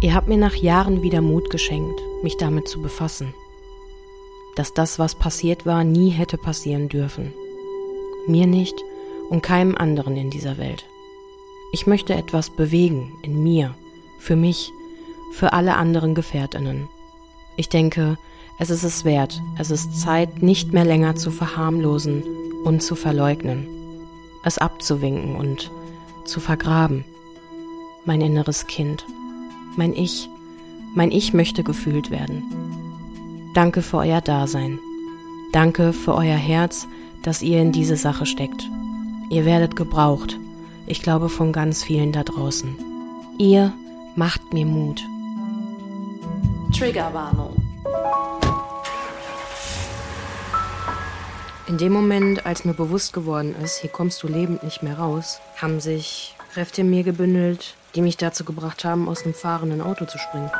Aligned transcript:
Ihr 0.00 0.14
habt 0.14 0.28
mir 0.28 0.36
nach 0.36 0.54
Jahren 0.54 1.02
wieder 1.02 1.22
Mut 1.22 1.48
geschenkt, 1.48 2.00
mich 2.22 2.36
damit 2.36 2.68
zu 2.68 2.82
befassen. 2.82 3.32
Dass 4.54 4.74
das, 4.74 4.98
was 4.98 5.14
passiert 5.14 5.64
war, 5.64 5.84
nie 5.84 6.10
hätte 6.10 6.36
passieren 6.36 6.88
dürfen. 6.88 7.32
Mir 8.26 8.46
nicht 8.46 8.74
und 9.30 9.42
keinem 9.42 9.74
anderen 9.74 10.16
in 10.16 10.30
dieser 10.30 10.58
Welt. 10.58 10.84
Ich 11.72 11.86
möchte 11.86 12.14
etwas 12.14 12.50
bewegen 12.50 13.12
in 13.22 13.42
mir, 13.42 13.74
für 14.18 14.36
mich, 14.36 14.70
für 15.32 15.52
alle 15.52 15.76
anderen 15.76 16.14
Gefährtinnen. 16.14 16.88
Ich 17.56 17.68
denke, 17.68 18.18
es 18.58 18.70
ist 18.70 18.84
es 18.84 19.04
wert, 19.04 19.40
es 19.58 19.70
ist 19.70 20.00
Zeit, 20.00 20.42
nicht 20.42 20.72
mehr 20.72 20.84
länger 20.84 21.16
zu 21.16 21.30
verharmlosen 21.30 22.22
und 22.64 22.82
zu 22.82 22.96
verleugnen, 22.96 23.66
es 24.44 24.58
abzuwinken 24.58 25.36
und 25.36 25.70
zu 26.24 26.40
vergraben. 26.40 27.04
Mein 28.04 28.20
inneres 28.20 28.66
Kind, 28.66 29.04
mein 29.76 29.94
Ich, 29.94 30.28
mein 30.94 31.10
Ich 31.10 31.32
möchte 31.32 31.62
gefühlt 31.62 32.10
werden. 32.10 32.42
Danke 33.54 33.82
für 33.82 33.98
euer 33.98 34.20
Dasein. 34.20 34.78
Danke 35.52 35.92
für 35.92 36.14
euer 36.14 36.36
Herz, 36.36 36.86
das 37.22 37.42
ihr 37.42 37.60
in 37.60 37.72
diese 37.72 37.96
Sache 37.96 38.26
steckt. 38.26 38.68
Ihr 39.30 39.44
werdet 39.44 39.76
gebraucht. 39.76 40.38
Ich 40.86 41.02
glaube 41.02 41.28
von 41.28 41.52
ganz 41.52 41.82
vielen 41.82 42.12
da 42.12 42.22
draußen. 42.22 42.76
Ihr 43.38 43.72
macht 44.14 44.52
mir 44.52 44.66
Mut. 44.66 45.02
Triggerwarnung. 46.76 47.54
In 51.68 51.78
dem 51.78 51.92
Moment, 51.92 52.46
als 52.46 52.64
mir 52.64 52.74
bewusst 52.74 53.12
geworden 53.12 53.56
ist, 53.62 53.78
hier 53.80 53.90
kommst 53.90 54.22
du 54.22 54.28
lebend 54.28 54.62
nicht 54.62 54.82
mehr 54.84 54.98
raus, 54.98 55.40
haben 55.56 55.80
sich 55.80 56.36
Kräfte 56.52 56.82
in 56.82 56.90
mir 56.90 57.02
gebündelt, 57.02 57.74
die 57.96 58.02
mich 58.02 58.18
dazu 58.18 58.44
gebracht 58.44 58.84
haben, 58.84 59.08
aus 59.08 59.24
einem 59.24 59.34
fahrenden 59.34 59.80
Auto 59.80 60.04
zu 60.04 60.18
springen. 60.18 60.50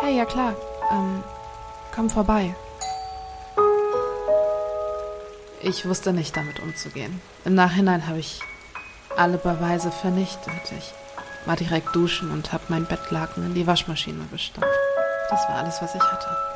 Hey, 0.00 0.16
ja 0.16 0.24
klar. 0.24 0.54
Ähm, 0.90 1.22
komm 1.94 2.08
vorbei. 2.08 2.54
Ich 5.60 5.86
wusste 5.86 6.12
nicht, 6.12 6.36
damit 6.36 6.60
umzugehen. 6.60 7.20
Im 7.44 7.54
Nachhinein 7.54 8.06
habe 8.06 8.18
ich 8.18 8.40
alle 9.16 9.36
Beweise 9.36 9.90
vernichtet. 9.90 10.72
Ich 10.78 10.94
war 11.46 11.56
direkt 11.56 11.94
duschen 11.94 12.30
und 12.30 12.52
habe 12.52 12.64
mein 12.68 12.86
Bettlaken 12.86 13.44
in 13.44 13.54
die 13.54 13.66
Waschmaschine 13.66 14.24
gestopft. 14.30 14.68
Das 15.28 15.46
war 15.48 15.56
alles, 15.56 15.82
was 15.82 15.94
ich 15.94 16.02
hatte. 16.02 16.55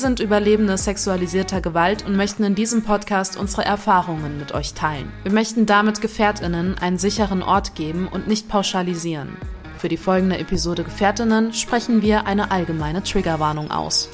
Sind 0.00 0.18
Überlebende 0.18 0.76
sexualisierter 0.76 1.60
Gewalt 1.60 2.04
und 2.06 2.16
möchten 2.16 2.42
in 2.42 2.54
diesem 2.54 2.82
Podcast 2.82 3.36
unsere 3.36 3.64
Erfahrungen 3.64 4.38
mit 4.38 4.52
euch 4.52 4.74
teilen. 4.74 5.12
Wir 5.22 5.32
möchten 5.32 5.66
damit 5.66 6.00
Gefährtinnen 6.00 6.76
einen 6.78 6.98
sicheren 6.98 7.42
Ort 7.42 7.74
geben 7.74 8.08
und 8.08 8.26
nicht 8.26 8.48
pauschalisieren. 8.48 9.36
Für 9.76 9.88
die 9.88 9.96
folgende 9.96 10.38
Episode 10.38 10.84
Gefährtinnen 10.84 11.52
sprechen 11.52 12.02
wir 12.02 12.26
eine 12.26 12.50
allgemeine 12.50 13.02
Triggerwarnung 13.02 13.70
aus. 13.70 14.08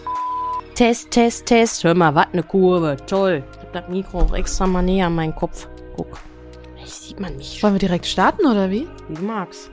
Test, 0.75 1.13
Test, 1.13 1.47
Test. 1.47 1.85
Hör 1.85 1.95
mal, 1.95 2.15
was 2.15 2.27
ne 2.33 2.43
Kurve. 2.43 2.97
Toll. 3.07 3.43
Ich 3.53 3.61
hab 3.61 3.73
das 3.73 3.89
Mikro 3.89 4.19
auch 4.19 4.35
extra 4.35 4.67
mal 4.67 4.83
näher 4.83 5.07
an 5.07 5.15
meinen 5.15 5.35
Kopf. 5.35 5.69
Guck. 5.97 6.19
Ich 6.85 6.93
sieht 6.93 7.21
man 7.21 7.41
schon. 7.43 7.63
Wollen 7.63 7.75
wir 7.75 7.79
direkt 7.79 8.07
starten 8.07 8.45
oder 8.45 8.71
wie? 8.71 8.87
Wie 9.09 9.15
du 9.15 9.23
magst. 9.23 9.71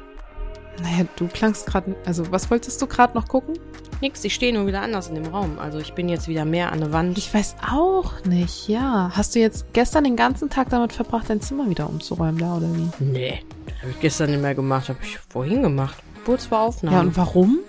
Naja, 0.82 1.06
du 1.16 1.28
klangst 1.28 1.66
gerade. 1.66 1.96
Also, 2.06 2.32
was 2.32 2.50
wolltest 2.50 2.82
du 2.82 2.88
gerade 2.88 3.14
noch 3.14 3.28
gucken? 3.28 3.56
Nix, 4.02 4.24
ich 4.24 4.34
stehe 4.34 4.54
nur 4.54 4.68
wieder 4.68 4.82
anders 4.82 5.08
in 5.08 5.16
dem 5.16 5.28
Raum. 5.28 5.58
Also 5.60 5.80
ich 5.80 5.94
bin 5.94 6.10
jetzt 6.10 6.28
wieder 6.28 6.44
mehr 6.44 6.74
an 6.74 6.80
der 6.80 6.92
Wand. 6.92 7.18
Ich 7.18 7.34
weiß 7.34 7.56
auch 7.72 8.26
nicht, 8.26 8.68
ja. 8.68 9.12
Hast 9.14 9.34
du 9.34 9.40
jetzt 9.40 9.72
gestern 9.72 10.04
den 10.04 10.18
ganzen 10.18 10.50
Tag 10.50 10.70
damit 10.70 10.92
verbracht, 10.92 11.30
dein 11.30 11.40
Zimmer 11.40 11.70
wieder 11.70 11.88
umzuräumen, 11.88 12.38
da 12.38 12.58
oder 12.58 12.68
wie? 12.76 12.90
nee, 13.00 13.44
das 13.66 13.82
habe 13.82 13.92
ich 13.92 14.00
gestern 14.02 14.32
nicht 14.32 14.42
mehr 14.42 14.56
gemacht. 14.56 14.90
Habe 14.90 15.00
ich 15.04 15.18
vorhin 15.30 15.62
gemacht. 15.62 15.96
Kurz 16.26 16.48
vor 16.48 16.60
Aufnahme. 16.60 16.98
Ja, 16.98 17.02
und 17.02 17.16
warum? 17.16 17.60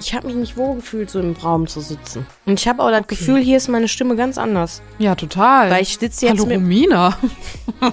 ich 0.00 0.14
habe 0.14 0.28
mich 0.28 0.36
nicht 0.36 0.56
wohl 0.56 0.76
gefühlt, 0.76 1.10
so 1.10 1.20
im 1.20 1.32
Raum 1.32 1.66
zu 1.66 1.80
sitzen. 1.80 2.26
Und 2.46 2.58
ich 2.58 2.68
habe 2.68 2.82
auch 2.82 2.90
das 2.90 3.06
Gefühl, 3.06 3.40
hier 3.40 3.56
ist 3.56 3.68
meine 3.68 3.88
Stimme 3.88 4.16
ganz 4.16 4.38
anders. 4.38 4.82
Ja, 4.98 5.14
total. 5.14 5.70
Weil 5.70 5.82
ich 5.82 5.98
sitze 5.98 6.26
jetzt 6.26 6.38
Hallo 6.38 6.46
mit, 6.46 6.56
Romina. 6.56 7.16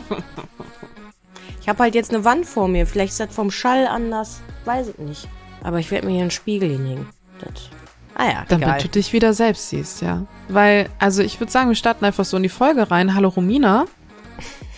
Ich 1.68 1.70
habe 1.70 1.84
halt 1.84 1.96
jetzt 1.96 2.14
eine 2.14 2.24
Wand 2.24 2.46
vor 2.46 2.70
mir. 2.70 2.88
Vielleicht 2.88 3.12
ist 3.12 3.20
das 3.20 3.36
vom 3.36 3.52
Schall 3.52 3.88
anders. 3.88 4.40
Weiß 4.68 4.90
ich 4.90 4.98
nicht. 4.98 5.30
Aber 5.64 5.80
ich 5.80 5.90
werde 5.92 6.06
mir 6.06 6.12
hier 6.12 6.22
einen 6.24 6.32
Spiegel 6.32 6.70
hinlegen. 6.70 7.08
Das. 7.40 7.70
Ah 8.16 8.26
ja, 8.26 8.46
Damit 8.50 8.68
egal. 8.68 8.82
du 8.82 8.90
dich 8.90 9.14
wieder 9.14 9.34
selbst 9.34 9.70
siehst, 9.70 10.02
ja. 10.02 10.26
Weil, 10.50 10.90
also 11.00 11.24
ich 11.24 11.40
würde 11.40 11.52
sagen, 11.52 11.70
wir 11.70 11.76
starten 11.76 12.04
einfach 12.04 12.26
so 12.26 12.36
in 12.36 12.44
die 12.44 12.50
Folge 12.50 12.92
rein. 12.92 13.16
Hallo 13.16 13.30
Romina. 13.30 13.86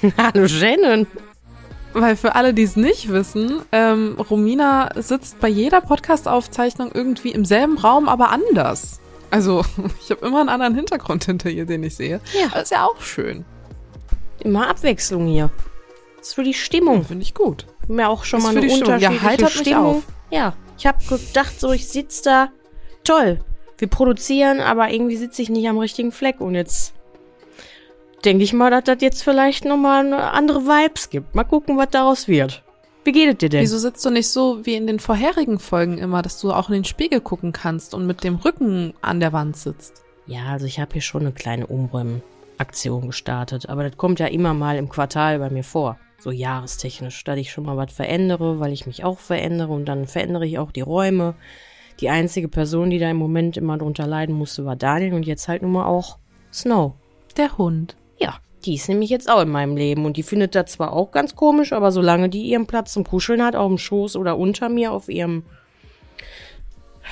Hallo 0.18 0.48
Shannon. 0.48 1.08
Weil 1.94 2.16
für 2.16 2.36
alle, 2.36 2.54
die 2.54 2.62
es 2.62 2.76
nicht 2.76 3.10
wissen, 3.10 3.64
ähm, 3.72 4.16
Romina 4.30 4.92
sitzt 4.96 5.40
bei 5.40 5.48
jeder 5.48 5.82
Podcast-Aufzeichnung 5.82 6.92
irgendwie 6.94 7.32
im 7.32 7.44
selben 7.44 7.80
Raum, 7.80 8.08
aber 8.08 8.30
anders. 8.30 9.00
Also, 9.32 9.66
ich 10.04 10.12
habe 10.12 10.24
immer 10.24 10.42
einen 10.42 10.50
anderen 10.50 10.76
Hintergrund 10.76 11.26
hinter 11.26 11.50
ihr, 11.50 11.66
den 11.66 11.82
ich 11.82 11.96
sehe. 11.96 12.22
Ja. 12.40 12.50
Das 12.54 12.64
ist 12.64 12.72
ja 12.72 12.86
auch 12.86 13.02
schön. 13.02 13.44
Immer 14.40 14.70
Abwechslung 14.70 15.26
hier. 15.26 15.50
Das 16.18 16.28
ist 16.28 16.34
für 16.36 16.44
die 16.44 16.54
Stimmung. 16.54 17.04
Finde 17.06 17.24
ich 17.24 17.34
gut. 17.34 17.66
Mir 17.90 18.08
auch 18.08 18.24
schon 18.24 18.40
Ist 18.40 18.46
mal 18.46 18.56
eine 18.56 18.70
Stimmung. 18.70 19.00
Ja, 19.00 19.10
unterschiedliche 19.10 19.24
heitert 19.24 19.56
mich 19.56 19.68
Stimmung. 19.68 19.96
auf. 19.98 20.04
Ja, 20.30 20.54
ich 20.78 20.86
habe 20.86 20.98
gedacht, 21.10 21.60
so 21.60 21.72
ich 21.72 21.88
sitze 21.88 22.24
da. 22.24 22.50
Toll. 23.04 23.40
Wir 23.80 23.88
produzieren, 23.88 24.60
aber 24.60 24.92
irgendwie 24.92 25.16
sitze 25.16 25.42
ich 25.42 25.50
nicht 25.50 25.68
am 25.68 25.80
richtigen 25.80 26.12
Fleck. 26.12 26.40
Und 26.40 26.54
jetzt 26.54 26.94
denke 28.24 28.44
ich 28.44 28.54
mal, 28.54 28.70
dass 28.70 28.84
das 28.84 28.98
jetzt 29.02 29.24
vielleicht 29.24 29.66
nochmal 29.66 30.14
andere 30.14 30.66
Vibes 30.66 31.10
gibt. 31.10 31.34
Mal 31.34 31.46
gucken, 31.46 31.78
was 31.78 31.90
daraus 31.90 32.28
wird. 32.28 32.64
Wie 33.06 33.12
geht 33.12 33.30
es 33.30 33.38
dir 33.38 33.50
denn? 33.50 33.62
Wieso 33.62 33.80
sitzt 33.80 34.06
du 34.06 34.12
nicht 34.12 34.30
so 34.30 34.66
wie 34.68 34.76
in 34.76 34.86
den 34.86 35.00
vorherigen 35.00 35.58
Folgen 35.58 35.98
immer, 35.98 36.22
dass 36.22 36.40
du 36.40 36.52
auch 36.52 36.70
in 36.70 36.76
den 36.76 36.86
Spiegel 36.86 37.22
gucken 37.22 37.54
kannst 37.54 37.96
und 37.96 38.06
mit 38.06 38.24
dem 38.24 38.36
Rücken 38.36 38.94
an 39.02 39.20
der 39.20 39.34
Wand 39.34 39.58
sitzt? 39.58 40.04
Ja, 40.28 40.48
also 40.52 40.68
ich 40.68 40.80
habe 40.80 40.94
hier 40.94 41.02
schon 41.02 41.22
eine 41.22 41.32
kleine 41.32 41.66
Umräumaktion 41.66 43.08
gestartet, 43.08 43.68
aber 43.68 43.84
das 43.84 43.98
kommt 43.98 44.20
ja 44.20 44.28
immer 44.28 44.54
mal 44.54 44.78
im 44.78 44.90
Quartal 44.90 45.40
bei 45.40 45.50
mir 45.50 45.64
vor. 45.64 45.98
So 46.20 46.32
jahrestechnisch, 46.32 47.24
dass 47.24 47.38
ich 47.38 47.52
schon 47.52 47.66
mal 47.66 47.78
was 47.78 47.94
verändere, 47.94 48.60
weil 48.60 48.74
ich 48.74 48.86
mich 48.86 49.04
auch 49.04 49.20
verändere 49.20 49.72
und 49.72 49.86
dann 49.86 50.06
verändere 50.06 50.46
ich 50.46 50.60
auch 50.60 50.72
die 50.72 50.82
Räume. 50.82 51.36
Die 52.02 52.10
einzige 52.10 52.48
Person, 52.48 52.90
die 52.90 53.00
da 53.00 53.10
im 53.10 53.18
Moment 53.18 53.58
immer 53.58 53.78
drunter 53.78 54.08
leiden 54.08 54.36
musste, 54.36 54.66
war 54.66 54.76
Daniel 54.76 55.14
und 55.14 55.26
jetzt 55.26 55.48
halt 55.48 55.62
nun 55.62 55.72
mal 55.72 55.86
auch 55.86 56.18
Snow. 56.52 56.94
Der 57.38 57.58
Hund. 57.58 57.96
Ja, 58.18 58.40
die 58.66 58.76
ist 58.76 58.90
nämlich 58.90 59.10
jetzt 59.10 59.30
auch 59.30 59.42
in 59.42 59.50
meinem 59.50 59.78
Leben 59.78 60.06
und 60.06 60.18
die 60.18 60.24
findet 60.24 60.56
das 60.56 60.74
zwar 60.74 60.94
auch 60.94 61.12
ganz 61.12 61.36
komisch, 61.36 61.72
aber 61.72 61.92
solange 61.92 62.30
die 62.30 62.44
ihren 62.44 62.68
Platz 62.68 62.94
zum 62.94 63.06
Kuscheln 63.06 63.44
hat, 63.44 63.56
auf 63.56 63.68
dem 63.68 63.78
Schoß 63.78 64.16
oder 64.16 64.38
unter 64.38 64.68
mir 64.70 64.92
auf 64.92 65.08
ihrem, 65.10 65.44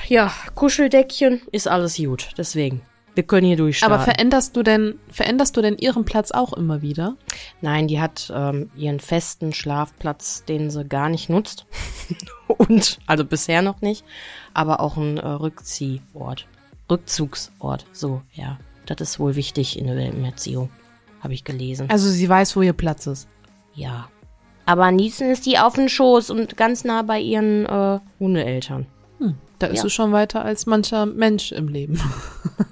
ja, 0.08 0.32
Kuscheldeckchen, 0.54 1.42
ist 1.52 1.68
alles 1.68 1.96
gut. 1.96 2.30
Deswegen, 2.36 2.82
wir 3.18 3.24
können 3.24 3.48
hier 3.48 3.56
durchstarten. 3.56 3.94
Aber 3.94 4.04
veränderst 4.04 4.56
du 4.56 4.62
denn, 4.62 5.00
veränderst 5.10 5.56
du 5.56 5.60
denn 5.60 5.76
ihren 5.76 6.04
Platz 6.04 6.30
auch 6.30 6.52
immer 6.52 6.82
wieder? 6.82 7.16
Nein, 7.60 7.88
die 7.88 8.00
hat 8.00 8.32
ähm, 8.32 8.70
ihren 8.76 9.00
festen 9.00 9.52
Schlafplatz, 9.52 10.44
den 10.44 10.70
sie 10.70 10.84
gar 10.84 11.08
nicht 11.08 11.28
nutzt. 11.28 11.66
Und, 12.46 13.00
also 13.06 13.24
bisher 13.24 13.60
noch 13.60 13.80
nicht, 13.80 14.04
aber 14.54 14.78
auch 14.78 14.96
ein 14.96 15.16
äh, 15.16 15.26
Rückziehort. 15.26 16.46
Rückzugsort, 16.88 17.86
so, 17.90 18.22
ja. 18.34 18.56
Das 18.86 19.00
ist 19.00 19.18
wohl 19.18 19.34
wichtig 19.34 19.76
in 19.76 19.88
der 19.88 19.96
Welpenerziehung, 19.96 20.70
habe 21.20 21.34
ich 21.34 21.42
gelesen. 21.42 21.90
Also 21.90 22.08
sie 22.08 22.28
weiß, 22.28 22.54
wo 22.54 22.62
ihr 22.62 22.72
Platz 22.72 23.08
ist. 23.08 23.26
Ja. 23.74 24.08
Aber 24.64 24.84
am 24.84 24.96
liebsten 24.96 25.28
ist 25.28 25.44
die 25.44 25.58
auf 25.58 25.74
dem 25.74 25.88
Schoß 25.88 26.30
und 26.30 26.56
ganz 26.56 26.84
nah 26.84 27.02
bei 27.02 27.18
ihren 27.18 27.66
äh, 27.66 27.98
Hundeeltern. 28.20 28.86
Hm, 29.18 29.34
da 29.58 29.66
ist 29.68 29.78
Ja. 29.78 29.82
sie 29.84 29.90
schon 29.90 30.12
weiter 30.12 30.44
als 30.44 30.66
mancher 30.66 31.06
Mensch 31.06 31.52
im 31.52 31.68
Leben. 31.68 32.00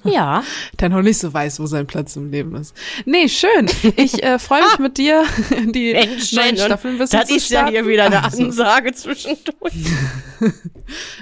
Ja. 0.02 0.42
Der 0.80 0.88
noch 0.88 1.02
nicht 1.02 1.18
so 1.18 1.32
weiß, 1.32 1.58
wo 1.60 1.66
sein 1.66 1.86
Platz 1.86 2.14
im 2.16 2.30
Leben 2.30 2.54
ist. 2.56 2.74
Nee, 3.04 3.28
schön. 3.28 3.68
Ich 3.96 4.22
äh, 4.22 4.38
freue 4.38 4.62
mich 4.62 4.78
mit 4.78 4.98
dir, 4.98 5.24
die 5.74 5.92
Mensch, 5.92 6.32
neuen 6.32 6.56
Staffeln 6.56 6.94
ein 6.94 6.98
bisschen 6.98 7.20
Das 7.20 7.28
zu 7.28 7.36
ist 7.36 7.50
ja 7.50 7.60
starten. 7.60 7.72
hier 7.72 7.86
wieder 7.88 8.04
eine 8.06 8.22
Also, 8.24 8.44
Ansage 8.44 8.92
zwischendurch. 8.94 9.74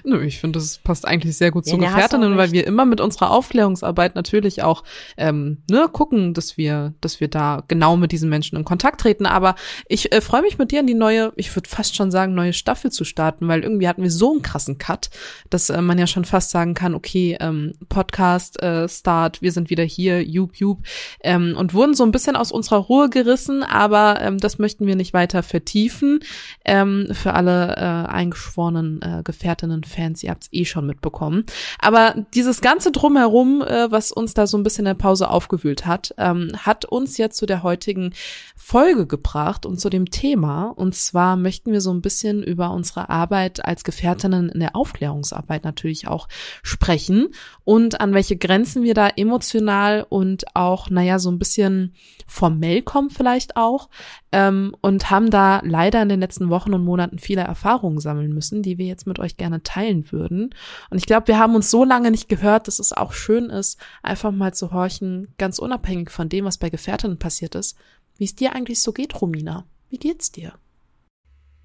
Nö, 0.05 0.23
ich 0.25 0.39
finde, 0.41 0.59
das 0.59 0.79
passt 0.79 1.07
eigentlich 1.07 1.37
sehr 1.37 1.51
gut 1.51 1.67
Ja, 1.67 1.73
zu 1.73 1.79
Gefährtinnen, 1.79 2.37
weil 2.37 2.53
wir 2.53 2.67
immer 2.67 2.85
mit 2.85 3.01
unserer 3.01 3.31
Aufklärungsarbeit 3.31 4.15
natürlich 4.15 4.63
auch 4.63 4.85
ähm, 5.17 5.59
ne, 5.71 5.89
gucken, 5.91 6.35
dass 6.35 6.57
wir, 6.59 6.95
dass 7.01 7.21
wir 7.21 7.29
da 7.29 7.63
genau 7.69 7.97
mit 7.97 8.13
diesen 8.13 8.29
Menschen 8.29 8.57
in 8.57 8.65
Kontakt 8.65 9.01
treten. 9.01 9.25
Aber 9.27 9.55
ich 9.89 10.13
äh, 10.13 10.21
freue 10.21 10.43
mich 10.43 10.59
mit 10.59 10.71
dir 10.73 10.81
in 10.81 10.87
die 10.87 10.95
neue, 10.95 11.33
ich 11.37 11.55
würde 11.57 11.69
fast 11.69 11.97
schon 11.97 12.11
sagen, 12.11 12.35
neue 12.35 12.53
Staffel 12.53 12.91
zu 12.93 13.05
starten, 13.05 13.49
weil 13.49 13.63
irgendwie 13.63 13.89
hatten 13.89 14.03
wir 14.03 14.11
so 14.11 14.33
einen 14.33 14.43
krassen 14.43 14.77
Cut, 14.79 15.09
dass 15.55 15.71
äh, 15.71 15.81
man 15.81 15.99
ja 15.99 16.09
schon 16.09 16.25
fast 16.25 16.51
sagen 16.51 16.75
kann, 16.75 16.97
okay, 16.97 17.37
ähm, 17.39 17.75
Podcast, 17.89 18.61
äh, 18.61 18.89
Start, 18.89 19.41
wir 19.41 19.53
sind 19.53 19.71
wieder 19.71 19.85
hier, 19.85 20.23
Jup, 20.25 20.57
Jup, 20.57 20.83
ähm, 21.21 21.55
und 21.57 21.75
wurden 21.75 21.95
so 21.95 22.03
ein 22.03 22.11
bisschen 22.11 22.35
aus 22.35 22.51
unserer 22.51 22.79
Ruhe 22.79 23.09
gerissen, 23.09 23.63
aber 23.63 24.21
ähm, 24.21 24.39
das 24.39 24.59
möchten 24.59 24.87
wir 24.87 24.97
nicht 24.97 25.15
weiter 25.15 25.45
vertiefen. 25.45 26.19
Ähm, 26.65 27.07
für 27.13 27.35
alle 27.35 27.77
äh, 27.77 28.11
eingeschworenen 28.11 29.01
äh, 29.01 29.23
Gefährtinnen, 29.23 29.85
Fans, 29.85 30.25
ihr 30.25 30.31
habt's 30.31 30.49
eh 30.51 30.65
schon 30.65 30.87
mitbekommen. 30.87 31.45
Aber 31.79 32.17
dieses 32.35 32.61
ganze 32.61 32.91
Drumherum, 32.91 33.63
äh, 33.63 33.93
was 33.93 34.11
uns 34.11 34.35
da 34.35 34.49
so 34.49 34.59
ein 34.59 34.65
bisschen 34.65 34.87
in 34.87 34.87
der 34.87 34.95
Pause 34.95 35.31
aufgewühlt 35.31 35.87
hat, 35.87 36.15
ähm, 36.19 36.51
hat 36.59 36.85
uns 36.85 37.17
jetzt 37.17 37.37
zu 37.37 37.47
der 37.47 37.63
heutigen 37.63 38.13
Folge 38.57 39.07
gebracht 39.07 39.67
und 39.67 39.81
zu 39.81 39.89
dem 39.89 40.11
Thema. 40.11 40.65
Und 40.65 40.97
zwar 40.97 41.37
möchten 41.37 41.71
wir 41.71 41.81
so 41.81 41.93
ein 41.93 42.03
bisschen 42.03 42.43
über 42.43 42.73
unsere 42.73 43.09
Arbeit 43.09 43.65
als 43.65 43.85
Gefährtinnen 43.85 44.49
in 44.49 44.59
der 44.59 44.75
Aufklärungsarbeit 44.75 45.44
natürlich 45.49 46.09
auch 46.09 46.29
sprechen 46.63 47.29
und 47.65 48.01
an 48.01 48.15
welche 48.15 48.37
Grenzen 48.37 48.83
wir 48.83 48.95
da 48.95 49.09
emotional 49.09 50.07
und 50.09 50.45
auch, 50.55 50.91
naja, 50.91 51.19
so 51.19 51.31
ein 51.31 51.39
bisschen 51.39 51.95
formell 52.27 52.83
kommen 52.83 53.11
vielleicht 53.11 53.57
auch 53.57 53.89
ähm, 54.33 54.75
und 54.81 55.11
haben 55.11 55.31
da 55.31 55.61
leider 55.65 56.03
in 56.03 56.09
den 56.09 56.21
letzten 56.21 56.51
Wochen 56.51 56.75
und 56.75 56.85
Monaten 56.85 57.19
viele 57.19 57.43
Erfahrungen 57.43 58.01
sammeln 58.01 58.33
müssen, 58.33 58.63
die 58.63 58.79
wir 58.79 58.87
jetzt 58.87 59.07
mit 59.07 59.19
euch 59.19 59.37
gerne 59.37 59.63
teilen 59.63 60.11
würden. 60.11 60.55
Und 60.91 60.99
ich 60.99 61.07
glaube, 61.07 61.29
wir 61.29 61.39
haben 61.39 61.55
uns 61.55 61.71
so 61.71 61.85
lange 61.85 62.11
nicht 62.11 62.29
gehört, 62.29 62.67
dass 62.69 62.79
es 62.79 62.93
auch 62.93 63.13
schön 63.13 63.51
ist, 63.51 63.79
einfach 64.03 64.33
mal 64.33 64.55
zu 64.55 64.73
horchen, 64.73 65.29
ganz 65.39 65.59
unabhängig 65.59 66.11
von 66.11 66.29
dem, 66.29 66.45
was 66.45 66.59
bei 66.59 66.71
Gefährtinnen 66.71 67.19
passiert 67.19 67.55
ist, 67.55 67.77
wie 68.17 68.25
es 68.25 68.35
dir 68.35 68.55
eigentlich 68.55 68.81
so 68.83 68.93
geht, 68.93 69.21
Romina. 69.21 69.65
Wie 69.91 69.99
geht's 69.99 70.33
dir? 70.33 70.55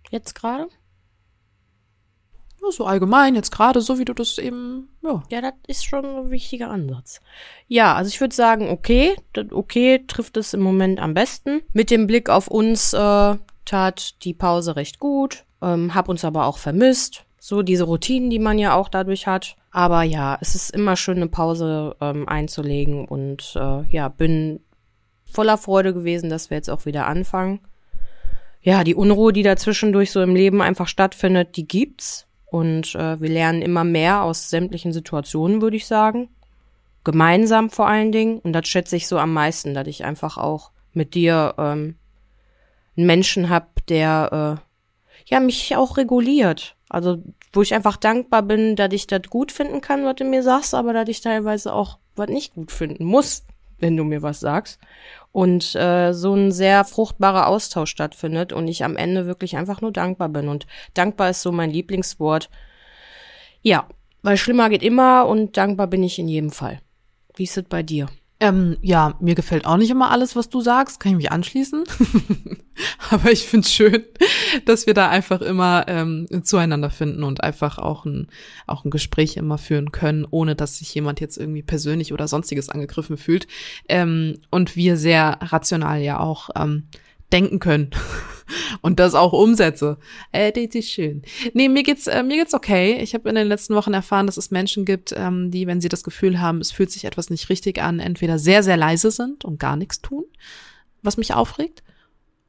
Jetzt 0.09 0.35
gerade? 0.35 0.67
So 2.71 2.85
allgemein, 2.85 3.35
jetzt 3.35 3.51
gerade 3.51 3.81
so, 3.81 3.99
wie 3.99 4.05
du 4.05 4.13
das 4.13 4.37
eben, 4.37 4.89
ja. 5.01 5.23
Ja, 5.29 5.41
das 5.41 5.53
ist 5.67 5.85
schon 5.85 6.05
ein 6.05 6.31
wichtiger 6.31 6.69
Ansatz. 6.69 7.21
Ja, 7.67 7.95
also 7.95 8.09
ich 8.09 8.21
würde 8.21 8.35
sagen, 8.35 8.69
okay, 8.69 9.15
okay 9.51 10.03
trifft 10.07 10.37
es 10.37 10.53
im 10.53 10.61
Moment 10.61 10.99
am 10.99 11.13
besten. 11.13 11.61
Mit 11.73 11.91
dem 11.91 12.07
Blick 12.07 12.29
auf 12.29 12.47
uns 12.47 12.93
äh, 12.93 13.35
tat 13.65 14.23
die 14.23 14.33
Pause 14.33 14.75
recht 14.75 14.99
gut, 14.99 15.45
ähm, 15.61 15.93
hab 15.95 16.09
uns 16.09 16.25
aber 16.25 16.45
auch 16.45 16.57
vermisst. 16.57 17.25
So 17.39 17.61
diese 17.61 17.85
Routinen, 17.85 18.29
die 18.29 18.39
man 18.39 18.59
ja 18.59 18.75
auch 18.75 18.89
dadurch 18.89 19.25
hat. 19.25 19.55
Aber 19.71 20.03
ja, 20.03 20.37
es 20.41 20.55
ist 20.55 20.71
immer 20.71 20.95
schön, 20.95 21.17
eine 21.17 21.27
Pause 21.27 21.95
ähm, 22.01 22.27
einzulegen 22.27 23.05
und 23.05 23.53
äh, 23.55 23.83
ja, 23.89 24.09
bin 24.09 24.59
voller 25.25 25.57
Freude 25.57 25.93
gewesen, 25.93 26.29
dass 26.29 26.49
wir 26.49 26.57
jetzt 26.57 26.69
auch 26.69 26.85
wieder 26.85 27.07
anfangen. 27.07 27.59
Ja, 28.61 28.83
die 28.83 28.95
Unruhe, 28.95 29.31
die 29.31 29.43
dazwischendurch 29.43 30.11
so 30.11 30.21
im 30.21 30.35
Leben 30.35 30.61
einfach 30.61 30.87
stattfindet, 30.87 31.55
die 31.55 31.67
gibt's. 31.67 32.27
Und 32.51 32.95
äh, 32.95 33.21
wir 33.21 33.29
lernen 33.29 33.61
immer 33.61 33.83
mehr 33.83 34.23
aus 34.23 34.49
sämtlichen 34.49 34.91
Situationen, 34.91 35.61
würde 35.61 35.77
ich 35.77 35.85
sagen. 35.85 36.29
Gemeinsam 37.03 37.69
vor 37.69 37.87
allen 37.87 38.11
Dingen. 38.11 38.39
Und 38.39 38.53
das 38.53 38.67
schätze 38.67 38.95
ich 38.95 39.07
so 39.07 39.17
am 39.19 39.33
meisten, 39.33 39.73
dass 39.73 39.87
ich 39.87 40.03
einfach 40.03 40.37
auch 40.37 40.71
mit 40.93 41.13
dir 41.13 41.53
ähm, 41.57 41.95
einen 42.97 43.05
Menschen 43.07 43.49
hab, 43.49 43.85
der 43.87 44.59
äh, 44.59 45.31
ja 45.31 45.39
mich 45.39 45.75
auch 45.75 45.97
reguliert. 45.97 46.75
Also 46.89 47.21
wo 47.53 47.61
ich 47.61 47.73
einfach 47.73 47.97
dankbar 47.97 48.41
bin, 48.41 48.75
dass 48.75 48.93
ich 48.93 49.07
das 49.07 49.21
gut 49.29 49.51
finden 49.51 49.81
kann, 49.81 50.03
was 50.05 50.15
du 50.15 50.23
mir 50.23 50.43
sagst, 50.43 50.73
aber 50.73 50.93
dass 50.93 51.07
ich 51.07 51.21
teilweise 51.21 51.73
auch 51.73 51.99
was 52.15 52.29
nicht 52.29 52.55
gut 52.55 52.71
finden 52.71 53.05
muss, 53.05 53.43
wenn 53.79 53.97
du 53.97 54.03
mir 54.03 54.21
was 54.21 54.39
sagst. 54.39 54.79
Und 55.31 55.75
äh, 55.75 56.13
so 56.13 56.33
ein 56.33 56.51
sehr 56.51 56.83
fruchtbarer 56.85 57.47
Austausch 57.47 57.91
stattfindet 57.91 58.51
und 58.51 58.67
ich 58.67 58.83
am 58.83 58.95
Ende 58.95 59.25
wirklich 59.25 59.57
einfach 59.57 59.81
nur 59.81 59.91
dankbar 59.91 60.29
bin. 60.29 60.47
Und 60.47 60.67
dankbar 60.93 61.29
ist 61.29 61.41
so 61.41 61.51
mein 61.51 61.69
Lieblingswort. 61.69 62.49
Ja, 63.61 63.87
weil 64.21 64.37
schlimmer 64.37 64.69
geht 64.69 64.83
immer 64.83 65.27
und 65.27 65.57
dankbar 65.57 65.87
bin 65.87 66.03
ich 66.03 66.19
in 66.19 66.27
jedem 66.27 66.51
Fall. 66.51 66.79
Wie 67.35 67.43
ist 67.43 67.57
es 67.57 67.63
bei 67.63 67.83
dir? 67.83 68.07
Ähm, 68.41 68.77
ja, 68.81 69.15
mir 69.19 69.35
gefällt 69.35 69.65
auch 69.65 69.75
nicht 69.75 69.89
immer 69.89 70.11
alles, 70.11 70.33
was 70.35 70.47
du 70.47 70.61
sagst, 70.61 71.01
kann 71.01 71.11
ich 71.11 71.17
mich 71.17 71.31
anschließen. 71.31 71.83
Aber 73.09 73.31
ich 73.31 73.45
finde 73.45 73.67
schön, 73.67 74.05
dass 74.65 74.87
wir 74.87 74.93
da 74.93 75.09
einfach 75.09 75.41
immer 75.41 75.85
ähm, 75.89 76.25
zueinander 76.43 76.89
finden 76.89 77.23
und 77.23 77.43
einfach 77.43 77.77
auch 77.79 78.05
ein, 78.05 78.27
auch 78.65 78.85
ein 78.85 78.91
Gespräch 78.91 79.35
immer 79.35 79.57
führen 79.57 79.91
können, 79.91 80.25
ohne 80.29 80.55
dass 80.55 80.77
sich 80.77 80.93
jemand 80.95 81.19
jetzt 81.19 81.37
irgendwie 81.37 81.63
persönlich 81.63 82.13
oder 82.13 82.29
sonstiges 82.29 82.69
angegriffen 82.69 83.17
fühlt. 83.17 83.45
Ähm, 83.89 84.39
und 84.49 84.77
wir 84.77 84.95
sehr 84.95 85.39
rational 85.41 85.99
ja 85.99 86.21
auch 86.21 86.49
ähm, 86.55 86.87
denken 87.33 87.59
können 87.59 87.91
und 88.81 88.99
das 88.99 89.15
auch 89.15 89.33
umsetze. 89.33 89.97
Äh, 90.31 90.51
das 90.51 90.75
ist 90.75 90.91
schön. 90.91 91.21
Nee, 91.53 91.69
mir 91.69 91.83
geht's 91.83 92.07
äh, 92.07 92.23
mir 92.23 92.37
geht's 92.37 92.53
okay. 92.53 92.97
Ich 93.01 93.13
habe 93.13 93.29
in 93.29 93.35
den 93.35 93.47
letzten 93.47 93.75
Wochen 93.75 93.93
erfahren, 93.93 94.25
dass 94.25 94.37
es 94.37 94.51
Menschen 94.51 94.85
gibt, 94.85 95.13
ähm, 95.15 95.51
die, 95.51 95.67
wenn 95.67 95.81
sie 95.81 95.89
das 95.89 96.03
Gefühl 96.03 96.39
haben, 96.39 96.61
es 96.61 96.71
fühlt 96.71 96.91
sich 96.91 97.05
etwas 97.05 97.29
nicht 97.29 97.49
richtig 97.49 97.81
an, 97.81 97.99
entweder 97.99 98.39
sehr 98.39 98.63
sehr 98.63 98.77
leise 98.77 99.11
sind 99.11 99.45
und 99.45 99.59
gar 99.59 99.75
nichts 99.75 100.01
tun, 100.01 100.25
was 101.01 101.17
mich 101.17 101.33
aufregt, 101.33 101.83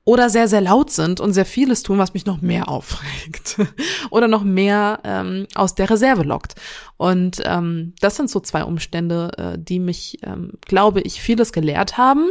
oder 0.04 0.30
sehr 0.30 0.48
sehr 0.48 0.60
laut 0.60 0.90
sind 0.90 1.20
und 1.20 1.32
sehr 1.34 1.44
vieles 1.44 1.82
tun, 1.82 1.98
was 1.98 2.14
mich 2.14 2.26
noch 2.26 2.40
mehr 2.40 2.68
aufregt 2.68 3.58
oder 4.10 4.28
noch 4.28 4.42
mehr 4.42 5.00
ähm, 5.04 5.46
aus 5.54 5.74
der 5.74 5.90
Reserve 5.90 6.22
lockt. 6.22 6.54
Und 6.96 7.40
ähm, 7.44 7.94
das 8.00 8.16
sind 8.16 8.30
so 8.30 8.40
zwei 8.40 8.64
Umstände, 8.64 9.30
äh, 9.36 9.58
die 9.58 9.78
mich, 9.78 10.18
ähm, 10.22 10.54
glaube 10.62 11.00
ich, 11.02 11.20
vieles 11.20 11.52
gelehrt 11.52 11.98
haben, 11.98 12.28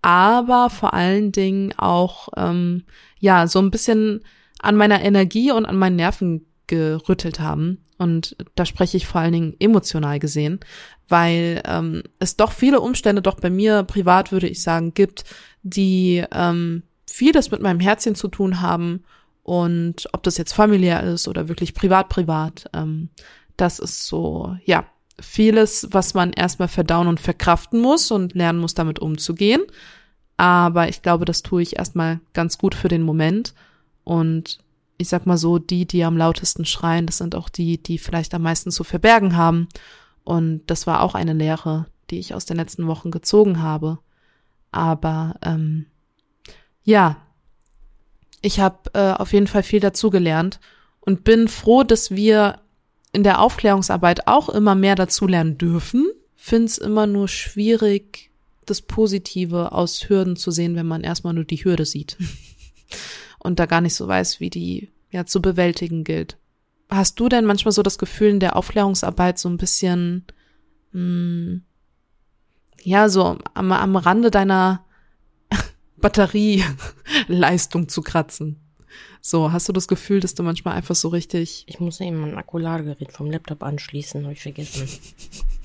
aber 0.00 0.70
vor 0.70 0.94
allen 0.94 1.32
Dingen 1.32 1.74
auch 1.76 2.28
ähm, 2.36 2.84
ja 3.20 3.46
so 3.46 3.58
ein 3.60 3.70
bisschen 3.70 4.20
an 4.60 4.76
meiner 4.76 5.02
Energie 5.02 5.52
und 5.52 5.66
an 5.66 5.76
meinen 5.76 5.96
Nerven 5.96 6.46
gerüttelt 6.66 7.40
haben. 7.40 7.84
Und 7.98 8.36
da 8.54 8.64
spreche 8.64 8.96
ich 8.96 9.06
vor 9.06 9.20
allen 9.20 9.32
Dingen 9.32 9.56
emotional 9.58 10.20
gesehen, 10.20 10.60
weil 11.08 11.62
ähm, 11.66 12.02
es 12.20 12.36
doch 12.36 12.52
viele 12.52 12.80
Umstände 12.80 13.22
doch 13.22 13.40
bei 13.40 13.50
mir 13.50 13.82
privat, 13.82 14.30
würde 14.30 14.48
ich 14.48 14.62
sagen, 14.62 14.94
gibt, 14.94 15.24
die 15.62 16.24
ähm, 16.32 16.84
vieles 17.06 17.50
mit 17.50 17.60
meinem 17.60 17.80
Herzchen 17.80 18.14
zu 18.14 18.28
tun 18.28 18.60
haben. 18.60 19.02
Und 19.42 20.08
ob 20.12 20.22
das 20.22 20.36
jetzt 20.36 20.52
familiär 20.52 21.02
ist 21.02 21.26
oder 21.26 21.48
wirklich 21.48 21.74
privat, 21.74 22.08
privat, 22.08 22.70
ähm, 22.74 23.08
das 23.56 23.80
ist 23.80 24.06
so, 24.06 24.56
ja, 24.64 24.84
vieles, 25.20 25.88
was 25.90 26.14
man 26.14 26.32
erstmal 26.32 26.68
verdauen 26.68 27.08
und 27.08 27.18
verkraften 27.18 27.80
muss 27.80 28.10
und 28.12 28.34
lernen 28.34 28.60
muss, 28.60 28.74
damit 28.74 29.00
umzugehen. 29.00 29.62
Aber 30.38 30.88
ich 30.88 31.02
glaube, 31.02 31.24
das 31.24 31.42
tue 31.42 31.60
ich 31.60 31.76
erstmal 31.76 32.20
ganz 32.32 32.56
gut 32.56 32.74
für 32.74 32.88
den 32.88 33.02
Moment. 33.02 33.54
Und 34.04 34.58
ich 34.96 35.08
sag 35.08 35.26
mal 35.26 35.36
so, 35.36 35.58
die, 35.58 35.84
die 35.84 36.04
am 36.04 36.16
lautesten 36.16 36.64
schreien, 36.64 37.06
das 37.06 37.18
sind 37.18 37.34
auch 37.34 37.48
die, 37.48 37.82
die 37.82 37.98
vielleicht 37.98 38.32
am 38.34 38.42
meisten 38.42 38.70
zu 38.70 38.84
verbergen 38.84 39.36
haben. 39.36 39.68
Und 40.24 40.62
das 40.66 40.86
war 40.86 41.02
auch 41.02 41.14
eine 41.14 41.32
Lehre, 41.32 41.86
die 42.10 42.20
ich 42.20 42.34
aus 42.34 42.46
den 42.46 42.56
letzten 42.56 42.86
Wochen 42.86 43.10
gezogen 43.10 43.60
habe. 43.60 43.98
Aber 44.70 45.34
ähm, 45.42 45.86
ja, 46.84 47.16
ich 48.40 48.60
habe 48.60 48.90
äh, 48.94 49.12
auf 49.12 49.32
jeden 49.32 49.48
Fall 49.48 49.64
viel 49.64 49.80
dazugelernt 49.80 50.60
und 51.00 51.24
bin 51.24 51.48
froh, 51.48 51.82
dass 51.82 52.12
wir 52.12 52.60
in 53.12 53.24
der 53.24 53.40
Aufklärungsarbeit 53.40 54.28
auch 54.28 54.48
immer 54.48 54.76
mehr 54.76 54.94
dazulernen 54.94 55.58
dürfen. 55.58 56.08
Find's 56.36 56.78
immer 56.78 57.08
nur 57.08 57.26
schwierig, 57.26 58.30
das 58.70 58.82
Positive 58.82 59.72
aus 59.72 60.08
Hürden 60.08 60.36
zu 60.36 60.50
sehen, 60.50 60.76
wenn 60.76 60.86
man 60.86 61.02
erstmal 61.02 61.34
nur 61.34 61.44
die 61.44 61.64
Hürde 61.64 61.84
sieht 61.84 62.16
und 63.38 63.58
da 63.58 63.66
gar 63.66 63.80
nicht 63.80 63.94
so 63.94 64.06
weiß, 64.08 64.40
wie 64.40 64.50
die 64.50 64.90
ja 65.10 65.26
zu 65.26 65.40
bewältigen 65.40 66.04
gilt. 66.04 66.36
Hast 66.90 67.20
du 67.20 67.28
denn 67.28 67.44
manchmal 67.44 67.72
so 67.72 67.82
das 67.82 67.98
Gefühl 67.98 68.30
in 68.30 68.40
der 68.40 68.56
Aufklärungsarbeit 68.56 69.38
so 69.38 69.48
ein 69.48 69.58
bisschen 69.58 70.24
mh, 70.92 71.60
ja 72.82 73.08
so 73.08 73.38
am, 73.54 73.72
am 73.72 73.96
Rande 73.96 74.30
deiner 74.30 74.84
Batterieleistung 75.96 77.88
zu 77.88 78.02
kratzen? 78.02 78.60
So, 79.20 79.52
hast 79.52 79.68
du 79.68 79.72
das 79.72 79.88
Gefühl, 79.88 80.20
dass 80.20 80.34
du 80.34 80.42
manchmal 80.42 80.74
einfach 80.76 80.94
so 80.94 81.08
richtig 81.08 81.64
Ich 81.66 81.80
muss 81.80 82.00
eben 82.00 82.18
mein 82.18 82.38
Akkuladegerät 82.38 83.12
vom 83.12 83.30
Laptop 83.30 83.62
anschließen, 83.62 84.22
habe 84.22 84.32
ich 84.32 84.42
vergessen. 84.42 84.88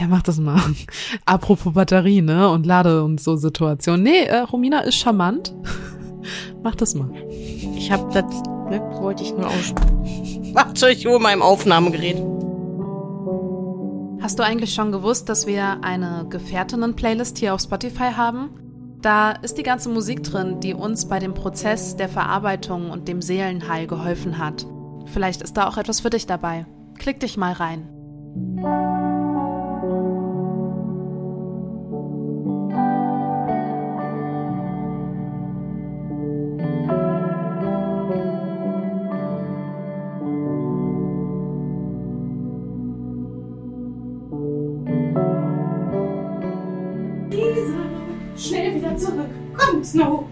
Ja, 0.00 0.06
mach 0.08 0.22
das 0.22 0.38
mal. 0.38 0.58
Apropos 1.26 1.74
Batterie, 1.74 2.22
ne? 2.22 2.48
Und 2.48 2.64
Lade 2.64 3.04
und 3.04 3.20
so 3.20 3.36
Situation. 3.36 4.02
Nee, 4.02 4.22
äh, 4.22 4.38
Romina 4.38 4.80
ist 4.80 4.94
charmant. 4.94 5.54
mach 6.62 6.74
das 6.74 6.94
mal. 6.94 7.10
Ich 7.28 7.92
habe 7.92 8.10
das, 8.14 8.24
ne, 8.70 8.80
wollte 9.00 9.22
ich 9.22 9.32
nur 9.32 9.46
aus. 9.46 9.74
Warte, 10.54 10.90
ich 10.90 11.06
hole 11.06 11.18
mein 11.18 11.42
Aufnahmegerät. 11.42 12.16
Hast 14.22 14.38
du 14.38 14.42
eigentlich 14.42 14.72
schon 14.72 14.90
gewusst, 14.90 15.28
dass 15.28 15.46
wir 15.46 15.84
eine 15.84 16.26
Gefährtinnen-Playlist 16.30 17.36
hier 17.36 17.52
auf 17.52 17.60
Spotify 17.60 18.12
haben? 18.16 18.50
Da 19.02 19.32
ist 19.32 19.58
die 19.58 19.62
ganze 19.62 19.90
Musik 19.90 20.22
drin, 20.22 20.60
die 20.60 20.72
uns 20.72 21.08
bei 21.08 21.18
dem 21.18 21.34
Prozess 21.34 21.96
der 21.96 22.08
Verarbeitung 22.08 22.90
und 22.90 23.06
dem 23.06 23.20
Seelenheil 23.20 23.86
geholfen 23.86 24.38
hat. 24.38 24.66
Vielleicht 25.06 25.42
ist 25.42 25.56
da 25.58 25.68
auch 25.68 25.76
etwas 25.76 26.00
für 26.00 26.10
dich 26.10 26.26
dabei. 26.26 26.66
Klick 26.98 27.20
dich 27.20 27.36
mal 27.36 27.52
rein. 27.52 27.88
Snow. 50.00 50.24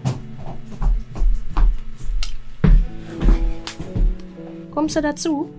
Kommst 4.71 4.95
du 4.95 5.01
dazu? 5.01 5.49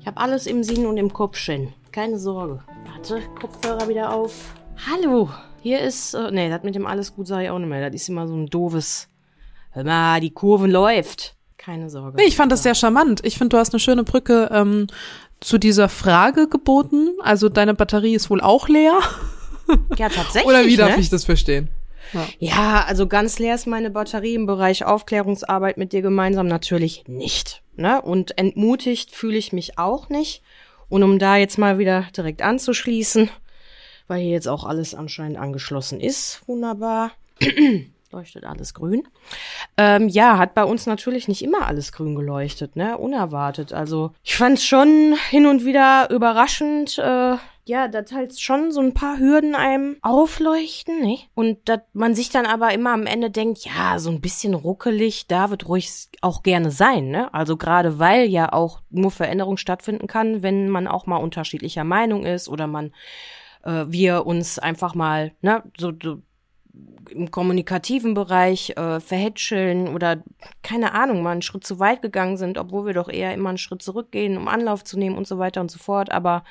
Ich 0.00 0.06
habe 0.06 0.16
alles 0.16 0.46
im 0.46 0.64
Sinn 0.64 0.86
und 0.86 0.96
im 0.96 1.12
Kopf 1.12 1.36
schön. 1.36 1.74
Keine 1.92 2.18
Sorge. 2.18 2.60
Warte, 2.86 3.20
Kopfhörer 3.38 3.88
wieder 3.88 4.14
auf. 4.14 4.54
Hallo, 4.90 5.28
hier 5.60 5.80
ist. 5.80 6.14
Äh, 6.14 6.30
nee, 6.30 6.48
das 6.48 6.62
mit 6.62 6.74
dem 6.74 6.86
alles 6.86 7.14
gut 7.14 7.26
sage 7.26 7.44
ich 7.44 7.50
auch 7.50 7.58
nicht 7.58 7.68
mehr. 7.68 7.90
Das 7.90 8.00
ist 8.00 8.08
immer 8.08 8.26
so 8.26 8.34
ein 8.34 8.46
doofes. 8.46 9.08
Hör 9.72 9.84
mal, 9.84 10.20
die 10.20 10.30
Kurven 10.30 10.70
läuft. 10.70 11.36
Keine 11.58 11.90
Sorge. 11.90 12.16
Nee, 12.16 12.28
ich 12.28 12.36
fand 12.36 12.52
das 12.52 12.62
sehr 12.62 12.74
charmant. 12.74 13.20
Ich 13.26 13.36
finde, 13.36 13.50
du 13.50 13.58
hast 13.58 13.74
eine 13.74 13.80
schöne 13.80 14.04
Brücke 14.04 14.48
ähm, 14.50 14.86
zu 15.40 15.58
dieser 15.58 15.90
Frage 15.90 16.48
geboten. 16.48 17.10
Also 17.20 17.50
deine 17.50 17.74
Batterie 17.74 18.14
ist 18.14 18.30
wohl 18.30 18.40
auch 18.40 18.68
leer. 18.68 18.98
Ja, 19.96 20.08
tatsächlich. 20.08 20.46
Oder 20.46 20.64
wie 20.66 20.76
darf 20.76 20.96
ne? 20.96 21.00
ich 21.00 21.10
das 21.10 21.24
verstehen? 21.24 21.68
Ja, 22.38 22.84
also 22.86 23.06
ganz 23.06 23.38
leer 23.38 23.54
ist 23.54 23.66
meine 23.66 23.90
Batterie 23.90 24.34
im 24.34 24.46
Bereich 24.46 24.84
Aufklärungsarbeit 24.84 25.76
mit 25.76 25.92
dir 25.92 26.02
gemeinsam 26.02 26.46
natürlich 26.46 27.04
nicht. 27.06 27.62
Ne? 27.76 28.00
Und 28.00 28.38
entmutigt 28.38 29.14
fühle 29.14 29.36
ich 29.36 29.52
mich 29.52 29.78
auch 29.78 30.08
nicht. 30.08 30.42
Und 30.88 31.02
um 31.02 31.18
da 31.18 31.36
jetzt 31.36 31.58
mal 31.58 31.78
wieder 31.78 32.06
direkt 32.16 32.40
anzuschließen, 32.40 33.28
weil 34.06 34.22
hier 34.22 34.30
jetzt 34.30 34.48
auch 34.48 34.64
alles 34.64 34.94
anscheinend 34.94 35.38
angeschlossen 35.38 36.00
ist, 36.00 36.42
wunderbar. 36.46 37.12
Leuchtet 38.10 38.44
alles 38.44 38.72
grün. 38.72 39.06
Ähm, 39.76 40.08
ja, 40.08 40.38
hat 40.38 40.54
bei 40.54 40.64
uns 40.64 40.86
natürlich 40.86 41.28
nicht 41.28 41.42
immer 41.42 41.66
alles 41.66 41.92
grün 41.92 42.14
geleuchtet, 42.14 42.74
ne? 42.74 42.96
Unerwartet. 42.96 43.74
Also 43.74 44.12
ich 44.24 44.34
fand 44.34 44.56
es 44.56 44.64
schon 44.64 45.14
hin 45.28 45.44
und 45.44 45.66
wieder 45.66 46.08
überraschend, 46.08 46.96
äh, 46.96 47.36
ja, 47.68 47.86
dass 47.86 48.12
halt 48.12 48.38
schon 48.40 48.72
so 48.72 48.80
ein 48.80 48.94
paar 48.94 49.18
Hürden 49.18 49.54
einem 49.54 49.96
aufleuchten, 50.02 51.00
ne? 51.00 51.18
Und 51.34 51.68
dass 51.68 51.80
man 51.92 52.14
sich 52.14 52.30
dann 52.30 52.46
aber 52.46 52.72
immer 52.72 52.92
am 52.92 53.06
Ende 53.06 53.30
denkt, 53.30 53.64
ja, 53.64 53.98
so 53.98 54.10
ein 54.10 54.20
bisschen 54.20 54.54
ruckelig, 54.54 55.26
da 55.28 55.50
wird 55.50 55.68
ruhig 55.68 56.08
auch 56.20 56.42
gerne 56.42 56.70
sein, 56.70 57.08
ne? 57.08 57.32
Also 57.32 57.56
gerade 57.56 57.98
weil 57.98 58.24
ja 58.24 58.52
auch 58.52 58.80
nur 58.90 59.10
Veränderung 59.10 59.56
stattfinden 59.56 60.06
kann, 60.06 60.42
wenn 60.42 60.68
man 60.68 60.88
auch 60.88 61.06
mal 61.06 61.18
unterschiedlicher 61.18 61.84
Meinung 61.84 62.24
ist 62.24 62.48
oder 62.48 62.66
man 62.66 62.92
äh, 63.64 63.84
wir 63.88 64.26
uns 64.26 64.58
einfach 64.58 64.94
mal, 64.94 65.32
ne, 65.42 65.62
so, 65.76 65.92
so 66.02 66.22
im 67.10 67.30
kommunikativen 67.30 68.14
Bereich 68.14 68.70
äh, 68.76 69.00
verhätscheln 69.00 69.94
oder 69.94 70.22
keine 70.62 70.92
Ahnung, 70.92 71.22
mal 71.22 71.32
einen 71.32 71.42
Schritt 71.42 71.64
zu 71.64 71.78
weit 71.78 72.02
gegangen 72.02 72.36
sind, 72.36 72.58
obwohl 72.58 72.86
wir 72.86 72.94
doch 72.94 73.08
eher 73.08 73.34
immer 73.34 73.48
einen 73.48 73.58
Schritt 73.58 73.82
zurückgehen, 73.82 74.36
um 74.36 74.48
Anlauf 74.48 74.84
zu 74.84 74.98
nehmen 74.98 75.16
und 75.16 75.26
so 75.26 75.38
weiter 75.38 75.60
und 75.60 75.70
so 75.70 75.78
fort. 75.78 76.12
Aber 76.12 76.44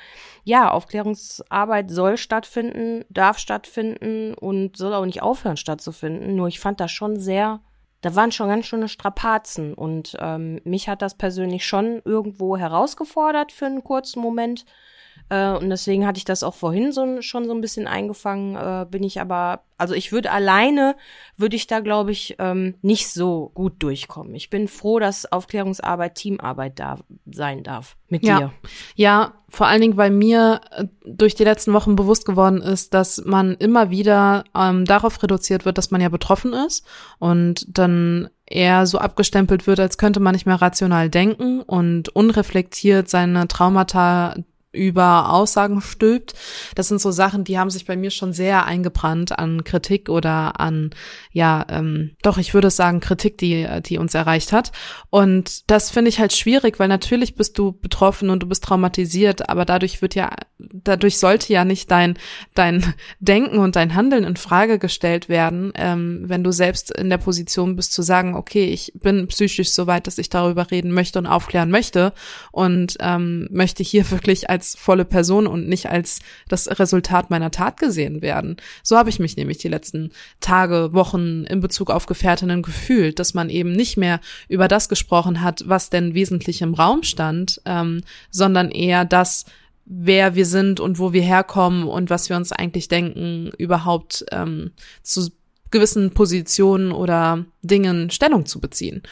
ja, 0.44 0.70
Aufklärungsarbeit 0.70 1.90
soll 1.90 2.16
stattfinden, 2.16 3.04
darf 3.08 3.38
stattfinden 3.38 4.34
und 4.34 4.76
soll 4.76 4.94
auch 4.94 5.06
nicht 5.06 5.22
aufhören 5.22 5.56
stattzufinden. 5.56 6.36
Nur 6.36 6.48
ich 6.48 6.60
fand 6.60 6.80
das 6.80 6.90
schon 6.90 7.18
sehr, 7.18 7.60
da 8.00 8.14
waren 8.14 8.32
schon 8.32 8.48
ganz 8.48 8.66
schöne 8.66 8.88
Strapazen 8.88 9.74
und 9.74 10.16
ähm, 10.20 10.60
mich 10.64 10.88
hat 10.88 11.02
das 11.02 11.16
persönlich 11.16 11.66
schon 11.66 12.00
irgendwo 12.04 12.56
herausgefordert 12.56 13.52
für 13.52 13.66
einen 13.66 13.82
kurzen 13.82 14.20
Moment. 14.20 14.64
Äh, 15.30 15.50
und 15.50 15.68
deswegen 15.70 16.06
hatte 16.06 16.18
ich 16.18 16.24
das 16.24 16.42
auch 16.42 16.54
vorhin 16.54 16.92
so, 16.92 17.20
schon 17.20 17.46
so 17.46 17.52
ein 17.52 17.60
bisschen 17.60 17.86
eingefangen, 17.86 18.56
äh, 18.56 18.86
bin 18.90 19.02
ich 19.02 19.20
aber, 19.20 19.62
also 19.76 19.94
ich 19.94 20.12
würde 20.12 20.30
alleine, 20.30 20.96
würde 21.36 21.56
ich 21.56 21.66
da, 21.66 21.80
glaube 21.80 22.12
ich, 22.12 22.36
ähm, 22.38 22.74
nicht 22.82 23.08
so 23.08 23.50
gut 23.54 23.74
durchkommen. 23.82 24.34
Ich 24.34 24.50
bin 24.50 24.68
froh, 24.68 24.98
dass 24.98 25.30
Aufklärungsarbeit 25.30 26.14
Teamarbeit 26.14 26.78
da 26.78 26.96
sein 27.26 27.62
darf 27.62 27.96
mit 28.08 28.22
Ja. 28.22 28.38
dir. 28.38 28.52
Ja, 28.94 29.34
vor 29.50 29.66
allen 29.66 29.80
Dingen, 29.80 29.96
weil 29.96 30.10
mir 30.10 30.60
äh, 30.70 30.86
durch 31.04 31.34
die 31.34 31.44
letzten 31.44 31.72
Wochen 31.72 31.96
bewusst 31.96 32.24
geworden 32.24 32.60
ist, 32.60 32.94
dass 32.94 33.22
man 33.24 33.54
immer 33.54 33.90
wieder 33.90 34.44
ähm, 34.54 34.84
darauf 34.84 35.22
reduziert 35.22 35.64
wird, 35.64 35.78
dass 35.78 35.90
man 35.90 36.00
ja 36.00 36.08
betroffen 36.08 36.52
ist 36.52 36.86
und 37.18 37.66
dann 37.68 38.30
eher 38.46 38.86
so 38.86 38.98
abgestempelt 38.98 39.66
wird, 39.66 39.78
als 39.78 39.98
könnte 39.98 40.20
man 40.20 40.32
nicht 40.32 40.46
mehr 40.46 40.60
rational 40.60 41.10
denken 41.10 41.60
und 41.60 42.08
unreflektiert 42.08 43.08
seine 43.10 43.46
Traumata 43.46 44.34
über 44.72 45.32
Aussagen 45.32 45.80
stülpt. 45.80 46.34
Das 46.74 46.88
sind 46.88 47.00
so 47.00 47.10
Sachen, 47.10 47.44
die 47.44 47.58
haben 47.58 47.70
sich 47.70 47.86
bei 47.86 47.96
mir 47.96 48.10
schon 48.10 48.34
sehr 48.34 48.66
eingebrannt 48.66 49.38
an 49.38 49.64
Kritik 49.64 50.10
oder 50.10 50.60
an, 50.60 50.90
ja, 51.32 51.64
ähm, 51.70 52.16
doch, 52.22 52.36
ich 52.36 52.52
würde 52.52 52.70
sagen, 52.70 53.00
Kritik, 53.00 53.38
die, 53.38 53.66
die 53.86 53.96
uns 53.96 54.14
erreicht 54.14 54.52
hat. 54.52 54.72
Und 55.08 55.70
das 55.70 55.90
finde 55.90 56.10
ich 56.10 56.20
halt 56.20 56.34
schwierig, 56.34 56.78
weil 56.78 56.88
natürlich 56.88 57.34
bist 57.34 57.56
du 57.58 57.72
betroffen 57.72 58.28
und 58.28 58.42
du 58.42 58.46
bist 58.46 58.62
traumatisiert, 58.64 59.48
aber 59.48 59.64
dadurch 59.64 60.02
wird 60.02 60.14
ja, 60.14 60.30
dadurch 60.58 61.18
sollte 61.18 61.50
ja 61.52 61.64
nicht 61.64 61.90
dein, 61.90 62.18
dein 62.54 62.94
Denken 63.20 63.58
und 63.58 63.74
dein 63.74 63.94
Handeln 63.94 64.24
in 64.24 64.36
Frage 64.36 64.78
gestellt 64.78 65.30
werden, 65.30 65.72
ähm, 65.76 66.24
wenn 66.26 66.44
du 66.44 66.52
selbst 66.52 66.90
in 66.90 67.08
der 67.08 67.18
Position 67.18 67.74
bist 67.74 67.94
zu 67.94 68.02
sagen, 68.02 68.34
okay, 68.34 68.66
ich 68.66 68.92
bin 68.96 69.28
psychisch 69.28 69.70
so 69.70 69.86
weit, 69.86 70.06
dass 70.06 70.18
ich 70.18 70.28
darüber 70.28 70.70
reden 70.70 70.92
möchte 70.92 71.18
und 71.18 71.26
aufklären 71.26 71.70
möchte 71.70 72.12
und 72.52 72.96
ähm, 73.00 73.48
möchte 73.50 73.82
hier 73.82 74.10
wirklich 74.10 74.50
als 74.50 74.67
volle 74.76 75.04
Person 75.04 75.46
und 75.46 75.68
nicht 75.68 75.88
als 75.88 76.20
das 76.48 76.68
Resultat 76.78 77.30
meiner 77.30 77.50
Tat 77.50 77.78
gesehen 77.78 78.22
werden. 78.22 78.56
So 78.82 78.96
habe 78.96 79.10
ich 79.10 79.18
mich 79.18 79.36
nämlich 79.36 79.58
die 79.58 79.68
letzten 79.68 80.10
Tage, 80.40 80.90
Wochen 80.92 81.44
in 81.44 81.60
Bezug 81.60 81.90
auf 81.90 82.06
Gefährtinnen 82.06 82.62
gefühlt, 82.62 83.18
dass 83.18 83.34
man 83.34 83.50
eben 83.50 83.72
nicht 83.72 83.96
mehr 83.96 84.20
über 84.48 84.68
das 84.68 84.88
gesprochen 84.88 85.42
hat, 85.42 85.64
was 85.66 85.90
denn 85.90 86.14
wesentlich 86.14 86.62
im 86.62 86.74
Raum 86.74 87.02
stand, 87.02 87.60
ähm, 87.64 88.02
sondern 88.30 88.70
eher 88.70 89.04
das, 89.04 89.44
wer 89.84 90.34
wir 90.34 90.46
sind 90.46 90.80
und 90.80 90.98
wo 90.98 91.12
wir 91.12 91.22
herkommen 91.22 91.84
und 91.84 92.10
was 92.10 92.28
wir 92.28 92.36
uns 92.36 92.52
eigentlich 92.52 92.88
denken, 92.88 93.50
überhaupt 93.56 94.24
ähm, 94.32 94.72
zu 95.02 95.30
gewissen 95.70 96.12
Positionen 96.12 96.92
oder 96.92 97.44
Dingen 97.62 98.10
Stellung 98.10 98.46
zu 98.46 98.60
beziehen. 98.60 99.02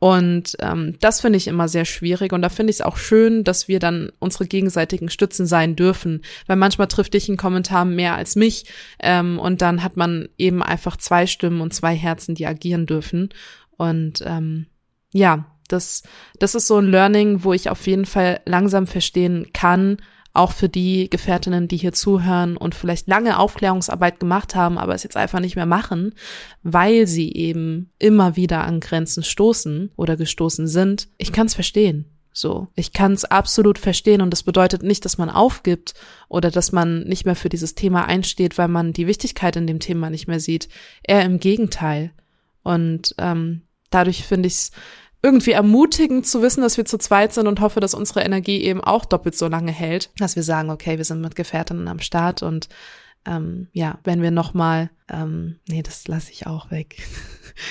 Und 0.00 0.56
ähm, 0.60 0.96
das 1.00 1.20
finde 1.20 1.36
ich 1.36 1.46
immer 1.46 1.68
sehr 1.68 1.84
schwierig. 1.84 2.32
Und 2.32 2.40
da 2.40 2.48
finde 2.48 2.70
ich 2.70 2.76
es 2.76 2.80
auch 2.80 2.96
schön, 2.96 3.44
dass 3.44 3.68
wir 3.68 3.78
dann 3.78 4.10
unsere 4.18 4.46
gegenseitigen 4.46 5.10
Stützen 5.10 5.46
sein 5.46 5.76
dürfen. 5.76 6.22
Weil 6.46 6.56
manchmal 6.56 6.88
trifft 6.88 7.12
dich 7.12 7.28
ein 7.28 7.36
Kommentar 7.36 7.84
mehr 7.84 8.16
als 8.16 8.34
mich. 8.34 8.64
Ähm, 8.98 9.38
und 9.38 9.60
dann 9.60 9.82
hat 9.84 9.98
man 9.98 10.28
eben 10.38 10.62
einfach 10.62 10.96
zwei 10.96 11.26
Stimmen 11.26 11.60
und 11.60 11.74
zwei 11.74 11.94
Herzen, 11.94 12.34
die 12.34 12.46
agieren 12.46 12.86
dürfen. 12.86 13.28
Und 13.76 14.24
ähm, 14.24 14.66
ja, 15.12 15.44
das, 15.68 16.02
das 16.38 16.54
ist 16.54 16.66
so 16.66 16.78
ein 16.78 16.90
Learning, 16.90 17.44
wo 17.44 17.52
ich 17.52 17.68
auf 17.68 17.86
jeden 17.86 18.06
Fall 18.06 18.40
langsam 18.46 18.86
verstehen 18.86 19.48
kann, 19.52 19.98
auch 20.40 20.52
für 20.52 20.68
die 20.68 21.10
Gefährtinnen, 21.10 21.68
die 21.68 21.76
hier 21.76 21.92
zuhören 21.92 22.56
und 22.56 22.74
vielleicht 22.74 23.06
lange 23.08 23.38
Aufklärungsarbeit 23.38 24.18
gemacht 24.18 24.54
haben, 24.54 24.78
aber 24.78 24.94
es 24.94 25.02
jetzt 25.02 25.16
einfach 25.16 25.38
nicht 25.40 25.54
mehr 25.54 25.66
machen, 25.66 26.14
weil 26.62 27.06
sie 27.06 27.32
eben 27.32 27.90
immer 27.98 28.36
wieder 28.36 28.64
an 28.64 28.80
Grenzen 28.80 29.22
stoßen 29.22 29.92
oder 29.96 30.16
gestoßen 30.16 30.66
sind. 30.66 31.08
Ich 31.18 31.32
kann 31.32 31.46
es 31.46 31.54
verstehen. 31.54 32.06
So, 32.32 32.68
ich 32.74 32.92
kann 32.92 33.12
es 33.12 33.24
absolut 33.24 33.76
verstehen 33.76 34.22
und 34.22 34.30
das 34.30 34.42
bedeutet 34.42 34.82
nicht, 34.82 35.04
dass 35.04 35.18
man 35.18 35.28
aufgibt 35.28 35.94
oder 36.28 36.50
dass 36.50 36.72
man 36.72 37.02
nicht 37.02 37.26
mehr 37.26 37.36
für 37.36 37.48
dieses 37.48 37.74
Thema 37.74 38.06
einsteht, 38.06 38.56
weil 38.56 38.68
man 38.68 38.92
die 38.92 39.06
Wichtigkeit 39.06 39.56
in 39.56 39.66
dem 39.66 39.80
Thema 39.80 40.10
nicht 40.10 40.26
mehr 40.26 40.40
sieht. 40.40 40.68
Eher 41.02 41.24
im 41.24 41.38
Gegenteil. 41.38 42.12
Und 42.62 43.14
ähm, 43.18 43.62
dadurch 43.90 44.24
finde 44.24 44.46
ich 44.46 44.54
es 44.54 44.70
irgendwie 45.22 45.52
ermutigend 45.52 46.26
zu 46.26 46.42
wissen, 46.42 46.62
dass 46.62 46.76
wir 46.76 46.84
zu 46.86 46.98
zweit 46.98 47.34
sind 47.34 47.46
und 47.46 47.60
hoffe, 47.60 47.80
dass 47.80 47.94
unsere 47.94 48.22
Energie 48.22 48.62
eben 48.62 48.82
auch 48.82 49.04
doppelt 49.04 49.36
so 49.36 49.48
lange 49.48 49.72
hält, 49.72 50.10
dass 50.18 50.36
wir 50.36 50.42
sagen, 50.42 50.70
okay, 50.70 50.96
wir 50.96 51.04
sind 51.04 51.20
mit 51.20 51.36
Gefährtinnen 51.36 51.88
am 51.88 52.00
Start 52.00 52.42
und 52.42 52.68
ähm, 53.26 53.68
ja, 53.72 53.98
wenn 54.04 54.22
wir 54.22 54.30
nochmal, 54.30 54.90
ähm, 55.08 55.60
nee, 55.68 55.82
das 55.82 56.08
lasse 56.08 56.32
ich 56.32 56.46
auch 56.46 56.70
weg. 56.70 56.96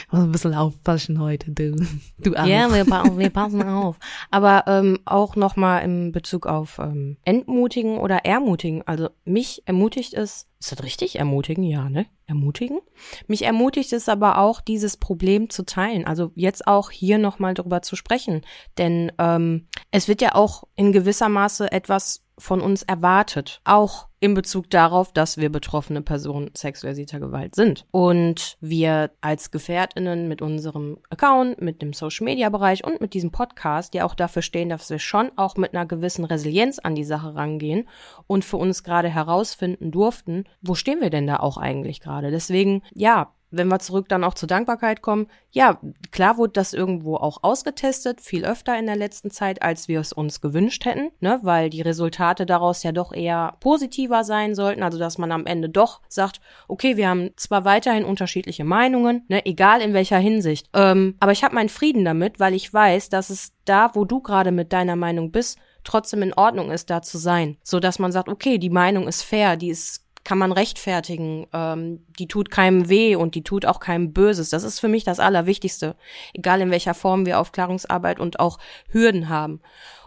Ich 0.05 0.11
muss 0.11 0.21
ein 0.21 0.31
bisschen 0.31 0.53
aufpassen 0.53 1.19
heute, 1.19 1.51
du. 1.51 1.71
du 2.19 2.33
ja, 2.33 2.71
wir, 2.71 2.85
wir 2.85 3.29
passen 3.29 3.63
auf. 3.63 3.97
Aber 4.29 4.65
ähm, 4.67 4.99
auch 5.05 5.35
nochmal 5.35 5.83
in 5.83 6.11
Bezug 6.11 6.45
auf 6.45 6.77
ähm, 6.79 7.17
entmutigen 7.23 7.97
oder 7.97 8.25
ermutigen. 8.25 8.83
Also 8.85 9.09
mich 9.25 9.63
ermutigt 9.65 10.13
es, 10.13 10.47
ist 10.59 10.71
das 10.73 10.83
richtig? 10.83 11.17
Ermutigen? 11.17 11.63
Ja, 11.63 11.89
ne? 11.89 12.05
Ermutigen? 12.27 12.79
Mich 13.27 13.43
ermutigt 13.43 13.93
es 13.93 14.09
aber 14.09 14.37
auch, 14.37 14.61
dieses 14.61 14.97
Problem 14.97 15.49
zu 15.49 15.65
teilen. 15.65 16.05
Also 16.05 16.33
jetzt 16.35 16.67
auch 16.67 16.91
hier 16.91 17.17
nochmal 17.17 17.53
drüber 17.53 17.81
zu 17.81 17.95
sprechen. 17.95 18.41
Denn 18.77 19.11
ähm, 19.17 19.67
es 19.91 20.07
wird 20.07 20.21
ja 20.21 20.35
auch 20.35 20.65
in 20.75 20.91
gewisser 20.91 21.29
Maße 21.29 21.71
etwas 21.71 22.25
von 22.37 22.61
uns 22.61 22.83
erwartet. 22.83 23.61
Auch 23.63 24.08
in 24.19 24.33
Bezug 24.33 24.69
darauf, 24.69 25.13
dass 25.13 25.37
wir 25.37 25.49
betroffene 25.49 26.01
Personen 26.01 26.51
sexualisierter 26.55 27.19
Gewalt 27.19 27.55
sind. 27.55 27.85
Und 27.91 28.57
wir 28.59 29.11
als 29.21 29.51
Gefährtinnen 29.51 30.27
mit 30.27 30.41
unserem 30.41 30.97
Account, 31.09 31.61
mit 31.61 31.81
dem 31.81 31.93
Social 31.93 32.25
Media 32.25 32.49
Bereich 32.49 32.83
und 32.83 33.01
mit 33.01 33.13
diesem 33.13 33.31
Podcast 33.31 33.93
ja 33.93 34.05
auch 34.05 34.15
dafür 34.15 34.41
stehen, 34.41 34.69
dass 34.69 34.89
wir 34.89 34.99
schon 34.99 35.31
auch 35.35 35.55
mit 35.55 35.73
einer 35.73 35.85
gewissen 35.85 36.25
Resilienz 36.25 36.79
an 36.79 36.95
die 36.95 37.03
Sache 37.03 37.35
rangehen 37.35 37.87
und 38.27 38.43
für 38.43 38.57
uns 38.57 38.83
gerade 38.83 39.09
herausfinden 39.09 39.91
durften, 39.91 40.43
wo 40.61 40.75
stehen 40.75 41.01
wir 41.01 41.09
denn 41.09 41.27
da 41.27 41.37
auch 41.37 41.57
eigentlich 41.57 42.01
gerade. 42.01 42.31
Deswegen, 42.31 42.81
ja, 42.93 43.33
wenn 43.51 43.67
wir 43.67 43.79
zurück 43.79 44.07
dann 44.09 44.23
auch 44.23 44.33
zur 44.33 44.47
Dankbarkeit 44.47 45.01
kommen, 45.01 45.27
ja, 45.51 45.79
klar 46.11 46.37
wurde 46.37 46.53
das 46.53 46.73
irgendwo 46.73 47.15
auch 47.15 47.43
ausgetestet, 47.43 48.21
viel 48.21 48.45
öfter 48.45 48.77
in 48.77 48.85
der 48.85 48.95
letzten 48.95 49.31
Zeit, 49.31 49.61
als 49.61 49.87
wir 49.87 49.99
es 49.99 50.13
uns 50.13 50.41
gewünscht 50.41 50.85
hätten, 50.85 51.11
ne, 51.19 51.39
weil 51.41 51.69
die 51.69 51.81
Resultate 51.81 52.45
daraus 52.45 52.83
ja 52.83 52.91
doch 52.91 53.13
eher 53.13 53.57
positiver 53.59 54.23
sein 54.23 54.53
sollten, 54.53 54.83
also 54.83 54.99
dass 54.99 55.17
man 55.17 55.31
am 55.31 55.45
Ende 55.45 55.69
doch 55.69 56.01
sagt, 56.07 56.41
okay, 56.67 56.97
wir 56.97 57.09
haben 57.09 57.31
zwar 57.35 57.65
weiterhin 57.65 58.05
unterschiedliche 58.05 58.63
Meinungen, 58.63 59.25
ne, 59.27 59.45
egal 59.45 59.81
in 59.81 59.93
welcher 59.93 60.19
Hinsicht, 60.19 60.69
ähm, 60.73 61.15
aber 61.19 61.31
ich 61.31 61.43
habe 61.43 61.55
meinen 61.55 61.69
Frieden 61.69 62.05
damit, 62.05 62.39
weil 62.39 62.53
ich 62.53 62.71
weiß, 62.71 63.09
dass 63.09 63.29
es 63.29 63.53
da, 63.65 63.91
wo 63.95 64.05
du 64.05 64.21
gerade 64.21 64.51
mit 64.51 64.73
deiner 64.73 64.95
Meinung 64.95 65.31
bist, 65.31 65.57
trotzdem 65.83 66.21
in 66.21 66.33
Ordnung 66.33 66.71
ist, 66.71 66.89
da 66.89 67.01
zu 67.01 67.17
sein, 67.17 67.57
so 67.63 67.79
dass 67.79 67.99
man 67.99 68.11
sagt, 68.11 68.29
okay, 68.29 68.57
die 68.57 68.69
Meinung 68.69 69.07
ist 69.07 69.23
fair, 69.23 69.57
die 69.57 69.69
ist 69.69 70.05
kann 70.29 70.37
man 70.37 70.51
rechtfertigen. 70.51 71.47
Ähm, 71.53 72.05
die 72.19 72.27
tut 72.27 72.51
keinem 72.51 72.87
weh 72.87 73.15
und 73.15 73.33
die 73.33 73.41
tut 73.41 73.65
auch 73.65 73.79
keinem 73.79 74.13
Böses. 74.13 74.51
Das 74.51 74.61
ist 74.61 74.79
für 74.79 74.87
mich 74.87 75.03
das 75.03 75.19
Allerwichtigste. 75.19 75.95
Egal 76.35 76.61
in 76.61 76.69
welcher 76.69 76.93
Form 76.93 77.25
wir 77.25 77.39
Aufklärungsarbeit 77.39 78.19
und 78.19 78.39
auch 78.39 78.59
Hürden 78.89 79.29
haben. 79.29 79.59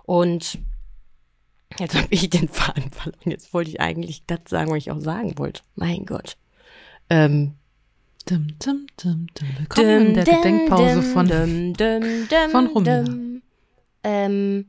Und 0.04 0.60
jetzt 1.76 1.96
habe 1.96 2.06
ich 2.10 2.30
den 2.30 2.46
Faden 2.48 2.92
verloren. 2.92 3.32
Jetzt 3.32 3.52
wollte 3.52 3.70
ich 3.70 3.80
eigentlich 3.80 4.22
das 4.28 4.38
sagen, 4.46 4.70
was 4.70 4.76
ich 4.76 4.92
auch 4.92 5.00
sagen 5.00 5.36
wollte. 5.38 5.62
Mein 5.74 6.06
Gott. 6.06 6.36
Ähm, 7.10 7.54
Dum, 8.24 8.46
dum, 8.64 8.86
dum, 9.02 9.26
dum. 9.34 9.48
Willkommen 9.58 10.06
in 10.06 10.14
der 10.14 10.24
Gedenkpause 10.24 11.02
von, 11.02 11.26
von 12.52 12.66
Rumina. 12.68 13.04
Ähm, 14.04 14.66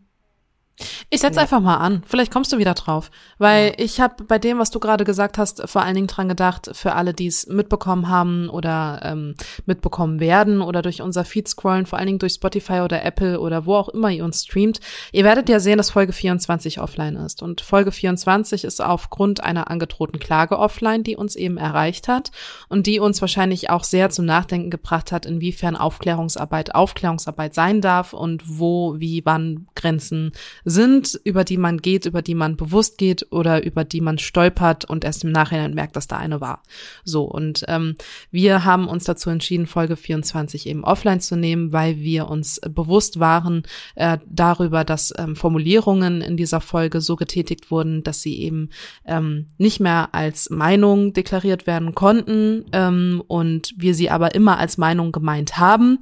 ich 1.09 1.21
setze 1.21 1.39
einfach 1.39 1.59
mal 1.59 1.77
an. 1.77 2.03
Vielleicht 2.07 2.31
kommst 2.31 2.51
du 2.51 2.57
wieder 2.57 2.73
drauf. 2.73 3.11
Weil 3.37 3.67
ja. 3.67 3.73
ich 3.77 4.01
habe 4.01 4.23
bei 4.23 4.39
dem, 4.39 4.57
was 4.57 4.71
du 4.71 4.79
gerade 4.79 5.03
gesagt 5.03 5.37
hast, 5.37 5.61
vor 5.69 5.83
allen 5.83 5.95
Dingen 5.95 6.07
dran 6.07 6.27
gedacht, 6.27 6.71
für 6.73 6.93
alle, 6.93 7.13
die 7.13 7.27
es 7.27 7.45
mitbekommen 7.47 8.09
haben 8.09 8.49
oder 8.49 8.99
ähm, 9.03 9.35
mitbekommen 9.65 10.19
werden 10.19 10.61
oder 10.61 10.81
durch 10.81 11.01
unser 11.01 11.25
Feed 11.25 11.47
scrollen, 11.47 11.85
vor 11.85 11.99
allen 11.99 12.07
Dingen 12.07 12.19
durch 12.19 12.33
Spotify 12.33 12.79
oder 12.79 13.03
Apple 13.05 13.39
oder 13.39 13.65
wo 13.65 13.75
auch 13.75 13.89
immer 13.89 14.09
ihr 14.09 14.25
uns 14.25 14.43
streamt. 14.43 14.79
Ihr 15.11 15.23
werdet 15.23 15.47
ja 15.49 15.59
sehen, 15.59 15.77
dass 15.77 15.91
Folge 15.91 16.13
24 16.13 16.79
offline 16.79 17.17
ist. 17.17 17.43
Und 17.43 17.61
Folge 17.61 17.91
24 17.91 18.63
ist 18.63 18.81
aufgrund 18.81 19.43
einer 19.43 19.69
angedrohten 19.69 20.19
Klage 20.19 20.57
offline, 20.57 21.03
die 21.03 21.15
uns 21.15 21.35
eben 21.35 21.57
erreicht 21.57 22.07
hat 22.07 22.31
und 22.69 22.87
die 22.87 22.99
uns 22.99 23.21
wahrscheinlich 23.21 23.69
auch 23.69 23.83
sehr 23.83 24.09
zum 24.09 24.25
Nachdenken 24.25 24.71
gebracht 24.71 25.11
hat, 25.11 25.27
inwiefern 25.27 25.75
Aufklärungsarbeit 25.75 26.73
Aufklärungsarbeit 26.73 27.53
sein 27.53 27.81
darf 27.81 28.13
und 28.13 28.43
wo, 28.45 28.99
wie, 28.99 29.21
wann 29.25 29.67
Grenzen 29.75 30.31
sind, 30.65 31.19
über 31.23 31.43
die 31.43 31.57
man 31.57 31.79
geht, 31.79 32.05
über 32.05 32.21
die 32.21 32.35
man 32.35 32.55
bewusst 32.55 32.97
geht 32.97 33.27
oder 33.31 33.63
über 33.63 33.83
die 33.83 34.01
man 34.01 34.17
stolpert 34.17 34.85
und 34.85 35.03
erst 35.03 35.23
im 35.23 35.31
Nachhinein 35.31 35.73
merkt, 35.73 35.95
dass 35.95 36.07
da 36.07 36.17
eine 36.17 36.41
war. 36.41 36.63
So, 37.03 37.23
und 37.23 37.65
ähm, 37.67 37.95
wir 38.31 38.65
haben 38.65 38.87
uns 38.87 39.03
dazu 39.03 39.29
entschieden, 39.29 39.67
Folge 39.67 39.95
24 39.95 40.67
eben 40.67 40.83
offline 40.83 41.19
zu 41.19 41.35
nehmen, 41.35 41.73
weil 41.73 41.99
wir 41.99 42.29
uns 42.29 42.61
bewusst 42.69 43.19
waren 43.19 43.63
äh, 43.95 44.17
darüber, 44.29 44.83
dass 44.83 45.13
ähm, 45.17 45.35
Formulierungen 45.35 46.21
in 46.21 46.37
dieser 46.37 46.61
Folge 46.61 47.01
so 47.01 47.15
getätigt 47.15 47.71
wurden, 47.71 48.03
dass 48.03 48.21
sie 48.21 48.39
eben 48.39 48.69
ähm, 49.05 49.47
nicht 49.57 49.79
mehr 49.79 50.09
als 50.13 50.49
Meinung 50.49 51.13
deklariert 51.13 51.67
werden 51.67 51.95
konnten 51.95 52.65
ähm, 52.71 53.23
und 53.27 53.73
wir 53.77 53.95
sie 53.95 54.09
aber 54.09 54.35
immer 54.35 54.57
als 54.57 54.77
Meinung 54.77 55.11
gemeint 55.11 55.57
haben. 55.57 55.99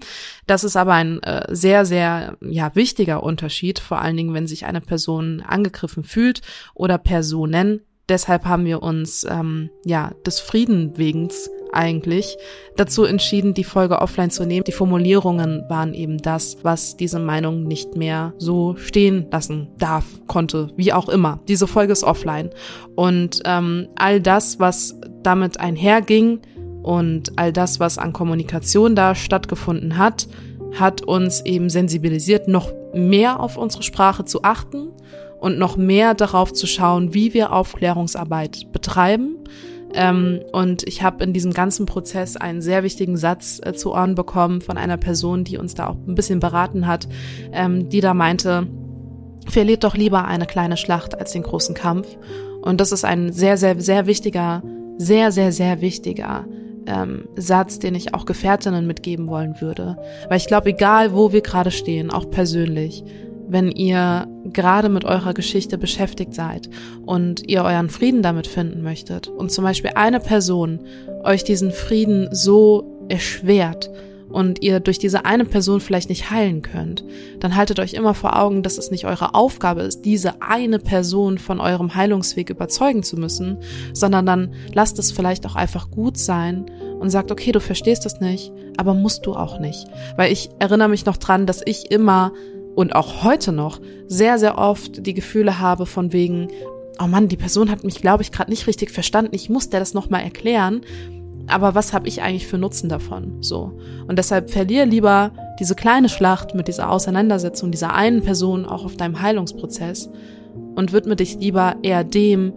Das 0.47 0.63
ist 0.63 0.75
aber 0.75 0.93
ein 0.93 1.21
äh, 1.23 1.47
sehr, 1.49 1.85
sehr 1.85 2.37
ja, 2.41 2.75
wichtiger 2.75 3.23
Unterschied, 3.23 3.79
vor 3.79 4.01
allen 4.01 4.17
Dingen, 4.17 4.33
wenn 4.33 4.47
sich 4.51 4.65
eine 4.65 4.81
Person 4.81 5.41
angegriffen 5.41 6.03
fühlt 6.03 6.41
oder 6.73 6.97
Personen. 6.97 7.81
Deshalb 8.09 8.45
haben 8.45 8.65
wir 8.65 8.83
uns 8.83 9.25
ähm, 9.29 9.69
ja 9.85 10.11
des 10.25 10.39
Frieden 10.39 10.97
wegens 10.97 11.49
eigentlich 11.73 12.37
dazu 12.75 13.05
entschieden, 13.05 13.53
die 13.53 13.63
Folge 13.63 13.99
offline 13.99 14.29
zu 14.29 14.45
nehmen. 14.45 14.65
Die 14.65 14.73
Formulierungen 14.73 15.63
waren 15.69 15.93
eben 15.93 16.17
das, 16.17 16.57
was 16.63 16.97
diese 16.97 17.19
Meinung 17.19 17.63
nicht 17.63 17.95
mehr 17.95 18.33
so 18.37 18.75
stehen 18.75 19.27
lassen 19.31 19.69
darf, 19.77 20.05
konnte, 20.27 20.71
wie 20.75 20.91
auch 20.91 21.07
immer. 21.07 21.39
Diese 21.47 21.67
Folge 21.67 21.93
ist 21.93 22.03
offline. 22.03 22.49
Und 22.95 23.41
ähm, 23.45 23.87
all 23.95 24.19
das, 24.19 24.59
was 24.59 24.99
damit 25.23 25.61
einherging, 25.61 26.41
und 26.83 27.37
all 27.37 27.53
das, 27.53 27.79
was 27.79 27.97
an 27.97 28.13
Kommunikation 28.13 28.95
da 28.95 29.15
stattgefunden 29.15 29.97
hat, 29.97 30.27
hat 30.79 31.01
uns 31.01 31.45
eben 31.45 31.69
sensibilisiert, 31.69 32.47
noch 32.47 32.71
mehr 32.93 33.39
auf 33.39 33.57
unsere 33.57 33.83
Sprache 33.83 34.25
zu 34.25 34.43
achten 34.43 34.89
und 35.39 35.57
noch 35.57 35.75
mehr 35.77 36.13
darauf 36.13 36.53
zu 36.53 36.67
schauen, 36.67 37.13
wie 37.13 37.33
wir 37.33 37.51
Aufklärungsarbeit 37.51 38.71
betreiben. 38.71 39.37
Ähm, 39.93 40.39
und 40.53 40.87
ich 40.87 41.03
habe 41.03 41.23
in 41.23 41.33
diesem 41.33 41.51
ganzen 41.51 41.85
Prozess 41.85 42.37
einen 42.37 42.61
sehr 42.61 42.83
wichtigen 42.83 43.17
Satz 43.17 43.59
äh, 43.63 43.73
zu 43.73 43.91
Ohren 43.91 44.15
bekommen 44.15 44.61
von 44.61 44.77
einer 44.77 44.97
Person, 44.97 45.43
die 45.43 45.57
uns 45.57 45.75
da 45.75 45.87
auch 45.87 45.97
ein 46.07 46.15
bisschen 46.15 46.39
beraten 46.39 46.87
hat, 46.87 47.07
ähm, 47.51 47.89
die 47.89 47.99
da 47.99 48.13
meinte, 48.13 48.67
verliert 49.47 49.83
doch 49.83 49.95
lieber 49.95 50.25
eine 50.25 50.45
kleine 50.45 50.77
Schlacht 50.77 51.19
als 51.19 51.33
den 51.33 51.43
großen 51.43 51.75
Kampf. 51.75 52.07
Und 52.61 52.79
das 52.79 52.91
ist 52.91 53.03
ein 53.03 53.33
sehr, 53.33 53.57
sehr, 53.57 53.81
sehr 53.81 54.05
wichtiger, 54.05 54.63
sehr, 54.97 55.31
sehr, 55.31 55.51
sehr 55.51 55.81
wichtiger 55.81 56.45
ähm, 56.87 57.27
Satz, 57.35 57.79
den 57.79 57.95
ich 57.95 58.13
auch 58.13 58.25
Gefährtinnen 58.25 58.87
mitgeben 58.87 59.27
wollen 59.27 59.59
würde. 59.61 59.97
Weil 60.27 60.37
ich 60.37 60.47
glaube, 60.47 60.69
egal 60.69 61.13
wo 61.13 61.31
wir 61.31 61.41
gerade 61.41 61.71
stehen, 61.71 62.11
auch 62.11 62.29
persönlich, 62.29 63.03
wenn 63.47 63.69
ihr 63.69 64.27
gerade 64.45 64.87
mit 64.87 65.03
eurer 65.03 65.33
Geschichte 65.33 65.77
beschäftigt 65.77 66.33
seid 66.33 66.69
und 67.05 67.49
ihr 67.49 67.63
euren 67.63 67.89
Frieden 67.89 68.21
damit 68.21 68.47
finden 68.47 68.81
möchtet 68.81 69.27
und 69.27 69.51
zum 69.51 69.65
Beispiel 69.65 69.91
eine 69.95 70.19
Person 70.19 70.79
euch 71.23 71.43
diesen 71.43 71.71
Frieden 71.71 72.29
so 72.31 73.05
erschwert, 73.09 73.91
und 74.31 74.61
ihr 74.61 74.79
durch 74.79 74.99
diese 74.99 75.25
eine 75.25 75.45
Person 75.45 75.81
vielleicht 75.81 76.09
nicht 76.09 76.31
heilen 76.31 76.61
könnt, 76.61 77.03
dann 77.39 77.55
haltet 77.55 77.79
euch 77.79 77.93
immer 77.93 78.13
vor 78.13 78.39
Augen, 78.39 78.63
dass 78.63 78.77
es 78.77 78.91
nicht 78.91 79.05
eure 79.05 79.33
Aufgabe 79.33 79.81
ist, 79.81 80.01
diese 80.03 80.41
eine 80.41 80.79
Person 80.79 81.37
von 81.37 81.59
eurem 81.59 81.95
Heilungsweg 81.95 82.49
überzeugen 82.49 83.03
zu 83.03 83.17
müssen, 83.17 83.57
sondern 83.93 84.25
dann 84.25 84.53
lasst 84.73 84.99
es 84.99 85.11
vielleicht 85.11 85.45
auch 85.45 85.55
einfach 85.55 85.91
gut 85.91 86.17
sein 86.17 86.65
und 86.99 87.09
sagt, 87.09 87.31
okay, 87.31 87.51
du 87.51 87.59
verstehst 87.59 88.05
das 88.05 88.19
nicht, 88.19 88.51
aber 88.77 88.93
musst 88.93 89.25
du 89.25 89.33
auch 89.33 89.59
nicht. 89.59 89.85
Weil 90.17 90.31
ich 90.31 90.49
erinnere 90.59 90.89
mich 90.89 91.05
noch 91.05 91.17
dran, 91.17 91.45
dass 91.45 91.61
ich 91.65 91.91
immer 91.91 92.31
und 92.75 92.95
auch 92.95 93.23
heute 93.23 93.51
noch 93.51 93.79
sehr, 94.07 94.37
sehr 94.39 94.57
oft 94.57 95.05
die 95.05 95.13
Gefühle 95.13 95.59
habe 95.59 95.85
von 95.85 96.13
wegen, 96.13 96.47
oh 97.01 97.07
Mann, 97.07 97.27
die 97.27 97.37
Person 97.37 97.69
hat 97.69 97.83
mich, 97.83 97.95
glaube 97.95 98.23
ich, 98.23 98.31
gerade 98.31 98.51
nicht 98.51 98.67
richtig 98.67 98.91
verstanden, 98.91 99.35
ich 99.35 99.49
muss 99.49 99.69
der 99.69 99.79
das 99.79 99.93
nochmal 99.93 100.21
erklären 100.21 100.81
aber 101.47 101.75
was 101.75 101.93
habe 101.93 102.07
ich 102.07 102.21
eigentlich 102.21 102.47
für 102.47 102.57
Nutzen 102.57 102.89
davon? 102.89 103.37
So. 103.41 103.77
Und 104.07 104.17
deshalb 104.17 104.49
verlier 104.49 104.85
lieber 104.85 105.31
diese 105.59 105.75
kleine 105.75 106.09
Schlacht 106.09 106.55
mit 106.55 106.67
dieser 106.67 106.89
Auseinandersetzung 106.89 107.71
dieser 107.71 107.93
einen 107.93 108.21
Person 108.21 108.65
auch 108.65 108.85
auf 108.85 108.97
deinem 108.97 109.21
Heilungsprozess 109.21 110.09
und 110.75 110.93
widme 110.93 111.15
dich 111.15 111.35
lieber 111.35 111.75
eher 111.83 112.03
dem, 112.03 112.53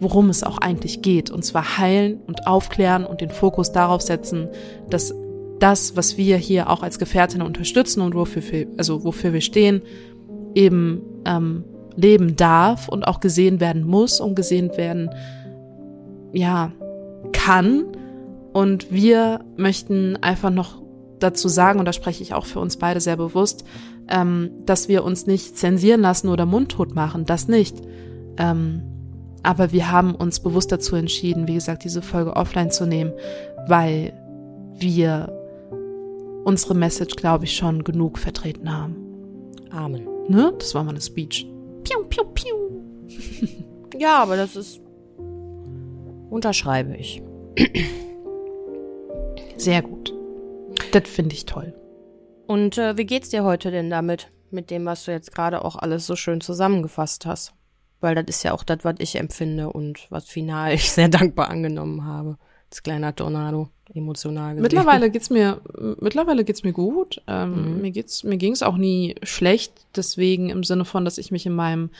worum 0.00 0.28
es 0.30 0.42
auch 0.42 0.58
eigentlich 0.58 1.02
geht. 1.02 1.30
Und 1.30 1.44
zwar 1.44 1.78
heilen 1.78 2.20
und 2.26 2.46
aufklären 2.46 3.04
und 3.04 3.20
den 3.20 3.30
Fokus 3.30 3.72
darauf 3.72 4.02
setzen, 4.02 4.48
dass 4.90 5.14
das, 5.60 5.96
was 5.96 6.16
wir 6.16 6.36
hier 6.36 6.68
auch 6.68 6.82
als 6.82 6.98
Gefährtinnen 6.98 7.46
unterstützen 7.46 8.00
und 8.00 8.14
wofür, 8.14 8.42
wir, 8.50 8.66
also 8.76 9.04
wofür 9.04 9.32
wir 9.32 9.40
stehen, 9.40 9.80
eben 10.54 11.02
ähm, 11.24 11.64
leben 11.94 12.36
darf 12.36 12.88
und 12.88 13.06
auch 13.06 13.20
gesehen 13.20 13.60
werden 13.60 13.84
muss 13.84 14.20
und 14.20 14.34
gesehen 14.34 14.76
werden, 14.76 15.10
ja, 16.32 16.72
kann 17.32 17.84
und 18.52 18.92
wir 18.92 19.44
möchten 19.56 20.16
einfach 20.16 20.50
noch 20.50 20.82
dazu 21.18 21.48
sagen, 21.48 21.78
und 21.78 21.86
da 21.86 21.92
spreche 21.92 22.22
ich 22.22 22.34
auch 22.34 22.46
für 22.46 22.60
uns 22.60 22.76
beide 22.76 23.00
sehr 23.00 23.16
bewusst, 23.16 23.64
ähm, 24.08 24.50
dass 24.66 24.88
wir 24.88 25.04
uns 25.04 25.26
nicht 25.26 25.56
zensieren 25.56 26.00
lassen 26.00 26.28
oder 26.28 26.46
mundtot 26.46 26.94
machen, 26.94 27.24
das 27.24 27.48
nicht. 27.48 27.76
Ähm, 28.36 28.82
aber 29.42 29.72
wir 29.72 29.90
haben 29.90 30.14
uns 30.14 30.40
bewusst 30.40 30.70
dazu 30.70 30.96
entschieden, 30.96 31.48
wie 31.48 31.54
gesagt, 31.54 31.84
diese 31.84 32.02
Folge 32.02 32.36
offline 32.36 32.70
zu 32.70 32.86
nehmen, 32.86 33.12
weil 33.66 34.12
wir 34.78 35.32
unsere 36.44 36.74
Message, 36.74 37.16
glaube 37.16 37.44
ich, 37.44 37.56
schon 37.56 37.84
genug 37.84 38.18
vertreten 38.18 38.72
haben. 38.76 38.96
Amen. 39.70 40.06
Ne? 40.28 40.52
Das 40.58 40.74
war 40.74 40.84
mal 40.84 40.90
eine 40.90 41.00
Speech. 41.00 41.46
Piu, 41.84 42.04
piu, 42.08 42.24
piu. 42.24 42.54
Ja, 43.98 44.22
aber 44.22 44.36
das 44.36 44.56
ist. 44.56 44.80
Unterschreibe 46.30 46.96
ich. 46.96 47.22
Sehr 49.62 49.82
gut. 49.82 50.12
Das 50.90 51.08
finde 51.08 51.34
ich 51.36 51.46
toll. 51.46 51.72
Und 52.48 52.78
äh, 52.78 52.96
wie 52.96 53.04
geht's 53.04 53.28
dir 53.28 53.44
heute 53.44 53.70
denn 53.70 53.90
damit? 53.90 54.32
Mit 54.50 54.70
dem, 54.70 54.84
was 54.84 55.04
du 55.04 55.12
jetzt 55.12 55.32
gerade 55.32 55.64
auch 55.64 55.76
alles 55.76 56.04
so 56.04 56.16
schön 56.16 56.40
zusammengefasst 56.40 57.26
hast? 57.26 57.54
Weil 58.00 58.16
das 58.16 58.24
ist 58.26 58.42
ja 58.42 58.52
auch 58.54 58.64
das, 58.64 58.78
was 58.82 58.96
ich 58.98 59.14
empfinde 59.14 59.70
und 59.70 60.06
was 60.10 60.24
final 60.24 60.74
ich 60.74 60.90
sehr 60.90 61.08
dankbar 61.20 61.48
angenommen 61.48 62.04
habe. 62.04 62.38
Das 62.70 62.82
kleine 62.82 63.14
Tornado, 63.14 63.68
emotional 63.94 64.56
gesehen. 64.56 64.62
Mittlerweile 64.62 65.10
geht's 65.12 65.30
mir, 65.30 65.60
mittlerweile 66.00 66.42
geht's 66.42 66.64
mir 66.64 66.72
gut. 66.72 67.22
Ähm, 67.28 67.74
Mhm. 67.76 67.80
Mir 67.82 67.90
geht's, 67.92 68.24
mir 68.24 68.38
ging's 68.38 68.62
auch 68.64 68.76
nie 68.76 69.14
schlecht. 69.22 69.86
Deswegen 69.94 70.50
im 70.50 70.64
Sinne 70.64 70.84
von, 70.84 71.04
dass 71.04 71.18
ich 71.18 71.30
mich 71.30 71.46
in 71.46 71.54
meinem 71.54 71.90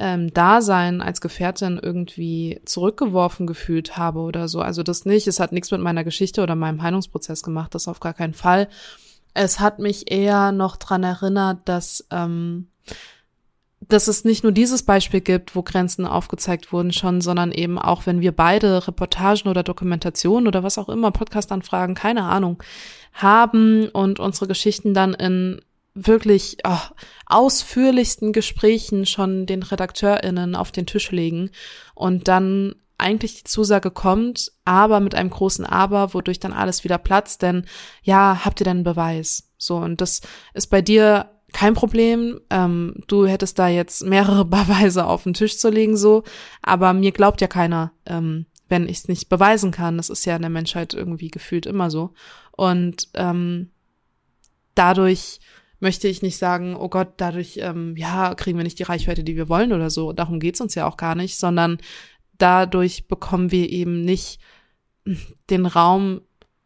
ähm, 0.00 0.32
Dasein 0.32 1.00
als 1.00 1.20
Gefährtin 1.20 1.78
irgendwie 1.80 2.60
zurückgeworfen 2.64 3.46
gefühlt 3.46 3.96
habe 3.96 4.20
oder 4.20 4.48
so. 4.48 4.60
Also 4.60 4.82
das 4.82 5.04
nicht. 5.04 5.26
Es 5.26 5.40
hat 5.40 5.52
nichts 5.52 5.70
mit 5.70 5.80
meiner 5.80 6.04
Geschichte 6.04 6.42
oder 6.42 6.56
meinem 6.56 6.82
Heilungsprozess 6.82 7.42
gemacht. 7.42 7.74
Das 7.74 7.88
auf 7.88 8.00
gar 8.00 8.14
keinen 8.14 8.34
Fall. 8.34 8.68
Es 9.34 9.60
hat 9.60 9.78
mich 9.78 10.10
eher 10.10 10.52
noch 10.52 10.76
dran 10.76 11.02
erinnert, 11.02 11.60
dass 11.64 12.06
ähm, 12.10 12.68
dass 13.88 14.08
es 14.08 14.24
nicht 14.24 14.42
nur 14.42 14.52
dieses 14.52 14.82
Beispiel 14.82 15.20
gibt, 15.20 15.54
wo 15.54 15.62
Grenzen 15.62 16.06
aufgezeigt 16.06 16.72
wurden 16.72 16.92
schon, 16.92 17.20
sondern 17.20 17.52
eben 17.52 17.78
auch, 17.78 18.06
wenn 18.06 18.20
wir 18.20 18.32
beide 18.32 18.86
Reportagen 18.86 19.48
oder 19.48 19.62
Dokumentationen 19.62 20.46
oder 20.46 20.62
was 20.62 20.78
auch 20.78 20.88
immer, 20.88 21.10
Podcast-Anfragen, 21.10 21.94
keine 21.94 22.22
Ahnung, 22.22 22.62
haben 23.12 23.88
und 23.88 24.20
unsere 24.20 24.46
Geschichten 24.46 24.94
dann 24.94 25.14
in 25.14 25.60
wirklich 25.94 26.58
oh, 26.64 26.78
ausführlichsten 27.26 28.32
Gesprächen 28.32 29.06
schon 29.06 29.46
den 29.46 29.62
RedakteurInnen 29.62 30.56
auf 30.56 30.72
den 30.72 30.86
Tisch 30.86 31.10
legen 31.10 31.50
und 31.94 32.28
dann 32.28 32.74
eigentlich 32.98 33.36
die 33.38 33.44
Zusage 33.44 33.90
kommt, 33.90 34.52
aber 34.64 35.00
mit 35.00 35.14
einem 35.14 35.30
großen 35.30 35.66
Aber, 35.66 36.14
wodurch 36.14 36.38
dann 36.38 36.52
alles 36.52 36.84
wieder 36.84 36.98
platzt, 36.98 37.42
denn 37.42 37.66
ja, 38.02 38.44
habt 38.44 38.60
ihr 38.60 38.64
denn 38.64 38.78
einen 38.78 38.84
Beweis? 38.84 39.50
So, 39.58 39.76
und 39.76 40.00
das 40.00 40.20
ist 40.52 40.68
bei 40.68 40.80
dir 40.80 41.30
kein 41.52 41.74
Problem. 41.74 42.40
Ähm, 42.50 42.96
du 43.06 43.26
hättest 43.26 43.58
da 43.58 43.68
jetzt 43.68 44.04
mehrere 44.04 44.44
Beweise 44.44 45.06
auf 45.06 45.24
den 45.24 45.34
Tisch 45.34 45.58
zu 45.58 45.70
legen, 45.70 45.96
so, 45.96 46.22
aber 46.62 46.92
mir 46.92 47.12
glaubt 47.12 47.40
ja 47.40 47.46
keiner, 47.46 47.92
ähm, 48.06 48.46
wenn 48.68 48.88
ich 48.88 48.98
es 48.98 49.08
nicht 49.08 49.28
beweisen 49.28 49.70
kann. 49.70 49.96
Das 49.96 50.08
ist 50.08 50.24
ja 50.24 50.36
in 50.36 50.42
der 50.42 50.50
Menschheit 50.50 50.94
irgendwie 50.94 51.30
gefühlt 51.30 51.66
immer 51.66 51.90
so. 51.90 52.12
Und 52.52 53.08
ähm, 53.14 53.70
dadurch 54.74 55.40
möchte 55.84 56.08
ich 56.08 56.22
nicht 56.22 56.38
sagen, 56.38 56.74
oh 56.74 56.88
Gott, 56.88 57.12
dadurch, 57.18 57.58
ähm, 57.60 57.94
ja, 57.96 58.34
kriegen 58.34 58.56
wir 58.58 58.64
nicht 58.64 58.78
die 58.78 58.84
Reichweite, 58.84 59.22
die 59.22 59.36
wir 59.36 59.50
wollen 59.50 59.72
oder 59.72 59.90
so. 59.90 60.14
Darum 60.14 60.40
geht's 60.40 60.62
uns 60.62 60.74
ja 60.74 60.88
auch 60.88 60.96
gar 60.96 61.14
nicht, 61.14 61.36
sondern 61.36 61.76
dadurch 62.38 63.06
bekommen 63.06 63.52
wir 63.52 63.68
eben 63.68 64.02
nicht 64.02 64.40
den 65.50 65.66
Raum 65.66 66.22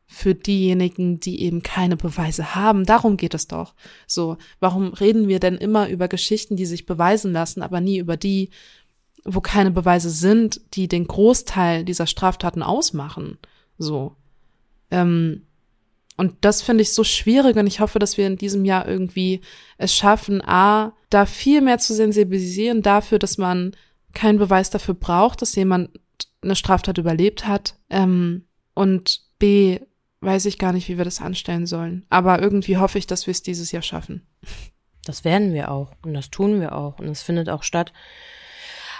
für 0.06 0.36
diejenigen, 0.36 1.18
die 1.18 1.42
eben 1.42 1.64
keine 1.64 1.96
Beweise 1.96 2.54
haben. 2.54 2.86
Darum 2.86 3.16
geht 3.16 3.34
es 3.34 3.48
doch. 3.48 3.74
So, 4.06 4.38
warum 4.60 4.94
reden 4.94 5.26
wir 5.26 5.40
denn 5.40 5.56
immer 5.56 5.88
über 5.88 6.06
Geschichten, 6.06 6.54
die 6.54 6.64
sich 6.64 6.86
beweisen 6.86 7.32
lassen, 7.32 7.60
aber 7.60 7.80
nie 7.80 7.98
über 7.98 8.16
die, 8.16 8.50
wo 9.24 9.40
keine 9.40 9.72
Beweise 9.72 10.10
sind, 10.10 10.60
die 10.74 10.86
den 10.86 11.08
Großteil 11.08 11.84
dieser 11.84 12.06
Straftaten 12.06 12.62
ausmachen? 12.62 13.36
So. 13.78 14.14
Ähm, 14.92 15.42
und 16.18 16.34
das 16.40 16.62
finde 16.62 16.82
ich 16.82 16.92
so 16.92 17.04
schwierig 17.04 17.56
und 17.56 17.68
ich 17.68 17.78
hoffe, 17.78 18.00
dass 18.00 18.18
wir 18.18 18.26
in 18.26 18.36
diesem 18.36 18.64
Jahr 18.64 18.88
irgendwie 18.88 19.40
es 19.78 19.94
schaffen, 19.94 20.42
a, 20.44 20.92
da 21.10 21.26
viel 21.26 21.60
mehr 21.60 21.78
zu 21.78 21.94
sensibilisieren 21.94 22.82
dafür, 22.82 23.20
dass 23.20 23.38
man 23.38 23.76
keinen 24.14 24.38
Beweis 24.38 24.68
dafür 24.68 24.94
braucht, 24.94 25.40
dass 25.42 25.54
jemand 25.54 25.90
eine 26.42 26.56
Straftat 26.56 26.98
überlebt 26.98 27.46
hat. 27.46 27.76
Ähm, 27.88 28.46
und 28.74 29.20
b, 29.38 29.80
weiß 30.20 30.46
ich 30.46 30.58
gar 30.58 30.72
nicht, 30.72 30.88
wie 30.88 30.98
wir 30.98 31.04
das 31.04 31.20
anstellen 31.20 31.66
sollen. 31.66 32.04
Aber 32.10 32.42
irgendwie 32.42 32.78
hoffe 32.78 32.98
ich, 32.98 33.06
dass 33.06 33.28
wir 33.28 33.32
es 33.32 33.42
dieses 33.42 33.70
Jahr 33.70 33.82
schaffen. 33.82 34.26
Das 35.04 35.24
werden 35.24 35.54
wir 35.54 35.70
auch 35.70 35.92
und 36.04 36.14
das 36.14 36.30
tun 36.30 36.60
wir 36.60 36.74
auch 36.74 36.98
und 36.98 37.06
es 37.06 37.22
findet 37.22 37.48
auch 37.48 37.62
statt. 37.62 37.92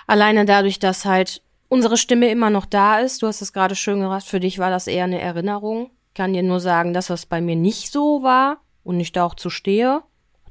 Alleine 0.07 0.44
dadurch, 0.44 0.78
dass 0.78 1.04
halt 1.04 1.42
unsere 1.68 1.96
Stimme 1.96 2.31
immer 2.31 2.48
noch 2.48 2.64
da 2.64 3.00
ist. 3.00 3.22
Du 3.22 3.26
hast 3.26 3.42
es 3.42 3.52
gerade 3.52 3.74
schön 3.74 4.00
gesagt, 4.00 4.24
für 4.24 4.40
dich 4.40 4.59
war 4.59 4.70
das 4.70 4.87
eher 4.87 5.04
eine 5.04 5.20
Erinnerung. 5.20 5.90
Ich 6.18 6.20
kann 6.20 6.33
dir 6.33 6.42
nur 6.42 6.59
sagen, 6.59 6.94
dass 6.94 7.07
das 7.07 7.26
bei 7.26 7.40
mir 7.40 7.54
nicht 7.54 7.92
so 7.92 8.24
war 8.24 8.61
und 8.83 8.98
ich 8.98 9.12
da 9.12 9.22
auch 9.22 9.37
zu 9.37 9.50
stehe. 9.50 10.02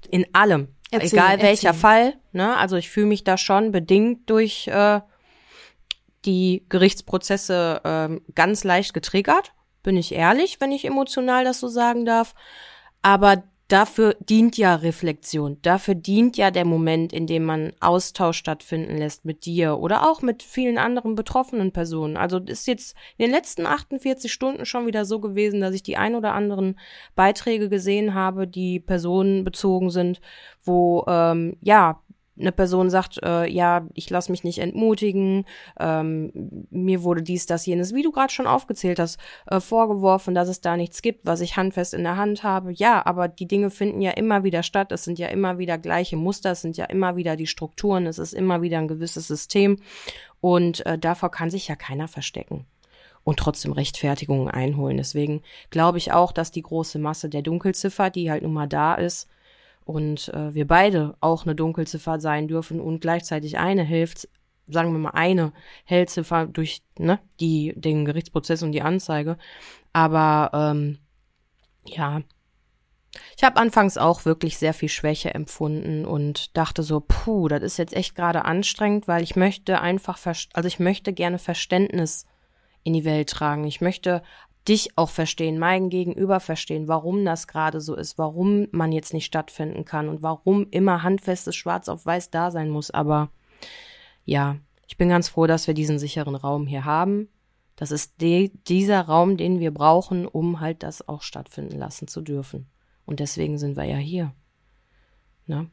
In 0.09 0.25
allem. 0.33 0.69
Erzähl, 0.91 1.19
Egal 1.19 1.41
welcher 1.41 1.67
erzähl. 1.67 1.81
Fall. 1.81 2.13
Ne? 2.31 2.55
Also 2.55 2.77
ich 2.77 2.89
fühle 2.89 3.07
mich 3.07 3.25
da 3.25 3.37
schon 3.37 3.73
bedingt 3.73 4.29
durch 4.29 4.69
äh, 4.69 5.01
die 6.23 6.65
Gerichtsprozesse 6.69 7.81
ähm, 7.83 8.21
ganz 8.33 8.63
leicht 8.63 8.93
getriggert. 8.93 9.51
Bin 9.83 9.97
ich 9.97 10.13
ehrlich, 10.13 10.61
wenn 10.61 10.71
ich 10.71 10.85
emotional 10.85 11.43
das 11.43 11.59
so 11.59 11.67
sagen 11.67 12.05
darf. 12.05 12.33
Aber 13.01 13.43
dafür 13.67 14.15
dient 14.19 14.57
ja 14.57 14.75
Reflexion. 14.75 15.57
Dafür 15.61 15.95
dient 15.95 16.37
ja 16.37 16.51
der 16.51 16.65
Moment, 16.65 17.11
in 17.11 17.27
dem 17.27 17.43
man 17.43 17.73
Austausch 17.79 18.37
stattfinden 18.37 18.97
lässt 18.97 19.25
mit 19.25 19.45
dir 19.45 19.79
oder 19.79 20.09
auch 20.09 20.21
mit 20.21 20.43
vielen 20.43 20.77
anderen 20.77 21.15
betroffenen 21.15 21.71
Personen. 21.71 22.17
Also 22.17 22.37
ist 22.37 22.67
jetzt 22.67 22.95
in 23.17 23.25
den 23.25 23.31
letzten 23.31 23.65
48 23.65 24.31
Stunden 24.31 24.65
schon 24.65 24.87
wieder 24.87 25.05
so 25.05 25.19
gewesen, 25.19 25.61
dass 25.61 25.73
ich 25.73 25.83
die 25.83 25.97
ein 25.97 26.15
oder 26.15 26.33
anderen 26.33 26.79
Beiträge 27.15 27.69
gesehen 27.69 28.13
habe, 28.13 28.47
die 28.47 28.79
personenbezogen 28.79 29.89
sind, 29.89 30.21
wo 30.63 31.05
ähm, 31.07 31.57
ja 31.61 32.01
eine 32.39 32.51
Person 32.51 32.89
sagt, 32.89 33.19
äh, 33.23 33.49
ja, 33.49 33.87
ich 33.93 34.09
lasse 34.09 34.31
mich 34.31 34.43
nicht 34.43 34.59
entmutigen, 34.59 35.45
ähm, 35.79 36.31
mir 36.69 37.03
wurde 37.03 37.23
dies, 37.23 37.45
das, 37.45 37.65
jenes, 37.65 37.93
wie 37.93 38.03
du 38.03 38.11
gerade 38.11 38.31
schon 38.31 38.47
aufgezählt 38.47 38.99
hast, 38.99 39.19
äh, 39.47 39.59
vorgeworfen, 39.59 40.35
dass 40.35 40.47
es 40.47 40.61
da 40.61 40.77
nichts 40.77 41.01
gibt, 41.01 41.25
was 41.25 41.41
ich 41.41 41.57
handfest 41.57 41.93
in 41.93 42.03
der 42.03 42.17
Hand 42.17 42.43
habe. 42.43 42.71
Ja, 42.71 43.05
aber 43.05 43.27
die 43.27 43.47
Dinge 43.47 43.69
finden 43.69 44.01
ja 44.01 44.11
immer 44.11 44.43
wieder 44.43 44.63
statt, 44.63 44.91
es 44.91 45.03
sind 45.03 45.19
ja 45.19 45.27
immer 45.27 45.57
wieder 45.57 45.77
gleiche 45.77 46.17
Muster, 46.17 46.51
es 46.51 46.61
sind 46.61 46.77
ja 46.77 46.85
immer 46.85 47.15
wieder 47.15 47.35
die 47.35 47.47
Strukturen, 47.47 48.05
es 48.05 48.19
ist 48.19 48.33
immer 48.33 48.61
wieder 48.61 48.77
ein 48.77 48.87
gewisses 48.87 49.27
System 49.27 49.77
und 50.41 50.85
äh, 50.85 50.97
davor 50.97 51.31
kann 51.31 51.49
sich 51.49 51.67
ja 51.67 51.75
keiner 51.75 52.07
verstecken 52.07 52.65
und 53.23 53.39
trotzdem 53.39 53.73
Rechtfertigungen 53.73 54.47
einholen. 54.47 54.95
Deswegen 54.95 55.41
glaube 55.69 55.97
ich 55.97 56.13
auch, 56.13 56.31
dass 56.31 56.51
die 56.51 56.61
große 56.61 56.97
Masse 56.97 57.27
der 57.27 57.41
Dunkelziffer, 57.41 58.09
die 58.09 58.31
halt 58.31 58.43
nun 58.43 58.53
mal 58.53 58.67
da 58.67 58.95
ist, 58.95 59.27
und 59.87 60.29
äh, 60.33 60.53
wir 60.53 60.67
beide 60.67 61.15
auch 61.21 61.45
eine 61.45 61.55
Dunkelziffer 61.55 62.19
sein 62.19 62.47
dürfen 62.47 62.81
und 62.81 62.99
gleichzeitig 62.99 63.57
eine 63.57 63.83
hilft, 63.83 64.27
sagen 64.67 64.91
wir 64.91 64.99
mal 64.99 65.11
eine 65.11 65.53
Hellziffer 65.85 66.45
durch 66.45 66.81
ne, 66.99 67.19
die, 67.39 67.73
den 67.77 68.03
Gerichtsprozess 68.03 68.63
und 68.63 68.73
die 68.73 68.81
Anzeige. 68.81 69.37
Aber 69.93 70.51
ähm, 70.53 70.97
ja, 71.85 72.21
ich 73.37 73.43
habe 73.45 73.61
anfangs 73.61 73.97
auch 73.97 74.25
wirklich 74.25 74.57
sehr 74.57 74.73
viel 74.73 74.89
Schwäche 74.89 75.33
empfunden 75.33 76.05
und 76.05 76.57
dachte 76.57 76.83
so, 76.83 77.01
puh, 77.07 77.47
das 77.47 77.63
ist 77.63 77.77
jetzt 77.77 77.95
echt 77.95 78.13
gerade 78.13 78.43
anstrengend, 78.43 79.07
weil 79.07 79.23
ich 79.23 79.37
möchte 79.37 79.79
einfach, 79.79 80.19
also 80.25 80.67
ich 80.67 80.79
möchte 80.79 81.13
gerne 81.13 81.39
Verständnis 81.39 82.25
in 82.83 82.93
die 82.93 83.05
Welt 83.05 83.29
tragen. 83.29 83.63
Ich 83.63 83.79
möchte 83.79 84.21
dich 84.67 84.97
auch 84.97 85.09
verstehen, 85.09 85.59
mein 85.59 85.89
Gegenüber 85.89 86.39
verstehen, 86.39 86.87
warum 86.87 87.23
das 87.25 87.47
gerade 87.47 87.81
so 87.81 87.95
ist, 87.95 88.17
warum 88.17 88.67
man 88.71 88.91
jetzt 88.91 89.13
nicht 89.13 89.25
stattfinden 89.25 89.85
kann 89.85 90.09
und 90.09 90.21
warum 90.21 90.67
immer 90.71 91.03
handfestes 91.03 91.55
Schwarz 91.55 91.89
auf 91.89 92.05
Weiß 92.05 92.29
da 92.29 92.51
sein 92.51 92.69
muss. 92.69 92.91
Aber 92.91 93.29
ja, 94.25 94.57
ich 94.87 94.97
bin 94.97 95.09
ganz 95.09 95.29
froh, 95.29 95.47
dass 95.47 95.67
wir 95.67 95.73
diesen 95.73 95.99
sicheren 95.99 96.35
Raum 96.35 96.67
hier 96.67 96.85
haben. 96.85 97.29
Das 97.75 97.91
ist 97.91 98.21
de 98.21 98.51
dieser 98.67 99.01
Raum, 99.01 99.37
den 99.37 99.59
wir 99.59 99.71
brauchen, 99.71 100.25
um 100.25 100.59
halt 100.59 100.83
das 100.83 101.07
auch 101.07 101.21
stattfinden 101.21 101.77
lassen 101.77 102.07
zu 102.07 102.21
dürfen. 102.21 102.67
Und 103.05 103.19
deswegen 103.19 103.57
sind 103.57 103.77
wir 103.77 103.85
ja 103.85 103.97
hier. 103.97 104.33
Ne? 105.45 105.69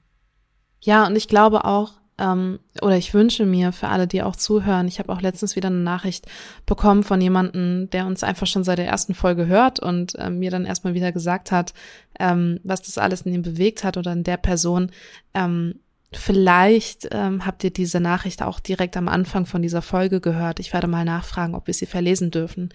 Ja, 0.80 1.06
und 1.06 1.16
ich 1.16 1.28
glaube 1.28 1.64
auch, 1.64 1.92
ähm, 2.18 2.60
oder 2.80 2.96
ich 2.96 3.12
wünsche 3.12 3.44
mir 3.44 3.72
für 3.72 3.88
alle, 3.88 4.06
die 4.06 4.22
auch 4.22 4.36
zuhören, 4.36 4.86
ich 4.86 4.98
habe 4.98 5.12
auch 5.12 5.20
letztens 5.20 5.56
wieder 5.56 5.68
eine 5.68 5.78
Nachricht 5.78 6.26
bekommen 6.66 7.02
von 7.02 7.20
jemandem, 7.20 7.90
der 7.90 8.06
uns 8.06 8.22
einfach 8.22 8.46
schon 8.46 8.64
seit 8.64 8.78
der 8.78 8.86
ersten 8.86 9.14
Folge 9.14 9.46
hört 9.46 9.80
und 9.80 10.14
ähm, 10.18 10.38
mir 10.38 10.50
dann 10.50 10.64
erstmal 10.64 10.94
wieder 10.94 11.10
gesagt 11.10 11.50
hat, 11.50 11.74
ähm, 12.20 12.60
was 12.62 12.82
das 12.82 12.98
alles 12.98 13.22
in 13.22 13.34
ihm 13.34 13.42
bewegt 13.42 13.82
hat 13.82 13.96
oder 13.96 14.12
in 14.12 14.22
der 14.22 14.36
Person. 14.36 14.92
Ähm, 15.34 15.80
vielleicht 16.16 17.08
ähm, 17.12 17.46
habt 17.46 17.64
ihr 17.64 17.70
diese 17.70 18.00
Nachricht 18.00 18.42
auch 18.42 18.60
direkt 18.60 18.96
am 18.96 19.08
Anfang 19.08 19.46
von 19.46 19.62
dieser 19.62 19.82
Folge 19.82 20.20
gehört. 20.20 20.60
Ich 20.60 20.72
werde 20.72 20.86
mal 20.86 21.04
nachfragen, 21.04 21.54
ob 21.54 21.66
wir 21.66 21.74
sie 21.74 21.86
verlesen 21.86 22.30
dürfen. 22.30 22.70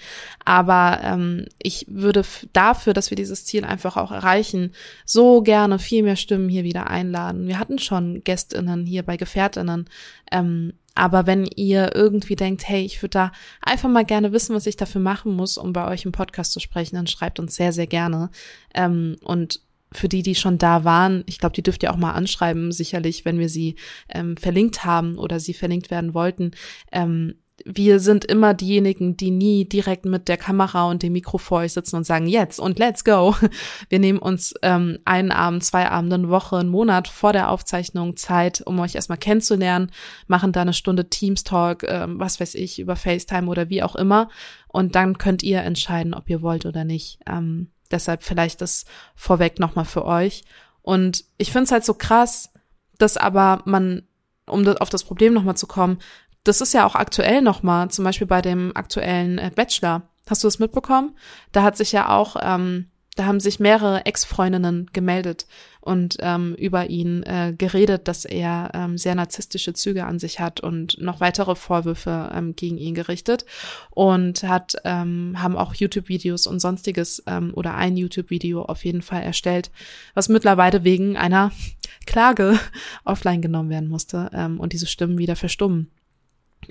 Aber 0.45 0.99
ähm, 1.03 1.45
ich 1.61 1.85
würde 1.89 2.23
dafür, 2.53 2.93
dass 2.93 3.09
wir 3.09 3.15
dieses 3.15 3.45
Ziel 3.45 3.65
einfach 3.65 3.97
auch 3.97 4.11
erreichen, 4.11 4.73
so 5.05 5.41
gerne 5.41 5.79
viel 5.79 6.03
mehr 6.03 6.15
Stimmen 6.15 6.49
hier 6.49 6.63
wieder 6.63 6.89
einladen. 6.89 7.47
Wir 7.47 7.59
hatten 7.59 7.79
schon 7.79 8.23
GästInnen 8.23 8.85
hier 8.85 9.03
bei 9.03 9.17
Gefährtinnen, 9.17 9.89
ähm, 10.31 10.73
aber 10.95 11.25
wenn 11.27 11.45
ihr 11.45 11.95
irgendwie 11.95 12.35
denkt, 12.35 12.67
hey, 12.67 12.83
ich 12.83 13.01
würde 13.01 13.11
da 13.11 13.31
einfach 13.61 13.89
mal 13.89 14.03
gerne 14.03 14.33
wissen, 14.33 14.53
was 14.53 14.67
ich 14.67 14.75
dafür 14.75 14.99
machen 14.99 15.33
muss, 15.33 15.57
um 15.57 15.71
bei 15.71 15.87
euch 15.87 16.03
im 16.03 16.11
Podcast 16.11 16.51
zu 16.51 16.59
sprechen, 16.59 16.97
dann 16.97 17.07
schreibt 17.07 17.39
uns 17.39 17.55
sehr, 17.55 17.71
sehr 17.71 17.87
gerne. 17.87 18.29
Ähm, 18.73 19.15
und 19.23 19.61
für 19.91 20.07
die, 20.07 20.23
die 20.23 20.35
schon 20.35 20.57
da 20.57 20.83
waren, 20.83 21.23
ich 21.25 21.39
glaube, 21.39 21.53
die 21.53 21.63
dürft 21.63 21.83
ihr 21.83 21.91
auch 21.91 21.97
mal 21.97 22.11
anschreiben, 22.11 22.71
sicherlich, 22.71 23.25
wenn 23.25 23.39
wir 23.39 23.49
sie 23.49 23.75
ähm, 24.09 24.37
verlinkt 24.37 24.85
haben 24.85 25.17
oder 25.17 25.39
sie 25.39 25.53
verlinkt 25.53 25.89
werden 25.89 26.13
wollten. 26.13 26.51
Ähm, 26.91 27.35
wir 27.65 27.99
sind 27.99 28.25
immer 28.25 28.53
diejenigen, 28.53 29.17
die 29.17 29.31
nie 29.31 29.65
direkt 29.65 30.05
mit 30.05 30.27
der 30.27 30.37
Kamera 30.37 30.89
und 30.89 31.03
dem 31.03 31.13
Mikro 31.13 31.37
vor 31.37 31.59
euch 31.59 31.73
sitzen 31.73 31.95
und 31.95 32.05
sagen, 32.05 32.27
jetzt 32.27 32.59
und 32.59 32.79
let's 32.79 33.03
go. 33.03 33.35
Wir 33.89 33.99
nehmen 33.99 34.19
uns 34.19 34.53
ähm, 34.61 34.99
einen 35.05 35.31
Abend, 35.31 35.63
zwei 35.63 35.89
Abende, 35.89 36.15
eine 36.15 36.29
Woche, 36.29 36.57
einen 36.57 36.69
Monat 36.69 37.07
vor 37.07 37.33
der 37.33 37.49
Aufzeichnung 37.49 38.15
Zeit, 38.15 38.61
um 38.65 38.79
euch 38.79 38.95
erstmal 38.95 39.17
kennenzulernen, 39.17 39.91
machen 40.27 40.51
da 40.51 40.61
eine 40.61 40.73
Stunde 40.73 41.09
Teams 41.09 41.43
Talk, 41.43 41.83
ähm, 41.83 42.19
was 42.19 42.39
weiß 42.39 42.55
ich, 42.55 42.79
über 42.79 42.95
FaceTime 42.95 43.47
oder 43.47 43.69
wie 43.69 43.83
auch 43.83 43.95
immer. 43.95 44.29
Und 44.67 44.95
dann 44.95 45.17
könnt 45.17 45.43
ihr 45.43 45.61
entscheiden, 45.61 46.13
ob 46.13 46.29
ihr 46.29 46.41
wollt 46.41 46.65
oder 46.65 46.85
nicht. 46.85 47.19
Ähm, 47.27 47.67
deshalb 47.91 48.23
vielleicht 48.23 48.61
das 48.61 48.85
vorweg 49.15 49.59
nochmal 49.59 49.85
für 49.85 50.05
euch. 50.05 50.43
Und 50.81 51.25
ich 51.37 51.51
finde 51.51 51.65
es 51.65 51.71
halt 51.71 51.85
so 51.85 51.93
krass, 51.93 52.51
dass 52.97 53.17
aber 53.17 53.61
man, 53.65 54.07
um 54.45 54.67
auf 54.67 54.89
das 54.89 55.03
Problem 55.03 55.33
nochmal 55.33 55.57
zu 55.57 55.67
kommen, 55.67 55.99
das 56.43 56.61
ist 56.61 56.73
ja 56.73 56.85
auch 56.85 56.95
aktuell 56.95 57.41
nochmal, 57.41 57.89
zum 57.89 58.05
Beispiel 58.05 58.27
bei 58.27 58.41
dem 58.41 58.75
aktuellen 58.75 59.37
äh, 59.37 59.51
Bachelor. 59.53 60.03
Hast 60.29 60.43
du 60.43 60.47
das 60.47 60.59
mitbekommen? 60.59 61.17
Da 61.51 61.63
hat 61.63 61.75
sich 61.75 61.91
ja 61.91 62.09
auch, 62.09 62.35
ähm, 62.41 62.91
da 63.19 63.25
haben 63.25 63.41
sich 63.41 63.59
mehrere 63.59 64.05
Ex-Freundinnen 64.05 64.91
gemeldet 64.93 65.45
und 65.81 66.15
ähm, 66.21 66.55
über 66.55 66.89
ihn 66.89 67.23
äh, 67.23 67.53
geredet, 67.57 68.07
dass 68.07 68.23
er 68.23 68.71
ähm, 68.73 68.97
sehr 68.97 69.13
narzisstische 69.13 69.73
Züge 69.73 70.05
an 70.05 70.19
sich 70.19 70.39
hat 70.39 70.61
und 70.61 71.01
noch 71.01 71.19
weitere 71.19 71.55
Vorwürfe 71.55 72.31
ähm, 72.33 72.55
gegen 72.55 72.77
ihn 72.77 72.95
gerichtet 72.95 73.45
und 73.89 74.43
hat 74.43 74.75
ähm, 74.85 75.35
haben 75.35 75.57
auch 75.57 75.73
YouTube-Videos 75.73 76.47
und 76.47 76.61
sonstiges 76.61 77.21
ähm, 77.27 77.51
oder 77.55 77.75
ein 77.75 77.97
YouTube-Video 77.97 78.61
auf 78.61 78.85
jeden 78.85 79.01
Fall 79.01 79.21
erstellt, 79.21 79.69
was 80.13 80.29
mittlerweile 80.29 80.85
wegen 80.85 81.17
einer 81.17 81.51
Klage 82.05 82.57
offline 83.03 83.41
genommen 83.41 83.69
werden 83.69 83.89
musste 83.89 84.29
ähm, 84.33 84.61
und 84.61 84.71
diese 84.71 84.87
Stimmen 84.87 85.17
wieder 85.17 85.35
verstummen. 85.35 85.91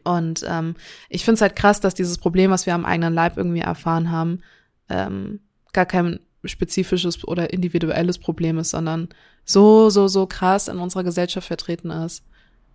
Und 0.02 0.46
ähm, 0.48 0.76
ich 1.11 1.26
finde 1.26 1.34
es 1.34 1.42
halt 1.42 1.56
krass, 1.56 1.80
dass 1.80 1.94
dieses 1.94 2.16
Problem, 2.16 2.50
was 2.50 2.64
wir 2.64 2.74
am 2.74 2.87
eigenen 2.87 3.12
Leib 3.12 3.37
irgendwie 3.37 3.61
erfahren 3.61 4.11
haben, 4.11 4.40
ähm, 4.88 5.40
gar 5.74 5.84
kein 5.84 6.20
spezifisches 6.44 7.27
oder 7.27 7.53
individuelles 7.53 8.18
Problem 8.18 8.59
ist, 8.59 8.70
sondern 8.70 9.09
so, 9.44 9.90
so, 9.90 10.09
so 10.09 10.27
krass 10.27 10.68
in 10.68 10.79
unserer 10.79 11.05
Gesellschaft 11.05 11.46
vertreten 11.46 11.90
ist. 11.90 12.22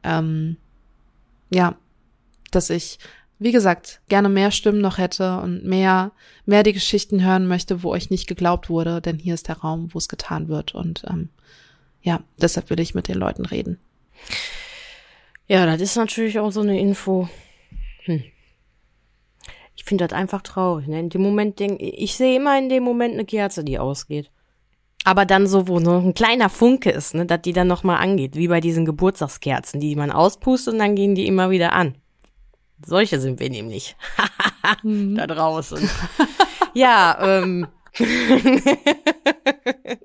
Ähm, 0.03 0.57
ja, 1.49 1.75
dass 2.51 2.69
ich, 2.69 2.99
wie 3.39 3.51
gesagt, 3.51 4.01
gerne 4.09 4.29
mehr 4.29 4.51
Stimmen 4.51 4.81
noch 4.81 4.97
hätte 4.97 5.39
und 5.39 5.63
mehr, 5.63 6.11
mehr 6.45 6.63
die 6.63 6.73
Geschichten 6.73 7.23
hören 7.23 7.47
möchte, 7.47 7.83
wo 7.83 7.91
euch 7.91 8.09
nicht 8.09 8.27
geglaubt 8.27 8.69
wurde, 8.69 9.01
denn 9.01 9.17
hier 9.17 9.33
ist 9.33 9.47
der 9.47 9.59
Raum, 9.59 9.93
wo 9.93 9.97
es 9.97 10.09
getan 10.09 10.47
wird. 10.47 10.75
Und 10.75 11.03
ähm, 11.09 11.29
ja, 12.01 12.21
deshalb 12.41 12.69
will 12.69 12.79
ich 12.79 12.95
mit 12.95 13.07
den 13.07 13.17
Leuten 13.17 13.45
reden. 13.45 13.79
Ja, 15.47 15.65
das 15.65 15.81
ist 15.81 15.95
natürlich 15.95 16.39
auch 16.39 16.51
so 16.51 16.61
eine 16.61 16.79
Info. 16.79 17.29
Hm. 18.05 18.23
Ich 19.83 19.89
finde 19.89 20.07
das 20.07 20.17
einfach 20.17 20.41
traurig. 20.41 20.87
Ne? 20.87 20.97
In 20.97 21.09
dem 21.09 21.21
Moment 21.21 21.59
denke 21.59 21.83
ich 21.83 22.15
sehe 22.15 22.37
immer 22.37 22.57
in 22.57 22.69
dem 22.69 22.83
Moment 22.83 23.15
eine 23.15 23.25
Kerze, 23.25 23.65
die 23.65 23.79
ausgeht. 23.79 24.31
Aber 25.03 25.25
dann 25.25 25.45
so, 25.45 25.67
wo 25.67 25.81
nur 25.81 25.97
ein 25.97 26.13
kleiner 26.13 26.47
Funke 26.47 26.89
ist, 26.89 27.15
ne, 27.15 27.25
dass 27.25 27.41
die 27.41 27.51
dann 27.51 27.67
nochmal 27.67 28.01
angeht, 28.01 28.37
wie 28.37 28.47
bei 28.47 28.61
diesen 28.61 28.85
Geburtstagskerzen, 28.85 29.81
die 29.81 29.97
man 29.97 30.09
auspustet 30.09 30.75
und 30.75 30.79
dann 30.79 30.95
gehen 30.95 31.15
die 31.15 31.27
immer 31.27 31.49
wieder 31.49 31.73
an. 31.73 31.95
Solche 32.85 33.19
sind 33.19 33.41
wir 33.41 33.49
nämlich. 33.49 33.97
mhm. 34.83 35.15
da 35.15 35.27
draußen. 35.27 35.89
ja, 36.73 37.17
ähm. 37.19 37.67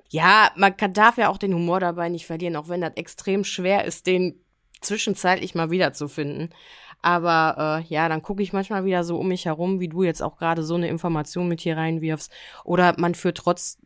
ja, 0.09 0.51
man 0.57 0.75
kann, 0.75 0.91
darf 0.91 1.17
ja 1.17 1.29
auch 1.29 1.37
den 1.37 1.53
Humor 1.53 1.79
dabei 1.79 2.09
nicht 2.09 2.25
verlieren, 2.25 2.57
auch 2.57 2.67
wenn 2.67 2.81
das 2.81 2.95
extrem 2.95 3.45
schwer 3.45 3.85
ist, 3.85 4.07
den 4.07 4.43
zwischenzeitlich 4.81 5.55
mal 5.55 5.71
wiederzufinden. 5.71 6.53
Aber 7.01 7.81
äh, 7.81 7.87
ja, 7.87 8.09
dann 8.09 8.21
gucke 8.21 8.43
ich 8.43 8.53
manchmal 8.53 8.85
wieder 8.85 9.03
so 9.03 9.17
um 9.17 9.27
mich 9.29 9.45
herum, 9.45 9.79
wie 9.79 9.87
du 9.87 10.03
jetzt 10.03 10.21
auch 10.21 10.37
gerade 10.37 10.63
so 10.63 10.75
eine 10.75 10.89
Information 10.89 11.47
mit 11.47 11.61
hier 11.61 11.77
reinwirfst. 11.77 12.31
Oder 12.65 12.95
man 12.97 13.15
führt 13.15 13.37
trotz 13.37 13.77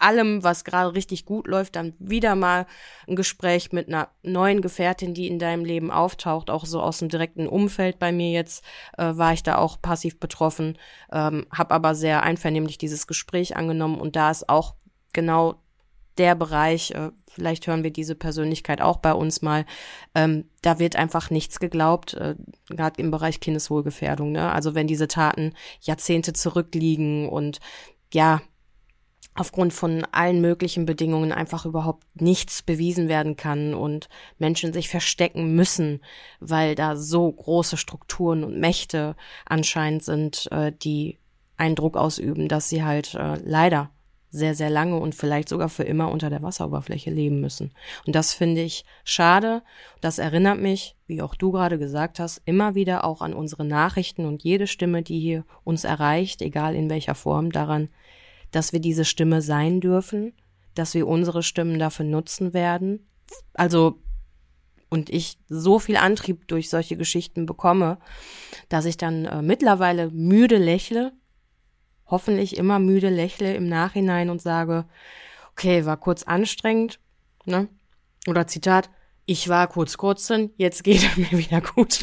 allem, 0.00 0.42
was 0.42 0.64
gerade 0.64 0.94
richtig 0.94 1.24
gut 1.24 1.46
läuft, 1.46 1.76
dann 1.76 1.94
wieder 1.98 2.34
mal 2.34 2.66
ein 3.06 3.16
Gespräch 3.16 3.72
mit 3.72 3.88
einer 3.88 4.08
neuen 4.22 4.62
Gefährtin, 4.62 5.14
die 5.14 5.28
in 5.28 5.38
deinem 5.38 5.64
Leben 5.64 5.90
auftaucht, 5.90 6.50
auch 6.50 6.64
so 6.64 6.80
aus 6.80 6.98
dem 6.98 7.08
direkten 7.08 7.46
Umfeld 7.46 7.98
bei 7.98 8.10
mir 8.10 8.30
jetzt, 8.30 8.64
äh, 8.96 9.12
war 9.16 9.32
ich 9.32 9.42
da 9.42 9.58
auch 9.58 9.80
passiv 9.80 10.18
betroffen, 10.18 10.78
ähm, 11.12 11.46
habe 11.52 11.74
aber 11.74 11.94
sehr 11.94 12.22
einvernehmlich 12.22 12.78
dieses 12.78 13.06
Gespräch 13.06 13.56
angenommen 13.56 14.00
und 14.00 14.16
da 14.16 14.30
ist 14.30 14.48
auch 14.48 14.74
genau 15.12 15.56
der 16.18 16.34
Bereich, 16.34 16.92
äh, 16.92 17.10
vielleicht 17.28 17.66
hören 17.66 17.82
wir 17.82 17.90
diese 17.90 18.14
Persönlichkeit 18.14 18.80
auch 18.80 18.98
bei 18.98 19.12
uns 19.12 19.42
mal, 19.42 19.64
ähm, 20.14 20.44
da 20.62 20.78
wird 20.78 20.96
einfach 20.96 21.30
nichts 21.30 21.60
geglaubt, 21.60 22.14
äh, 22.14 22.34
gerade 22.68 23.00
im 23.00 23.10
Bereich 23.10 23.40
Kindeswohlgefährdung. 23.40 24.32
Ne? 24.32 24.50
Also 24.52 24.74
wenn 24.74 24.86
diese 24.86 25.08
Taten 25.08 25.54
Jahrzehnte 25.80 26.32
zurückliegen 26.32 27.28
und 27.28 27.60
ja, 28.12 28.42
aufgrund 29.34 29.72
von 29.72 30.04
allen 30.12 30.40
möglichen 30.40 30.84
Bedingungen 30.84 31.32
einfach 31.32 31.64
überhaupt 31.64 32.04
nichts 32.20 32.62
bewiesen 32.62 33.08
werden 33.08 33.36
kann 33.36 33.74
und 33.74 34.08
Menschen 34.38 34.72
sich 34.72 34.88
verstecken 34.88 35.54
müssen, 35.54 36.00
weil 36.40 36.74
da 36.74 36.96
so 36.96 37.30
große 37.30 37.76
Strukturen 37.76 38.44
und 38.44 38.58
Mächte 38.58 39.16
anscheinend 39.46 40.02
sind, 40.02 40.48
äh, 40.50 40.72
die 40.72 41.18
einen 41.56 41.76
Druck 41.76 41.96
ausüben, 41.96 42.48
dass 42.48 42.68
sie 42.68 42.82
halt 42.82 43.14
äh, 43.14 43.36
leider 43.44 43.90
sehr, 44.30 44.54
sehr 44.54 44.70
lange 44.70 44.96
und 44.96 45.14
vielleicht 45.14 45.48
sogar 45.48 45.68
für 45.68 45.82
immer 45.82 46.10
unter 46.10 46.30
der 46.30 46.42
Wasseroberfläche 46.42 47.10
leben 47.10 47.40
müssen. 47.40 47.72
Und 48.06 48.14
das 48.14 48.32
finde 48.32 48.62
ich 48.62 48.84
schade. 49.04 49.62
Das 50.00 50.18
erinnert 50.18 50.60
mich, 50.60 50.96
wie 51.06 51.20
auch 51.20 51.34
du 51.34 51.50
gerade 51.50 51.78
gesagt 51.78 52.20
hast, 52.20 52.40
immer 52.44 52.76
wieder 52.76 53.04
auch 53.04 53.22
an 53.22 53.34
unsere 53.34 53.64
Nachrichten 53.64 54.26
und 54.26 54.44
jede 54.44 54.68
Stimme, 54.68 55.02
die 55.02 55.18
hier 55.18 55.44
uns 55.64 55.84
erreicht, 55.84 56.42
egal 56.42 56.76
in 56.76 56.88
welcher 56.88 57.16
Form, 57.16 57.50
daran, 57.50 57.88
dass 58.52 58.72
wir 58.72 58.80
diese 58.80 59.04
Stimme 59.04 59.42
sein 59.42 59.80
dürfen, 59.80 60.32
dass 60.74 60.94
wir 60.94 61.08
unsere 61.08 61.42
Stimmen 61.42 61.78
dafür 61.78 62.04
nutzen 62.04 62.54
werden. 62.54 63.08
Also, 63.54 63.98
und 64.88 65.10
ich 65.10 65.38
so 65.48 65.78
viel 65.78 65.96
Antrieb 65.96 66.46
durch 66.48 66.70
solche 66.70 66.96
Geschichten 66.96 67.46
bekomme, 67.46 67.98
dass 68.68 68.84
ich 68.84 68.96
dann 68.96 69.24
äh, 69.24 69.42
mittlerweile 69.42 70.10
müde 70.10 70.56
lächle, 70.56 71.12
hoffentlich 72.10 72.56
immer 72.56 72.78
müde 72.78 73.08
lächle 73.08 73.54
im 73.54 73.68
Nachhinein 73.68 74.30
und 74.30 74.42
sage, 74.42 74.86
okay, 75.52 75.84
war 75.84 75.96
kurz 75.96 76.22
anstrengend, 76.22 76.98
ne? 77.44 77.68
Oder 78.26 78.46
Zitat, 78.46 78.90
ich 79.30 79.48
war 79.48 79.68
kurz 79.68 79.96
kurzen, 79.96 80.52
jetzt 80.56 80.82
geht 80.82 81.04
er 81.04 81.16
mir 81.16 81.30
wieder 81.30 81.60
gut. 81.60 82.00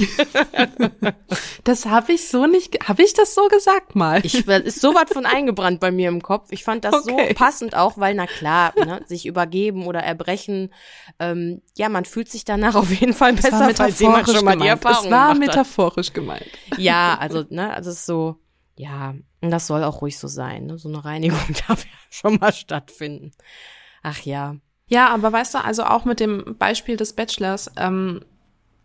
das 1.66 1.86
habe 1.86 2.14
ich 2.14 2.30
so 2.30 2.46
nicht, 2.46 2.88
habe 2.88 3.04
ich 3.04 3.14
das 3.14 3.36
so 3.36 3.50
gesagt 3.50 3.96
mal? 3.96 4.26
Ich 4.26 4.48
ist 4.48 4.80
so 4.80 4.96
was 4.96 5.12
von 5.12 5.26
eingebrannt 5.26 5.82
bei 5.82 5.92
mir 5.92 6.08
im 6.08 6.22
Kopf. 6.22 6.52
Ich 6.52 6.64
fand 6.64 6.86
das 6.86 6.94
okay. 6.94 7.28
so 7.28 7.34
passend 7.34 7.76
auch, 7.76 7.98
weil 7.98 8.16
na 8.16 8.28
klar, 8.28 8.74
ne, 8.78 9.02
sich 9.08 9.26
übergeben 9.26 9.88
oder 9.88 10.00
erbrechen, 10.00 10.74
ähm, 11.20 11.62
ja, 11.76 11.90
man 11.90 12.06
fühlt 12.06 12.30
sich 12.30 12.46
danach 12.46 12.76
auf 12.76 12.92
jeden 12.92 13.14
Fall 13.14 13.34
besser, 13.34 13.72
falls 13.76 14.00
jemand 14.00 14.30
schon 14.30 14.46
mal 14.46 14.52
gemeint. 14.52 14.64
die 14.64 14.68
Erfahrung 14.68 15.06
Es 15.06 15.12
war 15.12 15.36
metaphorisch 15.36 16.08
hat. 16.08 16.14
gemeint. 16.14 16.48
Ja, 16.78 17.18
also 17.20 17.44
ne, 17.50 17.74
also 17.74 17.90
es 17.90 17.98
ist 17.98 18.06
so, 18.06 18.38
ja, 18.78 19.16
und 19.42 19.52
das 19.52 19.68
soll 19.68 19.84
auch 19.84 20.02
ruhig 20.02 20.18
so 20.18 20.28
sein. 20.28 20.68
Ne? 20.68 20.78
So 20.78 20.90
eine 20.90 21.04
Reinigung 21.04 21.40
darf 21.68 21.84
ja 21.84 21.92
schon 22.10 22.36
mal 22.36 22.54
stattfinden. 22.54 23.32
Ach 24.04 24.20
ja. 24.22 24.56
Ja, 24.88 25.10
aber 25.10 25.34
weißt 25.34 25.56
du, 25.56 25.64
also 25.64 25.84
auch 25.84 26.06
mit 26.06 26.20
dem 26.20 26.56
Beispiel 26.58 26.96
des 26.96 27.14
Bachelors, 27.14 27.72
ähm, 27.76 28.24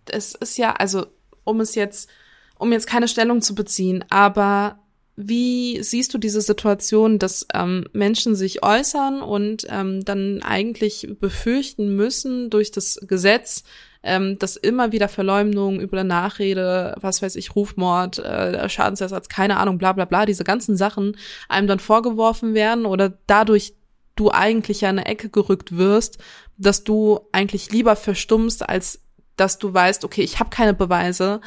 es 0.06 0.34
ist 0.34 0.58
ja, 0.58 0.72
also 0.72 1.06
um 1.44 1.60
es 1.60 1.74
jetzt, 1.74 2.10
um 2.58 2.72
jetzt 2.72 2.88
keine 2.88 3.06
Stellung 3.06 3.40
zu 3.40 3.54
beziehen, 3.54 4.04
aber 4.10 4.81
wie 5.16 5.82
siehst 5.82 6.14
du 6.14 6.18
diese 6.18 6.40
Situation, 6.40 7.18
dass 7.18 7.46
ähm, 7.54 7.84
Menschen 7.92 8.34
sich 8.34 8.64
äußern 8.64 9.20
und 9.20 9.66
ähm, 9.68 10.04
dann 10.04 10.42
eigentlich 10.42 11.08
befürchten 11.20 11.94
müssen 11.96 12.48
durch 12.48 12.70
das 12.70 12.98
Gesetz, 13.02 13.64
ähm, 14.02 14.38
dass 14.38 14.56
immer 14.56 14.90
wieder 14.90 15.08
Verleumdung 15.08 15.80
über 15.80 16.02
Nachrede, 16.02 16.94
was 17.00 17.20
weiß 17.20 17.36
ich, 17.36 17.54
Rufmord, 17.54 18.18
äh, 18.18 18.68
Schadensersatz, 18.68 19.28
keine 19.28 19.58
Ahnung, 19.58 19.78
bla 19.78 19.92
bla 19.92 20.06
bla, 20.06 20.24
diese 20.24 20.44
ganzen 20.44 20.76
Sachen 20.76 21.16
einem 21.48 21.68
dann 21.68 21.78
vorgeworfen 21.78 22.54
werden 22.54 22.86
oder 22.86 23.12
dadurch 23.26 23.74
du 24.16 24.30
eigentlich 24.30 24.80
ja 24.80 24.90
in 24.90 24.98
eine 24.98 25.08
Ecke 25.08 25.28
gerückt 25.28 25.76
wirst, 25.76 26.18
dass 26.56 26.84
du 26.84 27.20
eigentlich 27.32 27.70
lieber 27.70 27.96
verstummst, 27.96 28.68
als 28.68 29.00
dass 29.36 29.58
du 29.58 29.72
weißt, 29.72 30.04
okay, 30.04 30.22
ich 30.22 30.40
habe 30.40 30.50
keine 30.50 30.74
Beweise, 30.74 31.40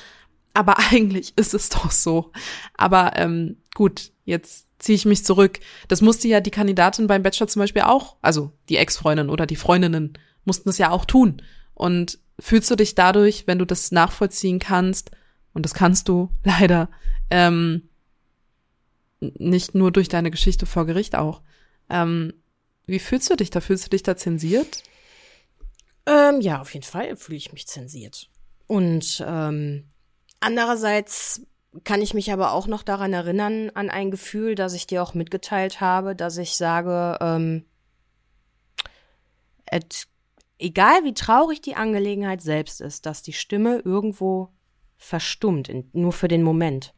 aber 0.55 0.79
eigentlich 0.91 1.33
ist 1.37 1.53
es 1.53 1.69
doch 1.69 1.91
so. 1.91 2.31
Aber 2.75 3.13
ähm, 3.15 3.57
gut, 3.75 4.11
jetzt 4.23 4.67
ziehe 4.79 4.95
ich 4.95 5.05
mich 5.05 5.23
zurück. 5.23 5.59
Das 5.87 6.01
musste 6.01 6.27
ja 6.27 6.41
die 6.41 6.51
Kandidatin 6.51 7.07
beim 7.07 7.23
Bachelor 7.23 7.47
zum 7.47 7.61
Beispiel 7.61 7.83
auch, 7.83 8.17
also 8.21 8.51
die 8.69 8.77
Ex-Freundin 8.77 9.29
oder 9.29 9.45
die 9.45 9.55
Freundinnen 9.55 10.17
mussten 10.43 10.69
es 10.69 10.77
ja 10.77 10.91
auch 10.91 11.05
tun. 11.05 11.41
Und 11.73 12.19
fühlst 12.39 12.69
du 12.71 12.75
dich 12.75 12.95
dadurch, 12.95 13.47
wenn 13.47 13.59
du 13.59 13.65
das 13.65 13.91
nachvollziehen 13.91 14.59
kannst, 14.59 15.11
und 15.53 15.63
das 15.63 15.73
kannst 15.73 16.07
du 16.07 16.29
leider, 16.43 16.89
ähm, 17.29 17.89
nicht 19.19 19.75
nur 19.75 19.91
durch 19.91 20.09
deine 20.09 20.29
Geschichte 20.29 20.65
vor 20.65 20.85
Gericht 20.85 21.15
auch. 21.15 21.41
Ähm, 21.89 22.33
wie 22.85 22.99
fühlst 22.99 23.29
du 23.29 23.35
dich 23.35 23.49
da? 23.49 23.61
Fühlst 23.61 23.85
du 23.85 23.89
dich 23.89 24.03
da 24.03 24.15
zensiert? 24.15 24.83
Ähm, 26.05 26.41
ja, 26.41 26.61
auf 26.61 26.73
jeden 26.73 26.85
Fall 26.85 27.15
fühle 27.15 27.37
ich 27.37 27.51
mich 27.51 27.65
zensiert. 27.65 28.29
Und 28.67 29.23
ähm, 29.25 29.85
andererseits 30.45 31.41
kann 31.83 32.01
ich 32.01 32.13
mich 32.13 32.31
aber 32.31 32.53
auch 32.53 32.67
noch 32.67 32.83
daran 32.83 33.11
erinnern, 33.11 33.71
an 33.73 33.89
ein 33.89 34.11
Gefühl, 34.11 34.55
das 34.55 34.73
ich 34.73 34.87
dir 34.87 35.03
auch 35.03 35.13
mitgeteilt 35.13 35.81
habe, 35.81 36.15
dass 36.15 36.37
ich 36.37 36.55
sage, 36.55 37.17
ähm, 37.19 37.65
et, 39.65 40.07
egal 40.57 41.03
wie 41.03 41.13
traurig 41.13 41.61
die 41.61 41.75
Angelegenheit 41.75 42.41
selbst 42.41 42.79
ist, 42.79 43.05
dass 43.05 43.23
die 43.23 43.33
Stimme 43.33 43.79
irgendwo 43.79 44.49
verstummt, 44.97 45.67
in, 45.67 45.89
nur 45.91 46.13
für 46.13 46.29
den 46.29 46.43
Moment. 46.43 46.93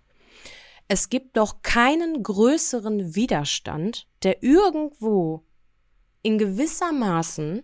Es 0.87 1.09
gibt 1.09 1.37
doch 1.37 1.63
keinen 1.63 2.21
größeren 2.21 3.15
Widerstand, 3.15 4.07
der 4.23 4.43
irgendwo 4.43 5.43
in 6.21 6.37
gewisser 6.37 6.91
Maßen 6.91 7.63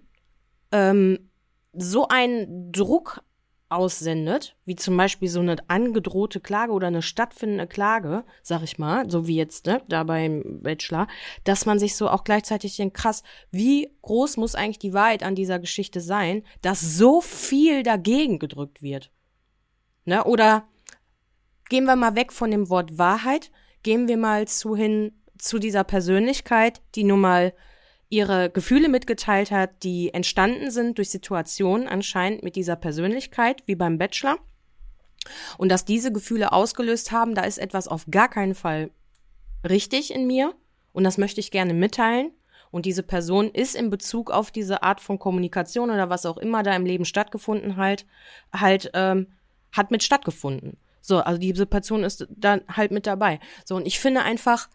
ähm, 0.72 1.30
so 1.74 2.08
einen 2.08 2.72
Druck 2.72 3.22
aussendet, 3.74 4.56
wie 4.66 4.76
zum 4.76 4.96
Beispiel 4.96 5.28
so 5.28 5.40
eine 5.40 5.58
angedrohte 5.68 6.40
Klage 6.40 6.72
oder 6.72 6.88
eine 6.88 7.02
stattfindende 7.02 7.68
Klage, 7.68 8.24
sag 8.42 8.64
ich 8.64 8.78
mal, 8.78 9.10
so 9.10 9.28
wie 9.28 9.36
jetzt 9.36 9.66
ne, 9.66 9.82
da 9.90 10.04
beim 10.04 10.62
Bachelor, 10.62 11.08
dass 11.44 11.66
man 11.66 11.80
sich 11.80 11.96
so 11.96 12.10
auch 12.10 12.24
gleichzeitig 12.24 12.76
denkt, 12.76 12.96
krass, 12.96 13.24
wie 13.52 13.92
groß 14.02 14.38
muss 14.38 14.56
eigentlich 14.56 14.80
die 14.80 14.94
Wahrheit 14.94 15.24
an 15.24 15.36
dieser 15.36 15.60
Geschichte 15.60 16.02
sein, 16.02 16.44
dass 16.62 16.82
so 16.82 17.22
viel 17.22 17.84
dagegen 17.84 18.40
gedrückt 18.40 18.82
wird. 18.82 19.12
Ne? 20.06 20.24
Oder 20.24 20.68
gehen 21.70 21.86
wir 21.86 21.96
mal 21.96 22.16
weg 22.16 22.32
von 22.32 22.52
dem 22.52 22.70
Wort 22.70 22.98
Wahrheit, 22.98 23.52
gehen 23.82 24.08
wir 24.08 24.18
mal 24.18 24.48
zu 24.48 24.76
hin 24.76 25.12
zu 25.38 25.60
dieser 25.60 25.84
Persönlichkeit, 25.84 26.82
die 26.96 27.04
nun 27.04 27.22
mal 27.22 27.54
ihre 28.14 28.52
Gefühle 28.52 28.90
mitgeteilt 28.90 29.50
hat, 29.50 29.84
die 29.84 30.14
entstanden 30.14 30.70
sind 30.70 31.00
durch 31.00 31.10
Situationen 31.10 31.88
anscheinend 31.88 32.44
mit 32.44 32.56
dieser 32.56 32.76
Persönlichkeit, 32.76 33.64
wie 33.66 33.76
beim 33.76 33.98
Bachelor. 33.98 34.38
Und 35.58 35.70
dass 35.70 35.84
diese 35.84 36.14
Gefühle 36.14 36.52
ausgelöst 36.52 37.12
haben, 37.12 37.34
da 37.34 37.42
ist 37.42 37.58
etwas 37.58 37.88
auf 37.88 38.06
gar 38.12 38.30
keinen 38.30 38.54
Fall 38.54 38.92
richtig 39.68 40.14
in 40.14 40.28
mir. 40.28 40.54
Und 40.92 41.06
das 41.06 41.18
möchte 41.18 41.40
ich 41.40 41.50
gerne 41.50 41.74
mitteilen. 41.74 42.32
Und 42.70 42.86
diese 42.86 43.02
Person 43.02 43.50
ist 43.50 43.76
in 43.76 43.90
Bezug 43.90 44.30
auf 44.30 44.52
diese 44.52 44.84
Art 44.84 45.02
von 45.02 45.18
Kommunikation 45.18 45.90
oder 45.90 46.12
was 46.12 46.28
auch 46.28 46.38
immer 46.38 46.62
da 46.62 46.76
im 46.76 46.86
Leben 46.86 47.06
stattgefunden 47.06 47.78
halt, 47.78 48.06
halt, 48.54 48.92
ähm, 48.94 49.28
hat 49.72 49.90
mit 49.90 50.04
stattgefunden. 50.04 50.78
So, 51.02 51.18
also 51.20 51.40
diese 51.40 51.66
Person 51.66 52.04
ist 52.04 52.28
dann 52.30 52.62
halt 52.68 52.92
mit 52.92 53.08
dabei. 53.08 53.40
So, 53.66 53.76
und 53.76 53.88
ich 53.88 54.00
finde 54.00 54.22
einfach, 54.22 54.70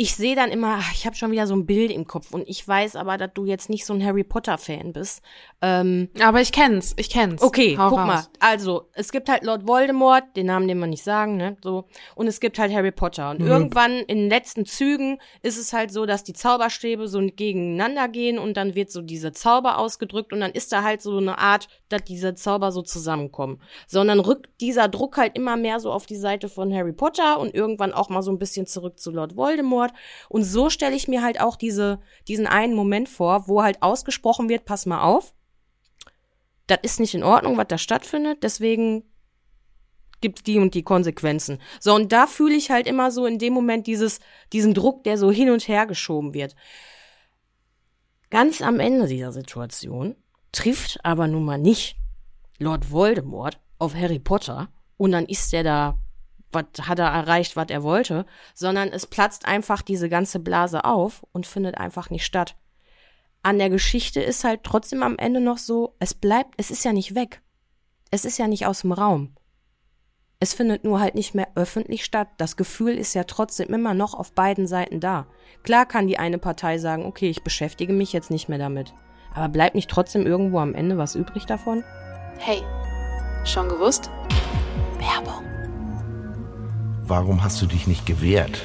ich 0.00 0.14
sehe 0.14 0.34
dann 0.34 0.50
immer, 0.50 0.78
ich 0.94 1.04
habe 1.04 1.14
schon 1.14 1.30
wieder 1.30 1.46
so 1.46 1.54
ein 1.54 1.66
Bild 1.66 1.90
im 1.90 2.06
Kopf 2.06 2.32
und 2.32 2.48
ich 2.48 2.66
weiß 2.66 2.96
aber, 2.96 3.18
dass 3.18 3.34
du 3.34 3.44
jetzt 3.44 3.68
nicht 3.68 3.84
so 3.84 3.92
ein 3.92 4.02
Harry 4.02 4.24
Potter 4.24 4.56
Fan 4.56 4.94
bist. 4.94 5.20
Ähm, 5.60 6.08
aber 6.22 6.40
ich 6.40 6.52
kenn's, 6.52 6.94
ich 6.96 7.10
kenn's. 7.10 7.42
Okay, 7.42 7.76
Hau 7.76 7.90
guck 7.90 7.98
raus. 7.98 8.06
mal. 8.06 8.24
Also, 8.38 8.88
es 8.94 9.12
gibt 9.12 9.28
halt 9.28 9.44
Lord 9.44 9.68
Voldemort, 9.68 10.24
den 10.36 10.46
Namen, 10.46 10.68
den 10.68 10.78
man 10.78 10.88
nicht 10.88 11.04
sagen, 11.04 11.36
ne, 11.36 11.58
so. 11.62 11.84
Und 12.14 12.28
es 12.28 12.40
gibt 12.40 12.58
halt 12.58 12.72
Harry 12.72 12.92
Potter. 12.92 13.28
Und 13.28 13.40
mhm. 13.40 13.48
irgendwann 13.48 13.92
in 13.98 14.20
den 14.20 14.30
letzten 14.30 14.64
Zügen 14.64 15.18
ist 15.42 15.58
es 15.58 15.74
halt 15.74 15.92
so, 15.92 16.06
dass 16.06 16.24
die 16.24 16.32
Zauberstäbe 16.32 17.06
so 17.06 17.20
gegeneinander 17.20 18.08
gehen 18.08 18.38
und 18.38 18.56
dann 18.56 18.74
wird 18.74 18.90
so 18.90 19.02
diese 19.02 19.32
Zauber 19.32 19.76
ausgedrückt 19.76 20.32
und 20.32 20.40
dann 20.40 20.52
ist 20.52 20.72
da 20.72 20.82
halt 20.82 21.02
so 21.02 21.18
eine 21.18 21.36
Art, 21.36 21.68
dass 21.90 22.04
diese 22.04 22.34
Zauber 22.34 22.72
so 22.72 22.80
zusammenkommen. 22.80 23.60
Sondern 23.86 24.18
rückt 24.18 24.48
dieser 24.62 24.88
Druck 24.88 25.18
halt 25.18 25.36
immer 25.36 25.58
mehr 25.58 25.78
so 25.78 25.92
auf 25.92 26.06
die 26.06 26.16
Seite 26.16 26.48
von 26.48 26.72
Harry 26.72 26.94
Potter 26.94 27.38
und 27.38 27.54
irgendwann 27.54 27.92
auch 27.92 28.08
mal 28.08 28.22
so 28.22 28.30
ein 28.30 28.38
bisschen 28.38 28.66
zurück 28.66 28.98
zu 28.98 29.10
Lord 29.10 29.36
Voldemort 29.36 29.89
hat. 29.90 29.98
Und 30.28 30.44
so 30.44 30.70
stelle 30.70 30.96
ich 30.96 31.08
mir 31.08 31.22
halt 31.22 31.40
auch 31.40 31.56
diese, 31.56 32.00
diesen 32.28 32.46
einen 32.46 32.74
Moment 32.74 33.08
vor, 33.08 33.48
wo 33.48 33.62
halt 33.62 33.82
ausgesprochen 33.82 34.48
wird, 34.48 34.64
pass 34.64 34.86
mal 34.86 35.02
auf, 35.02 35.34
das 36.66 36.78
ist 36.82 37.00
nicht 37.00 37.14
in 37.14 37.24
Ordnung, 37.24 37.56
was 37.56 37.66
da 37.68 37.78
stattfindet, 37.78 38.42
deswegen 38.42 39.04
gibt's 40.20 40.42
die 40.42 40.58
und 40.58 40.74
die 40.74 40.82
Konsequenzen. 40.82 41.58
So, 41.80 41.94
und 41.94 42.12
da 42.12 42.26
fühle 42.26 42.54
ich 42.54 42.70
halt 42.70 42.86
immer 42.86 43.10
so 43.10 43.26
in 43.26 43.38
dem 43.38 43.52
Moment 43.52 43.86
dieses, 43.86 44.20
diesen 44.52 44.74
Druck, 44.74 45.04
der 45.04 45.18
so 45.18 45.30
hin 45.30 45.50
und 45.50 45.66
her 45.66 45.86
geschoben 45.86 46.34
wird. 46.34 46.54
Ganz 48.30 48.62
am 48.62 48.78
Ende 48.78 49.08
dieser 49.08 49.32
Situation 49.32 50.14
trifft 50.52 51.04
aber 51.04 51.26
nun 51.26 51.44
mal 51.44 51.58
nicht 51.58 51.96
Lord 52.58 52.90
Voldemort 52.90 53.58
auf 53.78 53.94
Harry 53.94 54.18
Potter 54.18 54.68
und 54.96 55.12
dann 55.12 55.26
ist 55.26 55.52
der 55.52 55.64
da 55.64 55.98
was 56.52 56.64
hat 56.82 56.98
er 56.98 57.08
erreicht, 57.08 57.56
was 57.56 57.68
er 57.68 57.82
wollte, 57.82 58.26
sondern 58.54 58.88
es 58.88 59.06
platzt 59.06 59.46
einfach 59.46 59.82
diese 59.82 60.08
ganze 60.08 60.38
Blase 60.38 60.84
auf 60.84 61.24
und 61.32 61.46
findet 61.46 61.78
einfach 61.78 62.10
nicht 62.10 62.24
statt. 62.24 62.56
An 63.42 63.58
der 63.58 63.70
Geschichte 63.70 64.20
ist 64.20 64.44
halt 64.44 64.64
trotzdem 64.64 65.02
am 65.02 65.16
Ende 65.16 65.40
noch 65.40 65.58
so, 65.58 65.94
es 65.98 66.14
bleibt, 66.14 66.54
es 66.58 66.70
ist 66.70 66.84
ja 66.84 66.92
nicht 66.92 67.14
weg. 67.14 67.42
Es 68.10 68.24
ist 68.24 68.38
ja 68.38 68.48
nicht 68.48 68.66
aus 68.66 68.82
dem 68.82 68.92
Raum. 68.92 69.34
Es 70.40 70.54
findet 70.54 70.84
nur 70.84 71.00
halt 71.00 71.14
nicht 71.14 71.34
mehr 71.34 71.48
öffentlich 71.54 72.04
statt. 72.04 72.28
Das 72.38 72.56
Gefühl 72.56 72.96
ist 72.96 73.14
ja 73.14 73.24
trotzdem 73.24 73.68
immer 73.68 73.94
noch 73.94 74.14
auf 74.14 74.32
beiden 74.32 74.66
Seiten 74.66 74.98
da. 74.98 75.26
Klar 75.62 75.86
kann 75.86 76.06
die 76.06 76.18
eine 76.18 76.38
Partei 76.38 76.78
sagen, 76.78 77.04
okay, 77.04 77.28
ich 77.28 77.44
beschäftige 77.44 77.92
mich 77.92 78.12
jetzt 78.12 78.30
nicht 78.30 78.48
mehr 78.48 78.58
damit. 78.58 78.94
Aber 79.34 79.48
bleibt 79.48 79.74
nicht 79.74 79.90
trotzdem 79.90 80.26
irgendwo 80.26 80.58
am 80.58 80.74
Ende 80.74 80.96
was 80.96 81.14
übrig 81.14 81.44
davon? 81.44 81.84
Hey, 82.38 82.62
schon 83.44 83.68
gewusst? 83.68 84.10
Werbung. 84.98 85.49
Warum 87.10 87.42
hast 87.42 87.60
du 87.60 87.66
dich 87.66 87.88
nicht 87.88 88.06
gewehrt? 88.06 88.64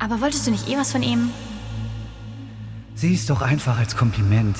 Aber 0.00 0.20
wolltest 0.20 0.44
du 0.44 0.50
nicht 0.50 0.68
eh 0.68 0.76
was 0.76 0.90
von 0.90 1.04
ihm? 1.04 1.30
Sieh 2.96 3.14
es 3.14 3.26
doch 3.26 3.42
einfach 3.42 3.78
als 3.78 3.96
Kompliment. 3.96 4.58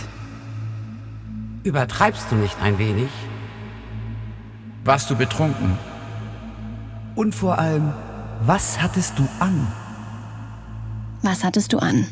Übertreibst 1.64 2.30
du 2.30 2.36
nicht 2.36 2.56
ein 2.62 2.78
wenig? 2.78 3.08
Warst 4.84 5.10
du 5.10 5.16
betrunken? 5.16 5.76
Und 7.16 7.34
vor 7.34 7.58
allem, 7.58 7.92
was 8.42 8.80
hattest 8.80 9.18
du 9.18 9.28
an? 9.40 9.66
Was 11.22 11.42
hattest 11.42 11.72
du 11.72 11.78
an? 11.78 12.06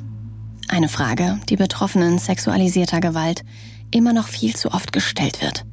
Eine 0.66 0.88
Frage, 0.88 1.38
die 1.49 1.57
Betroffenen 1.57 2.18
sexualisierter 2.18 3.01
Gewalt 3.01 3.44
immer 3.92 4.12
noch 4.12 4.27
viel 4.27 4.57
zu 4.57 4.72
oft 4.72 4.92
gestellt 4.92 5.40
wird. 5.42 5.64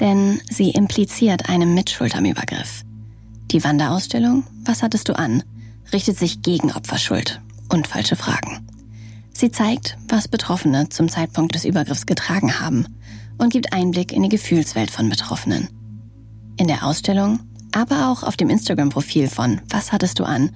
Denn 0.00 0.38
sie 0.50 0.72
impliziert 0.72 1.48
einen 1.48 1.72
Mitschuld 1.72 2.14
am 2.14 2.26
Übergriff. 2.26 2.84
Die 3.50 3.64
Wanderausstellung 3.64 4.44
Was 4.64 4.82
hattest 4.82 5.08
du 5.08 5.18
an? 5.18 5.42
richtet 5.92 6.18
sich 6.18 6.42
gegen 6.42 6.70
Opferschuld 6.70 7.40
und 7.70 7.86
falsche 7.86 8.14
Fragen. 8.16 8.66
Sie 9.32 9.50
zeigt, 9.50 9.96
was 10.08 10.28
Betroffene 10.28 10.90
zum 10.90 11.08
Zeitpunkt 11.08 11.54
des 11.54 11.64
Übergriffs 11.64 12.04
getragen 12.04 12.60
haben 12.60 12.86
und 13.38 13.52
gibt 13.52 13.72
Einblick 13.72 14.12
in 14.12 14.22
die 14.22 14.28
Gefühlswelt 14.28 14.90
von 14.90 15.08
Betroffenen. 15.08 15.68
In 16.58 16.66
der 16.66 16.84
Ausstellung, 16.84 17.40
aber 17.72 18.10
auch 18.10 18.22
auf 18.22 18.36
dem 18.36 18.50
Instagram-Profil 18.50 19.28
von 19.28 19.62
Was 19.70 19.92
hattest 19.92 20.18
du 20.18 20.24
an, 20.24 20.50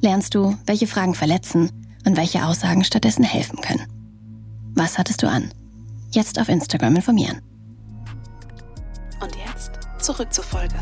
lernst 0.00 0.34
du, 0.34 0.56
welche 0.64 0.86
Fragen 0.86 1.14
verletzen 1.14 1.70
und 2.06 2.16
welche 2.16 2.46
Aussagen 2.46 2.84
stattdessen 2.84 3.24
helfen 3.24 3.60
können. 3.60 3.86
Was 4.74 4.96
hattest 4.96 5.22
du 5.22 5.28
an? 5.28 5.50
Jetzt 6.12 6.40
auf 6.40 6.48
Instagram 6.48 6.96
informieren. 6.96 7.42
Und 9.20 9.36
jetzt 9.36 9.72
zurück 9.98 10.32
zur 10.32 10.44
Folge 10.44 10.76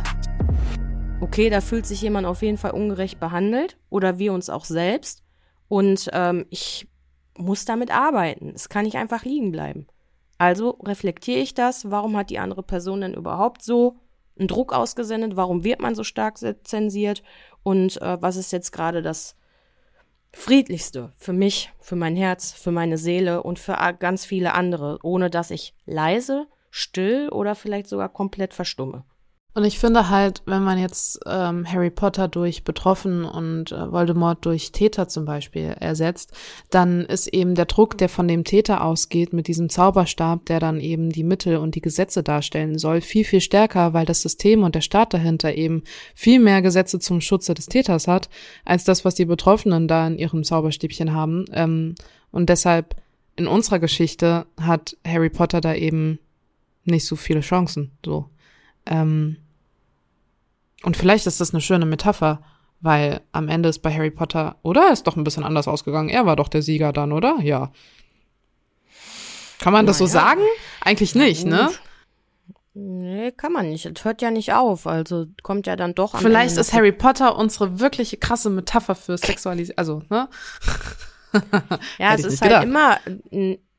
okay, 1.20 1.50
da 1.50 1.60
fühlt 1.60 1.86
sich 1.86 2.02
jemand 2.02 2.26
auf 2.26 2.42
jeden 2.42 2.58
Fall 2.58 2.72
ungerecht 2.72 3.18
behandelt 3.18 3.78
oder 3.90 4.18
wir 4.18 4.32
uns 4.32 4.50
auch 4.50 4.64
selbst. 4.64 5.22
Und 5.68 6.08
ähm, 6.12 6.46
ich 6.50 6.88
muss 7.36 7.64
damit 7.64 7.90
arbeiten. 7.90 8.52
Es 8.54 8.68
kann 8.68 8.84
nicht 8.84 8.96
einfach 8.96 9.24
liegen 9.24 9.52
bleiben. 9.52 9.86
Also 10.38 10.70
reflektiere 10.84 11.40
ich 11.40 11.54
das. 11.54 11.90
Warum 11.90 12.16
hat 12.16 12.30
die 12.30 12.38
andere 12.38 12.62
Person 12.62 13.00
denn 13.00 13.14
überhaupt 13.14 13.62
so 13.62 13.96
einen 14.38 14.48
Druck 14.48 14.72
ausgesendet? 14.72 15.36
Warum 15.36 15.64
wird 15.64 15.80
man 15.80 15.94
so 15.94 16.04
stark 16.04 16.38
zensiert? 16.64 17.22
Und 17.62 18.00
äh, 18.02 18.20
was 18.20 18.36
ist 18.36 18.52
jetzt 18.52 18.70
gerade 18.70 19.02
das 19.02 19.34
Friedlichste 20.32 21.12
für 21.16 21.32
mich, 21.32 21.72
für 21.80 21.96
mein 21.96 22.16
Herz, 22.16 22.52
für 22.52 22.70
meine 22.70 22.98
Seele 22.98 23.42
und 23.42 23.58
für 23.58 23.76
ganz 23.98 24.26
viele 24.26 24.54
andere, 24.54 24.98
ohne 25.02 25.30
dass 25.30 25.50
ich 25.50 25.74
leise, 25.86 26.46
still 26.70 27.30
oder 27.30 27.54
vielleicht 27.54 27.88
sogar 27.88 28.10
komplett 28.10 28.52
verstumme? 28.52 29.04
Und 29.56 29.64
ich 29.64 29.78
finde 29.78 30.10
halt, 30.10 30.42
wenn 30.44 30.62
man 30.62 30.78
jetzt 30.78 31.18
ähm, 31.24 31.66
Harry 31.66 31.88
Potter 31.88 32.28
durch 32.28 32.62
Betroffen 32.62 33.24
und 33.24 33.72
äh, 33.72 33.90
Voldemort 33.90 34.44
durch 34.44 34.70
Täter 34.70 35.08
zum 35.08 35.24
Beispiel 35.24 35.74
ersetzt, 35.80 36.32
dann 36.68 37.06
ist 37.06 37.28
eben 37.28 37.54
der 37.54 37.64
Druck, 37.64 37.96
der 37.96 38.10
von 38.10 38.28
dem 38.28 38.44
Täter 38.44 38.84
ausgeht, 38.84 39.32
mit 39.32 39.48
diesem 39.48 39.70
Zauberstab, 39.70 40.44
der 40.44 40.60
dann 40.60 40.78
eben 40.78 41.08
die 41.08 41.24
Mittel 41.24 41.56
und 41.56 41.74
die 41.74 41.80
Gesetze 41.80 42.22
darstellen 42.22 42.78
soll, 42.78 43.00
viel, 43.00 43.24
viel 43.24 43.40
stärker, 43.40 43.94
weil 43.94 44.04
das 44.04 44.20
System 44.20 44.62
und 44.62 44.74
der 44.74 44.82
Staat 44.82 45.14
dahinter 45.14 45.54
eben 45.54 45.84
viel 46.14 46.38
mehr 46.38 46.60
Gesetze 46.60 46.98
zum 46.98 47.22
Schutze 47.22 47.54
des 47.54 47.64
Täters 47.64 48.08
hat, 48.08 48.28
als 48.66 48.84
das, 48.84 49.06
was 49.06 49.14
die 49.14 49.24
Betroffenen 49.24 49.88
da 49.88 50.06
in 50.06 50.18
ihrem 50.18 50.44
Zauberstäbchen 50.44 51.14
haben. 51.14 51.46
Ähm, 51.54 51.94
und 52.30 52.50
deshalb 52.50 52.94
in 53.36 53.46
unserer 53.46 53.78
Geschichte 53.78 54.44
hat 54.60 54.98
Harry 55.02 55.30
Potter 55.30 55.62
da 55.62 55.74
eben 55.74 56.18
nicht 56.84 57.06
so 57.06 57.16
viele 57.16 57.40
Chancen. 57.40 57.92
So. 58.04 58.28
Ähm, 58.84 59.38
und 60.86 60.96
vielleicht 60.96 61.26
ist 61.26 61.40
das 61.40 61.52
eine 61.52 61.60
schöne 61.60 61.84
Metapher, 61.84 62.40
weil 62.78 63.20
am 63.32 63.48
Ende 63.48 63.68
ist 63.68 63.80
bei 63.80 63.92
Harry 63.92 64.12
Potter, 64.12 64.54
oder? 64.62 64.92
Ist 64.92 65.08
doch 65.08 65.16
ein 65.16 65.24
bisschen 65.24 65.42
anders 65.42 65.66
ausgegangen. 65.66 66.08
Er 66.08 66.26
war 66.26 66.36
doch 66.36 66.46
der 66.46 66.62
Sieger 66.62 66.92
dann, 66.92 67.10
oder? 67.10 67.40
Ja. 67.42 67.72
Kann 69.58 69.72
man 69.72 69.84
das 69.86 69.98
so 69.98 70.06
sagen? 70.06 70.42
Eigentlich 70.80 71.16
nicht, 71.16 71.44
ne? 71.44 71.70
Nee, 72.74 73.32
kann 73.32 73.50
man 73.50 73.68
nicht. 73.68 73.84
Es 73.84 74.04
hört 74.04 74.22
ja 74.22 74.30
nicht 74.30 74.52
auf. 74.52 74.86
Also 74.86 75.26
kommt 75.42 75.66
ja 75.66 75.74
dann 75.74 75.96
doch 75.96 76.14
an. 76.14 76.20
Vielleicht 76.20 76.56
ist 76.56 76.72
Harry 76.72 76.92
Potter 76.92 77.36
unsere 77.36 77.80
wirkliche 77.80 78.16
krasse 78.16 78.48
Metapher 78.48 78.94
für 78.94 79.18
Sexualisierung. 79.18 79.78
Also, 79.78 80.02
ne? 80.08 80.28
ja, 81.98 82.14
es 82.14 82.22
ist 82.22 82.42
halt 82.42 82.62
gedacht. 82.62 82.64
immer, 82.64 83.00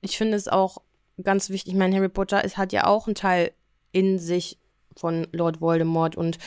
ich 0.02 0.18
finde 0.18 0.36
es 0.36 0.50
auch 0.50 0.80
ganz 1.24 1.50
wichtig. 1.50 1.72
Ich 1.72 1.80
meine, 1.80 1.96
Harry 1.96 2.10
Potter 2.10 2.44
ist, 2.44 2.58
hat 2.58 2.74
ja 2.74 2.86
auch 2.86 3.08
einen 3.08 3.16
Teil 3.16 3.54
in 3.94 4.20
sich 4.20 4.58
von 4.98 5.28
Lord 5.32 5.62
Voldemort 5.62 6.18
und 6.18 6.38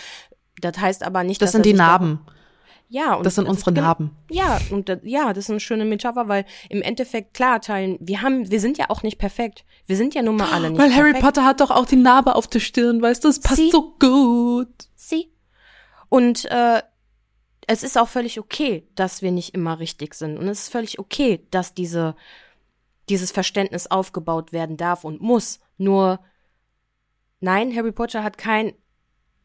das 0.60 0.78
heißt 0.78 1.02
aber 1.02 1.24
nicht, 1.24 1.40
das 1.42 1.48
dass 1.48 1.52
sind 1.52 1.66
die 1.66 1.72
Narben. 1.72 2.20
Ja, 2.88 3.14
und 3.14 3.24
das 3.24 3.36
sind 3.36 3.46
unsere 3.46 3.70
Narben. 3.70 4.10
Ja, 4.30 4.58
und 4.70 4.88
das, 4.88 4.98
ja, 5.04 5.32
das 5.32 5.44
ist 5.44 5.50
eine 5.50 5.60
schöne 5.60 5.84
Metapher, 5.84 6.26
weil 6.26 6.44
im 6.68 6.82
Endeffekt 6.82 7.34
klar 7.34 7.60
teilen, 7.60 7.96
wir 8.00 8.20
haben, 8.20 8.50
wir 8.50 8.58
sind 8.58 8.78
ja 8.78 8.86
auch 8.90 9.04
nicht 9.04 9.16
perfekt. 9.16 9.64
Wir 9.86 9.96
sind 9.96 10.12
ja 10.12 10.22
nun 10.22 10.36
mal 10.36 10.50
alle 10.50 10.70
nicht 10.70 10.80
Weil 10.80 10.90
perfekt. 10.90 11.14
Harry 11.14 11.20
Potter 11.22 11.44
hat 11.44 11.60
doch 11.60 11.70
auch 11.70 11.86
die 11.86 11.94
Narbe 11.94 12.34
auf 12.34 12.48
der 12.48 12.58
Stirn, 12.58 13.00
weißt 13.00 13.22
du, 13.22 13.28
das 13.28 13.38
passt 13.38 13.56
Sie. 13.56 13.70
so 13.70 13.94
gut. 14.00 14.88
Sie. 14.96 15.30
Und 16.08 16.46
äh, 16.46 16.82
es 17.68 17.84
ist 17.84 17.96
auch 17.96 18.08
völlig 18.08 18.40
okay, 18.40 18.88
dass 18.96 19.22
wir 19.22 19.30
nicht 19.30 19.54
immer 19.54 19.78
richtig 19.78 20.14
sind 20.14 20.36
und 20.36 20.48
es 20.48 20.62
ist 20.62 20.72
völlig 20.72 20.98
okay, 20.98 21.46
dass 21.52 21.74
diese 21.74 22.16
dieses 23.08 23.30
Verständnis 23.30 23.88
aufgebaut 23.88 24.52
werden 24.52 24.76
darf 24.76 25.04
und 25.04 25.20
muss. 25.20 25.60
Nur 25.78 26.20
nein, 27.40 27.74
Harry 27.76 27.92
Potter 27.92 28.24
hat 28.24 28.38
kein 28.38 28.72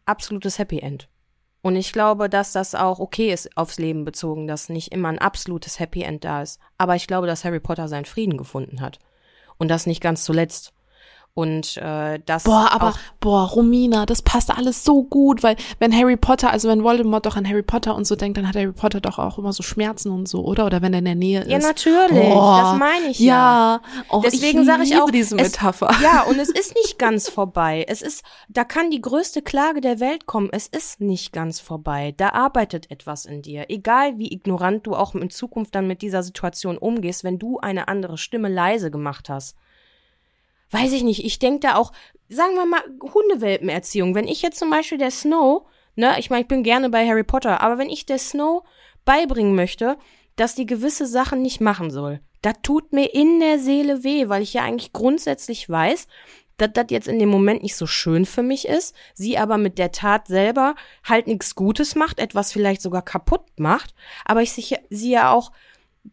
absolutes 0.05 0.59
Happy 0.59 0.79
End. 0.79 1.07
Und 1.61 1.75
ich 1.75 1.91
glaube, 1.91 2.29
dass 2.29 2.51
das 2.51 2.75
auch 2.75 2.99
okay 2.99 3.33
ist 3.33 3.57
aufs 3.57 3.79
Leben 3.79 4.05
bezogen, 4.05 4.45
dass 4.45 4.69
nicht 4.69 4.91
immer 4.91 5.09
ein 5.09 5.17
absolutes 5.17 5.79
Happy 5.79 6.03
End 6.03 6.23
da 6.23 6.43
ist. 6.43 6.59
Aber 6.77 6.95
ich 6.95 7.07
glaube, 7.07 7.25
dass 7.25 7.43
Harry 7.43 7.59
Potter 7.59 7.87
seinen 7.87 8.05
Frieden 8.05 8.37
gefunden 8.37 8.81
hat. 8.81 8.99
Und 9.57 9.69
das 9.69 9.87
nicht 9.87 9.99
ganz 9.99 10.23
zuletzt. 10.23 10.74
Und 11.37 11.75
äh, 11.75 12.21
das. 12.25 12.45
Boah, 12.45 12.69
aber 12.71 12.93
boah, 13.19 13.43
Romina, 13.43 14.05
das 14.05 14.21
passt 14.21 14.57
alles 14.57 14.85
so 14.85 15.03
gut, 15.03 15.43
weil 15.43 15.57
wenn 15.79 15.93
Harry 15.93 16.15
Potter, 16.15 16.49
also 16.49 16.69
wenn 16.69 16.81
Voldemort 16.81 17.25
doch 17.25 17.35
an 17.35 17.45
Harry 17.45 17.61
Potter 17.61 17.93
und 17.93 18.07
so 18.07 18.15
denkt, 18.15 18.37
dann 18.37 18.47
hat 18.47 18.55
Harry 18.55 18.71
Potter 18.71 19.01
doch 19.01 19.19
auch 19.19 19.37
immer 19.37 19.51
so 19.51 19.61
Schmerzen 19.61 20.11
und 20.11 20.29
so, 20.29 20.45
oder? 20.45 20.65
Oder 20.65 20.81
wenn 20.81 20.93
er 20.93 20.99
in 20.99 21.05
der 21.05 21.15
Nähe 21.15 21.41
ist. 21.41 21.49
Ja, 21.49 21.59
natürlich. 21.59 22.33
Oh, 22.33 22.57
das 22.57 22.79
meine 22.79 23.07
ich 23.09 23.19
ja. 23.19 23.35
Ja. 23.35 23.81
Oh, 24.07 24.21
Deswegen 24.23 24.63
sage 24.63 24.83
ich 24.83 24.95
auch 24.95 25.11
diese 25.11 25.35
Metapher. 25.35 25.89
Es, 25.91 26.01
ja, 26.01 26.21
und 26.21 26.39
es 26.39 26.47
ist 26.47 26.73
nicht 26.73 26.97
ganz 26.97 27.27
vorbei. 27.27 27.83
Es 27.85 28.01
ist, 28.01 28.23
da 28.47 28.63
kann 28.63 28.89
die 28.89 29.01
größte 29.01 29.41
Klage 29.41 29.81
der 29.81 29.99
Welt 29.99 30.27
kommen. 30.27 30.47
Es 30.53 30.67
ist 30.67 31.01
nicht 31.01 31.33
ganz 31.33 31.59
vorbei. 31.59 32.13
Da 32.15 32.29
arbeitet 32.29 32.89
etwas 32.91 33.25
in 33.25 33.41
dir. 33.41 33.65
Egal 33.67 34.17
wie 34.17 34.31
ignorant 34.31 34.87
du 34.87 34.95
auch 34.95 35.13
in 35.13 35.29
Zukunft 35.29 35.75
dann 35.75 35.85
mit 35.85 36.01
dieser 36.01 36.23
Situation 36.23 36.77
umgehst, 36.77 37.25
wenn 37.25 37.39
du 37.39 37.59
eine 37.59 37.89
andere 37.89 38.17
Stimme 38.17 38.47
leise 38.47 38.89
gemacht 38.89 39.27
hast 39.27 39.57
weiß 40.71 40.91
ich 40.93 41.03
nicht, 41.03 41.23
ich 41.23 41.39
denke 41.39 41.61
da 41.61 41.75
auch, 41.75 41.91
sagen 42.29 42.55
wir 42.55 42.65
mal, 42.65 42.83
Hundewelpenerziehung. 43.01 44.15
Wenn 44.15 44.27
ich 44.27 44.41
jetzt 44.41 44.59
zum 44.59 44.69
Beispiel 44.69 44.97
der 44.97 45.11
Snow, 45.11 45.65
ne, 45.95 46.15
ich 46.19 46.29
meine, 46.29 46.41
ich 46.41 46.47
bin 46.47 46.63
gerne 46.63 46.89
bei 46.89 47.07
Harry 47.07 47.23
Potter, 47.23 47.61
aber 47.61 47.77
wenn 47.77 47.89
ich 47.89 48.05
der 48.05 48.19
Snow 48.19 48.63
beibringen 49.05 49.55
möchte, 49.55 49.97
dass 50.35 50.55
die 50.55 50.65
gewisse 50.65 51.05
Sachen 51.05 51.41
nicht 51.41 51.61
machen 51.61 51.91
soll, 51.91 52.19
das 52.41 52.55
tut 52.61 52.93
mir 52.93 53.13
in 53.13 53.39
der 53.39 53.59
Seele 53.59 54.03
weh, 54.03 54.29
weil 54.29 54.41
ich 54.43 54.53
ja 54.53 54.63
eigentlich 54.63 54.93
grundsätzlich 54.93 55.69
weiß, 55.69 56.07
dass 56.57 56.73
das 56.73 56.85
jetzt 56.89 57.07
in 57.07 57.19
dem 57.19 57.29
Moment 57.29 57.63
nicht 57.63 57.75
so 57.75 57.85
schön 57.85 58.25
für 58.25 58.43
mich 58.43 58.67
ist, 58.67 58.95
sie 59.13 59.37
aber 59.37 59.57
mit 59.57 59.77
der 59.77 59.91
Tat 59.91 60.27
selber 60.27 60.75
halt 61.03 61.27
nichts 61.27 61.55
Gutes 61.55 61.95
macht, 61.95 62.19
etwas 62.19 62.51
vielleicht 62.51 62.81
sogar 62.81 63.01
kaputt 63.01 63.43
macht, 63.57 63.93
aber 64.25 64.41
ich 64.41 64.53
sie 64.53 65.09
ja 65.09 65.31
auch 65.31 65.51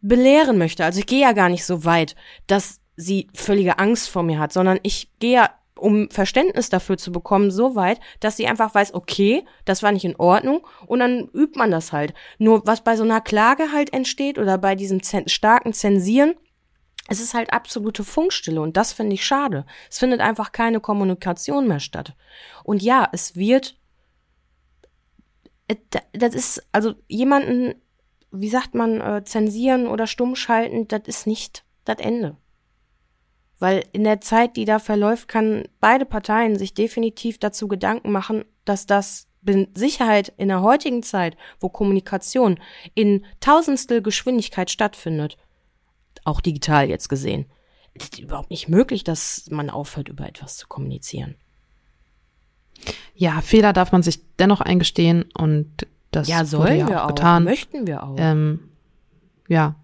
belehren 0.01 0.59
möchte. 0.59 0.85
Also 0.85 1.01
ich 1.01 1.07
gehe 1.07 1.21
ja 1.21 1.33
gar 1.33 1.49
nicht 1.49 1.65
so 1.65 1.85
weit, 1.85 2.17
dass 2.47 2.81
sie 3.03 3.29
völlige 3.35 3.79
Angst 3.79 4.09
vor 4.09 4.23
mir 4.23 4.39
hat, 4.39 4.53
sondern 4.53 4.79
ich 4.83 5.11
gehe 5.19 5.49
um 5.83 6.09
Verständnis 6.11 6.71
dafür 6.71 6.97
zu 6.97 7.11
bekommen, 7.11 7.51
so 7.51 7.75
weit, 7.75 7.99
dass 8.21 8.37
sie 8.37 8.47
einfach 8.47 8.75
weiß, 8.75 8.95
okay, 8.95 9.45
das 9.65 9.83
war 9.83 9.91
nicht 9.91 10.05
in 10.05 10.17
Ordnung 10.17 10.67
und 10.87 11.01
dann 11.01 11.29
übt 11.35 11.59
man 11.59 11.73
das 11.73 11.93
halt. 11.93 12.15
Nur 12.39 12.65
was 12.67 12.85
bei 12.85 12.97
so 12.97 13.03
einer 13.03 13.21
Klage 13.21 13.73
halt 13.73 13.93
entsteht 13.93 14.39
oder 14.39 14.59
bei 14.59 14.77
diesem 14.77 15.01
starken 15.27 15.73
Zensieren, 15.73 16.35
es 17.09 17.21
ist 17.21 17.35
halt 17.35 17.53
absolute 17.53 18.05
Funkstille 18.05 18.61
und 18.61 18.77
das 18.77 18.93
finde 18.93 19.15
ich 19.15 19.27
schade. 19.27 19.67
Es 19.91 19.99
findet 19.99 20.21
einfach 20.21 20.53
keine 20.53 20.79
Kommunikation 20.79 21.67
mehr 21.67 21.81
statt. 21.81 22.15
Und 22.63 22.81
ja, 22.81 23.09
es 23.11 23.35
wird, 23.35 23.77
äh, 25.67 25.75
das 26.13 26.35
ist, 26.35 26.65
also 26.71 26.95
jemanden, 27.09 27.75
wie 28.31 28.49
sagt 28.49 28.75
man, 28.75 29.01
äh, 29.01 29.25
zensieren 29.25 29.89
oder 29.89 30.07
stumm 30.07 30.37
schalten, 30.37 30.87
das 30.87 31.03
ist 31.07 31.27
nicht 31.27 31.65
das 31.85 31.99
Ende. 31.99 32.37
Weil 33.63 33.85
in 33.93 34.03
der 34.03 34.21
Zeit, 34.21 34.57
die 34.57 34.65
da 34.65 34.81
verläuft, 34.81 35.29
kann 35.29 35.69
beide 35.79 36.05
Parteien 36.05 36.59
sich 36.59 36.75
definitiv 36.75 37.39
dazu 37.39 37.69
Gedanken 37.69 38.11
machen, 38.11 38.45
dass 38.65 38.87
das 38.87 39.29
mit 39.41 39.79
Sicherheit 39.79 40.33
in 40.37 40.49
der 40.49 40.63
heutigen 40.63 41.05
Zeit, 41.05 41.37
wo 41.61 41.69
Kommunikation 41.69 42.59
in 42.95 43.25
tausendstel 43.39 44.03
Geschwindigkeit 44.03 44.69
stattfindet, 44.69 45.37
auch 46.25 46.41
digital 46.41 46.89
jetzt 46.89 47.09
gesehen, 47.09 47.47
ist 47.95 48.19
überhaupt 48.19 48.51
nicht 48.51 48.69
möglich, 48.69 49.05
dass 49.05 49.49
man 49.49 49.71
aufhört, 49.71 50.09
über 50.09 50.27
etwas 50.27 50.57
zu 50.57 50.67
kommunizieren. 50.67 51.37
Ja, 53.15 53.41
Fehler 53.43 53.73
darf 53.73 53.93
man 53.93 54.03
sich 54.03 54.19
dennoch 54.39 54.61
eingestehen 54.61 55.27
und 55.39 55.87
das 56.11 56.27
ja, 56.27 56.45
sollen 56.45 56.81
ja 56.81 56.89
wir 56.89 57.05
auch, 57.05 57.09
getan. 57.15 57.45
möchten 57.45 57.87
wir 57.87 58.03
auch. 58.03 58.17
Ähm, 58.19 58.71
ja, 59.47 59.77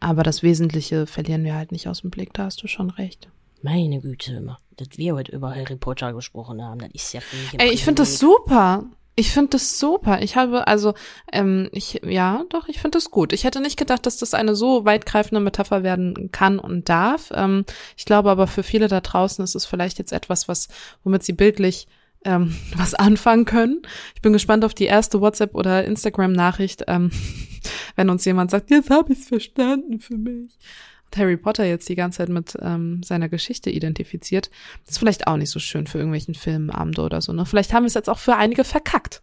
aber 0.00 0.22
das 0.22 0.42
Wesentliche 0.42 1.06
verlieren 1.06 1.44
wir 1.44 1.54
halt 1.54 1.72
nicht 1.72 1.88
aus 1.88 2.00
dem 2.00 2.10
Blick, 2.10 2.32
da 2.32 2.44
hast 2.44 2.62
du 2.62 2.66
schon 2.66 2.90
recht. 2.90 3.28
Meine 3.62 4.00
Güte, 4.00 4.56
dass 4.76 4.88
wir 4.96 5.14
heute 5.14 5.32
über 5.32 5.54
Harry 5.54 5.76
Potter 5.76 6.14
gesprochen 6.14 6.62
haben, 6.64 6.80
das 6.80 6.90
ist 6.94 7.12
ja 7.12 7.20
für 7.20 7.36
mich. 7.36 7.60
Ey, 7.60 7.72
ich 7.72 7.84
finde 7.84 8.02
das 8.02 8.18
super. 8.18 8.84
Ich 9.16 9.32
finde 9.32 9.50
das 9.50 9.78
super. 9.78 10.22
Ich 10.22 10.36
habe, 10.36 10.66
also, 10.66 10.94
ähm, 11.30 11.68
ich, 11.72 12.00
ja, 12.06 12.44
doch, 12.48 12.68
ich 12.68 12.80
finde 12.80 12.96
das 12.96 13.10
gut. 13.10 13.34
Ich 13.34 13.44
hätte 13.44 13.60
nicht 13.60 13.76
gedacht, 13.76 14.06
dass 14.06 14.16
das 14.16 14.32
eine 14.32 14.54
so 14.54 14.86
weitgreifende 14.86 15.40
Metapher 15.40 15.82
werden 15.82 16.30
kann 16.32 16.58
und 16.58 16.88
darf. 16.88 17.30
Ähm, 17.34 17.66
ich 17.98 18.06
glaube 18.06 18.30
aber 18.30 18.46
für 18.46 18.62
viele 18.62 18.88
da 18.88 19.02
draußen 19.02 19.44
ist 19.44 19.54
es 19.54 19.66
vielleicht 19.66 19.98
jetzt 19.98 20.12
etwas, 20.12 20.48
was, 20.48 20.68
womit 21.04 21.22
sie 21.22 21.34
bildlich 21.34 21.86
ähm, 22.24 22.56
was 22.76 22.94
anfangen 22.94 23.44
können. 23.44 23.82
Ich 24.14 24.22
bin 24.22 24.32
gespannt 24.32 24.64
auf 24.64 24.74
die 24.74 24.84
erste 24.84 25.20
WhatsApp- 25.20 25.54
oder 25.54 25.84
Instagram-Nachricht, 25.84 26.84
ähm, 26.88 27.10
wenn 27.96 28.10
uns 28.10 28.24
jemand 28.24 28.50
sagt, 28.50 28.70
jetzt 28.70 28.90
habe 28.90 29.12
ich's 29.12 29.28
verstanden 29.28 30.00
für 30.00 30.16
mich. 30.16 30.58
Und 31.04 31.16
Harry 31.16 31.36
Potter 31.36 31.64
jetzt 31.64 31.88
die 31.88 31.96
ganze 31.96 32.18
Zeit 32.18 32.28
mit 32.28 32.56
ähm, 32.60 33.02
seiner 33.02 33.28
Geschichte 33.28 33.70
identifiziert. 33.70 34.50
Das 34.84 34.92
ist 34.92 34.98
vielleicht 34.98 35.26
auch 35.26 35.36
nicht 35.36 35.50
so 35.50 35.58
schön 35.58 35.86
für 35.86 35.98
irgendwelchen 35.98 36.34
Filmabende 36.34 37.02
oder 37.02 37.20
so. 37.20 37.32
Ne? 37.32 37.46
Vielleicht 37.46 37.72
haben 37.72 37.82
wir 37.82 37.88
es 37.88 37.94
jetzt 37.94 38.08
auch 38.08 38.18
für 38.18 38.36
einige 38.36 38.64
verkackt. 38.64 39.22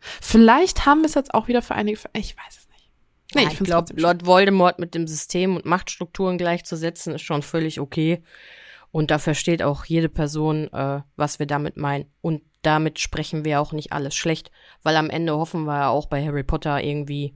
Vielleicht 0.00 0.86
haben 0.86 1.00
wir 1.00 1.06
es 1.06 1.14
jetzt 1.14 1.34
auch 1.34 1.48
wieder 1.48 1.62
für 1.62 1.74
einige, 1.74 1.98
ver 1.98 2.10
ich 2.14 2.36
weiß 2.36 2.58
es 2.58 2.68
nicht. 2.68 2.90
Nee, 3.34 3.42
ja, 3.42 3.48
ich, 3.48 3.60
ich 3.60 3.66
glaube, 3.66 3.92
Lord 4.00 4.26
Voldemort 4.26 4.78
mit 4.78 4.94
dem 4.94 5.06
System 5.06 5.56
und 5.56 5.64
Machtstrukturen 5.64 6.38
gleichzusetzen, 6.38 7.14
ist 7.14 7.22
schon 7.22 7.42
völlig 7.42 7.80
okay. 7.80 8.22
Und 8.90 9.10
da 9.10 9.18
versteht 9.18 9.62
auch 9.62 9.84
jede 9.84 10.08
Person, 10.08 10.72
äh, 10.72 11.02
was 11.16 11.38
wir 11.38 11.46
damit 11.46 11.76
meinen. 11.76 12.06
Und 12.20 12.42
damit 12.62 12.98
sprechen 12.98 13.44
wir 13.44 13.60
auch 13.60 13.72
nicht 13.72 13.92
alles 13.92 14.14
schlecht, 14.14 14.50
weil 14.82 14.96
am 14.96 15.10
Ende 15.10 15.36
hoffen 15.36 15.64
wir 15.64 15.76
ja 15.76 15.88
auch 15.88 16.06
bei 16.06 16.24
Harry 16.24 16.42
Potter 16.42 16.82
irgendwie, 16.82 17.34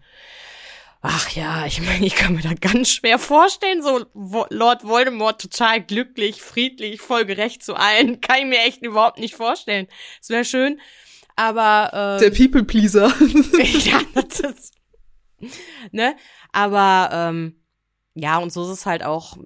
ach 1.02 1.30
ja, 1.30 1.66
ich 1.66 1.80
meine, 1.80 2.06
ich 2.06 2.14
kann 2.14 2.34
mir 2.34 2.42
da 2.42 2.54
ganz 2.54 2.90
schwer 2.90 3.18
vorstellen, 3.18 3.82
so 3.82 4.04
Lord 4.50 4.84
Voldemort 4.84 5.40
total 5.40 5.82
glücklich, 5.82 6.42
friedlich, 6.42 7.00
voll 7.00 7.24
gerecht 7.24 7.62
zu 7.62 7.74
allen, 7.74 8.20
kann 8.20 8.38
ich 8.38 8.46
mir 8.46 8.60
echt 8.60 8.82
überhaupt 8.82 9.18
nicht 9.18 9.34
vorstellen. 9.34 9.86
Es 10.20 10.30
wäre 10.30 10.44
schön, 10.44 10.80
aber 11.36 12.18
äh, 12.18 12.20
der 12.20 12.30
People 12.30 12.64
Pleaser. 12.64 13.08
ja, 13.84 14.00
das 14.14 14.40
ist, 14.40 14.74
ne, 15.90 16.16
aber 16.52 17.10
ähm, 17.12 17.60
ja, 18.14 18.38
und 18.38 18.52
so 18.52 18.62
ist 18.64 18.78
es 18.78 18.86
halt 18.86 19.02
auch 19.02 19.36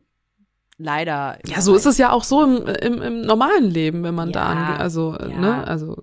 leider. 0.79 1.39
Ja, 1.47 1.61
so 1.61 1.74
ist 1.74 1.87
es 1.87 1.99
ja 1.99 2.12
auch 2.12 2.24
so 2.24 2.43
im, 2.45 2.66
im, 2.66 3.03
im 3.03 3.20
normalen 3.22 3.70
Leben, 3.70 4.03
wenn 4.03 4.14
man 4.14 4.29
ja, 4.29 4.33
da 4.33 4.47
angeht. 4.47 4.81
Also, 4.81 5.16
ja. 5.18 5.29
ne, 5.29 5.66
also. 5.66 6.03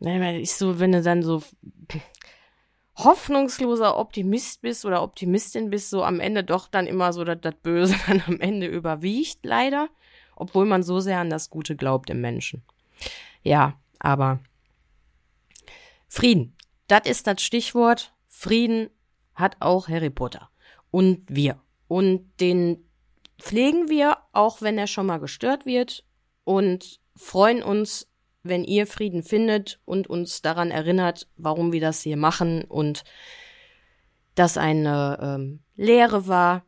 Ich 0.00 0.54
so, 0.54 0.78
wenn 0.78 0.92
du 0.92 1.02
dann 1.02 1.22
so 1.22 1.42
hoffnungsloser 2.96 3.96
Optimist 3.96 4.62
bist 4.62 4.84
oder 4.84 5.02
Optimistin 5.02 5.70
bist, 5.70 5.90
so 5.90 6.04
am 6.04 6.20
Ende 6.20 6.44
doch 6.44 6.68
dann 6.68 6.86
immer 6.86 7.12
so, 7.12 7.24
dass 7.24 7.40
das 7.40 7.54
Böse 7.62 7.96
dann 8.06 8.22
am 8.26 8.40
Ende 8.40 8.66
überwiegt, 8.66 9.38
leider. 9.42 9.88
Obwohl 10.36 10.66
man 10.66 10.84
so 10.84 11.00
sehr 11.00 11.18
an 11.18 11.30
das 11.30 11.50
Gute 11.50 11.74
glaubt 11.74 12.10
im 12.10 12.20
Menschen. 12.20 12.62
Ja, 13.42 13.74
aber 13.98 14.38
Frieden. 16.06 16.54
Das 16.86 17.06
ist 17.06 17.26
das 17.26 17.42
Stichwort. 17.42 18.12
Frieden 18.28 18.88
hat 19.34 19.56
auch 19.60 19.88
Harry 19.88 20.10
Potter. 20.10 20.48
Und 20.90 21.22
wir 21.28 21.60
und 21.88 22.30
den 22.40 22.84
pflegen 23.38 23.88
wir, 23.88 24.18
auch 24.32 24.62
wenn 24.62 24.78
er 24.78 24.86
schon 24.86 25.06
mal 25.06 25.18
gestört 25.18 25.66
wird 25.66 26.04
und 26.44 27.00
freuen 27.16 27.62
uns, 27.62 28.08
wenn 28.42 28.64
ihr 28.64 28.86
Frieden 28.86 29.22
findet 29.22 29.80
und 29.84 30.06
uns 30.08 30.42
daran 30.42 30.70
erinnert, 30.70 31.28
warum 31.36 31.72
wir 31.72 31.80
das 31.80 32.02
hier 32.02 32.16
machen 32.16 32.64
und 32.64 33.04
dass 34.34 34.56
eine 34.56 35.18
ähm, 35.20 35.60
Lehre 35.74 36.28
war, 36.28 36.64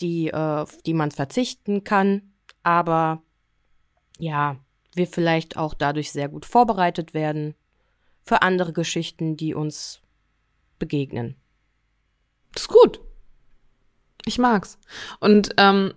die, 0.00 0.28
äh, 0.28 0.64
die 0.86 0.94
man 0.94 1.10
verzichten 1.10 1.82
kann, 1.82 2.34
aber 2.62 3.22
ja, 4.18 4.58
wir 4.94 5.06
vielleicht 5.06 5.56
auch 5.56 5.74
dadurch 5.74 6.12
sehr 6.12 6.28
gut 6.28 6.44
vorbereitet 6.44 7.14
werden 7.14 7.54
für 8.22 8.42
andere 8.42 8.72
Geschichten, 8.72 9.36
die 9.36 9.54
uns 9.54 10.02
begegnen. 10.78 11.36
Das 12.52 12.62
ist 12.62 12.68
gut. 12.68 13.07
Ich 14.28 14.38
mag's. 14.38 14.78
Und 15.20 15.54
ähm, 15.56 15.94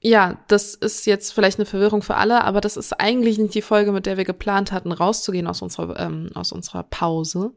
ja, 0.00 0.38
das 0.48 0.74
ist 0.74 1.06
jetzt 1.06 1.32
vielleicht 1.32 1.58
eine 1.58 1.66
Verwirrung 1.66 2.00
für 2.02 2.14
alle, 2.14 2.44
aber 2.44 2.62
das 2.62 2.78
ist 2.78 2.98
eigentlich 2.98 3.36
nicht 3.36 3.54
die 3.54 3.62
Folge, 3.62 3.92
mit 3.92 4.06
der 4.06 4.16
wir 4.16 4.24
geplant 4.24 4.72
hatten, 4.72 4.90
rauszugehen 4.90 5.46
aus 5.46 5.60
unserer, 5.60 6.00
ähm, 6.00 6.30
aus 6.34 6.50
unserer 6.50 6.84
Pause. 6.84 7.52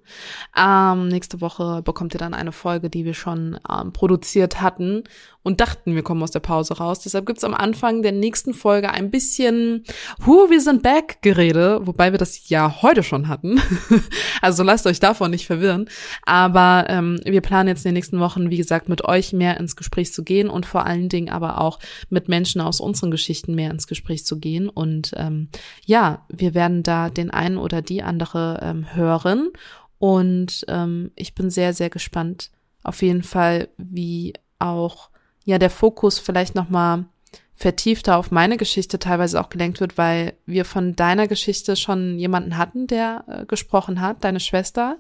Ähm, 0.58 1.08
nächste 1.08 1.40
Woche 1.40 1.82
bekommt 1.82 2.14
ihr 2.14 2.20
dann 2.20 2.34
eine 2.34 2.52
Folge, 2.52 2.90
die 2.90 3.06
wir 3.06 3.14
schon 3.14 3.58
ähm, 3.70 3.94
produziert 3.94 4.60
hatten 4.60 5.06
und 5.44 5.60
dachten, 5.60 5.96
wir 5.96 6.04
kommen 6.04 6.22
aus 6.22 6.32
der 6.32 6.40
Pause 6.40 6.78
raus. 6.78 7.00
Deshalb 7.00 7.26
gibt's 7.26 7.44
am 7.44 7.54
Anfang 7.54 8.04
der 8.04 8.12
nächsten 8.12 8.54
Folge 8.54 8.92
ein 8.92 9.10
bisschen 9.10 9.84
Hu, 10.26 10.50
wir 10.50 10.62
sind 10.62 10.84
back 10.84 11.22
Gerede, 11.22 11.80
wobei 11.84 12.12
wir 12.12 12.20
das 12.20 12.50
ja 12.50 12.82
heute 12.82 13.04
schon 13.04 13.28
hatten. 13.28 13.60
also 14.42 14.64
lasst 14.64 14.86
euch 14.86 15.00
davon 15.00 15.32
nicht 15.32 15.48
verwirren. 15.48 15.90
Aber 16.24 16.86
ähm, 16.90 17.20
wir 17.26 17.42
planen 17.42 17.70
jetzt 17.70 17.86
in 17.86 17.90
den 17.90 17.96
nächsten 17.96 18.20
Wochen, 18.20 18.50
wie 18.50 18.58
gesagt, 18.58 18.90
mit 18.90 19.06
euch 19.06 19.34
mehr 19.34 19.60
ins 19.60 19.76
Gespräch 19.76 20.14
zu 20.14 20.24
gehen 20.24 20.50
und 20.50 20.66
vor 20.66 20.86
allen 20.86 21.10
Dingen 21.10 21.30
aber 21.30 21.60
auch 21.60 21.80
mit 22.10 22.30
Menschen 22.30 22.62
aus 22.62 22.80
unseren 22.80 23.12
Geschichten 23.12 23.56
mehr 23.56 23.72
ins 23.72 23.88
Gespräch 23.88 24.26
zu 24.26 24.40
gehen. 24.40 24.70
Und 24.70 25.12
ähm, 25.16 25.50
ja, 25.86 26.26
wir 26.30 26.54
werden 26.54 26.84
da 26.84 27.10
den 27.10 27.32
einen 27.32 27.58
oder 27.58 27.82
die 27.82 28.04
andere 28.04 28.60
ähm, 28.62 28.94
hören. 28.94 29.50
Und 29.98 30.66
ähm, 30.68 31.12
ich 31.16 31.36
bin 31.36 31.50
sehr, 31.50 31.74
sehr 31.74 31.90
gespannt 31.90 32.52
auf 32.84 33.02
jeden 33.02 33.24
Fall, 33.24 33.70
wie 33.78 34.34
auch 34.60 35.10
ja 35.46 35.58
der 35.58 35.70
Fokus 35.70 36.20
vielleicht 36.20 36.56
noch 36.56 36.70
mal 36.70 37.06
vertiefter 37.54 38.18
auf 38.18 38.32
meine 38.32 38.58
Geschichte 38.58 38.98
teilweise 38.98 39.40
auch 39.40 39.50
gelenkt 39.50 39.80
wird, 39.80 39.98
weil 39.98 40.34
wir 40.46 40.66
von 40.66 40.96
deiner 40.96 41.28
Geschichte 41.28 41.76
schon 41.76 42.18
jemanden 42.18 42.58
hatten, 42.58 42.88
der 42.88 43.24
äh, 43.28 43.46
gesprochen 43.46 44.02
hat, 44.02 44.24
deine 44.24 44.40
Schwester, 44.40 44.98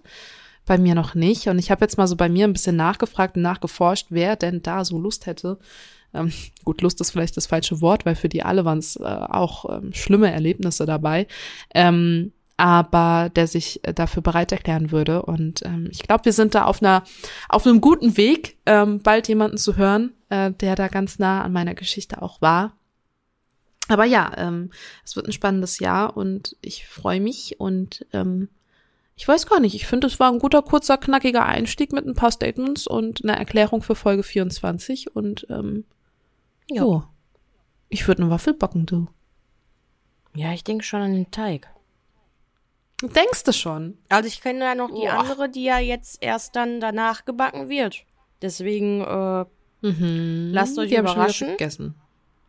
bei 0.65 0.77
mir 0.77 0.93
noch 0.93 1.15
nicht. 1.15 1.47
Und 1.47 1.57
ich 1.57 1.71
habe 1.71 1.83
jetzt 1.83 1.97
mal 1.97 2.07
so 2.07 2.15
bei 2.15 2.29
mir 2.29 2.45
ein 2.45 2.53
bisschen 2.53 2.75
nachgefragt 2.75 3.35
und 3.35 3.41
nachgeforscht, 3.41 4.07
wer 4.09 4.35
denn 4.35 4.61
da 4.61 4.85
so 4.85 4.99
Lust 4.99 5.25
hätte. 5.25 5.57
Ähm, 6.13 6.31
gut, 6.63 6.81
Lust 6.81 7.01
ist 7.01 7.11
vielleicht 7.11 7.35
das 7.35 7.47
falsche 7.47 7.81
Wort, 7.81 8.05
weil 8.05 8.15
für 8.15 8.29
die 8.29 8.43
alle 8.43 8.63
waren 8.63 8.77
es 8.77 8.95
äh, 8.95 9.03
auch 9.03 9.65
ähm, 9.77 9.91
schlimme 9.93 10.31
Erlebnisse 10.31 10.85
dabei. 10.85 11.25
Ähm, 11.73 12.31
aber 12.61 13.31
der 13.35 13.47
sich 13.47 13.83
äh, 13.87 13.91
dafür 13.91 14.21
bereit 14.21 14.51
erklären 14.51 14.91
würde. 14.91 15.23
Und 15.23 15.65
ähm, 15.65 15.87
ich 15.89 16.03
glaube, 16.03 16.25
wir 16.25 16.31
sind 16.31 16.53
da 16.53 16.65
auf 16.65 16.83
einer 16.83 17.03
auf 17.49 17.65
einem 17.65 17.81
guten 17.81 18.17
Weg, 18.17 18.55
ähm, 18.67 19.01
bald 19.01 19.27
jemanden 19.27 19.57
zu 19.57 19.77
hören, 19.77 20.11
äh, 20.29 20.51
der 20.51 20.75
da 20.75 20.87
ganz 20.87 21.17
nah 21.17 21.41
an 21.41 21.53
meiner 21.53 21.73
Geschichte 21.73 22.21
auch 22.21 22.39
war. 22.39 22.77
Aber 23.87 24.05
ja, 24.05 24.31
ähm, 24.37 24.69
es 25.03 25.15
wird 25.15 25.25
ein 25.25 25.31
spannendes 25.31 25.79
Jahr 25.79 26.15
und 26.15 26.55
ich 26.61 26.87
freue 26.87 27.19
mich 27.19 27.59
und 27.59 28.05
ähm, 28.13 28.47
ich 29.15 29.27
weiß 29.27 29.47
gar 29.47 29.59
nicht, 29.59 29.73
ich 29.73 29.87
finde, 29.87 30.05
es 30.05 30.19
war 30.19 30.31
ein 30.31 30.37
guter, 30.37 30.61
kurzer, 30.61 30.99
knackiger 30.99 31.47
Einstieg 31.47 31.91
mit 31.91 32.05
ein 32.05 32.13
paar 32.13 32.31
Statements 32.31 32.85
und 32.85 33.23
einer 33.23 33.37
Erklärung 33.37 33.81
für 33.81 33.95
Folge 33.95 34.21
24 34.21 35.15
und 35.15 35.47
ähm, 35.49 35.85
ja. 36.69 36.83
Oh, 36.83 37.03
ich 37.89 38.07
würde 38.07 38.21
eine 38.21 38.31
Waffel 38.31 38.53
backen, 38.53 38.85
du. 38.85 39.07
Ja, 40.35 40.53
ich 40.53 40.63
denke 40.63 40.83
schon 40.83 41.01
an 41.01 41.13
den 41.13 41.31
Teig. 41.31 41.67
Denkst 43.01 43.43
du 43.43 43.53
schon? 43.53 43.97
Also 44.09 44.27
ich 44.27 44.41
kenne 44.41 44.65
ja 44.65 44.75
noch 44.75 44.89
die 44.89 45.01
Boah. 45.01 45.19
andere, 45.19 45.49
die 45.49 45.63
ja 45.63 45.79
jetzt 45.79 46.21
erst 46.21 46.55
dann 46.55 46.79
danach 46.79 47.25
gebacken 47.25 47.69
wird. 47.69 48.05
Deswegen 48.41 49.01
äh, 49.01 49.45
mhm. 49.81 50.51
lasst 50.53 50.77
euch 50.77 50.89
die 50.89 50.95
überraschen. 50.95 51.49
Ich 51.49 51.57
vergessen. 51.57 51.95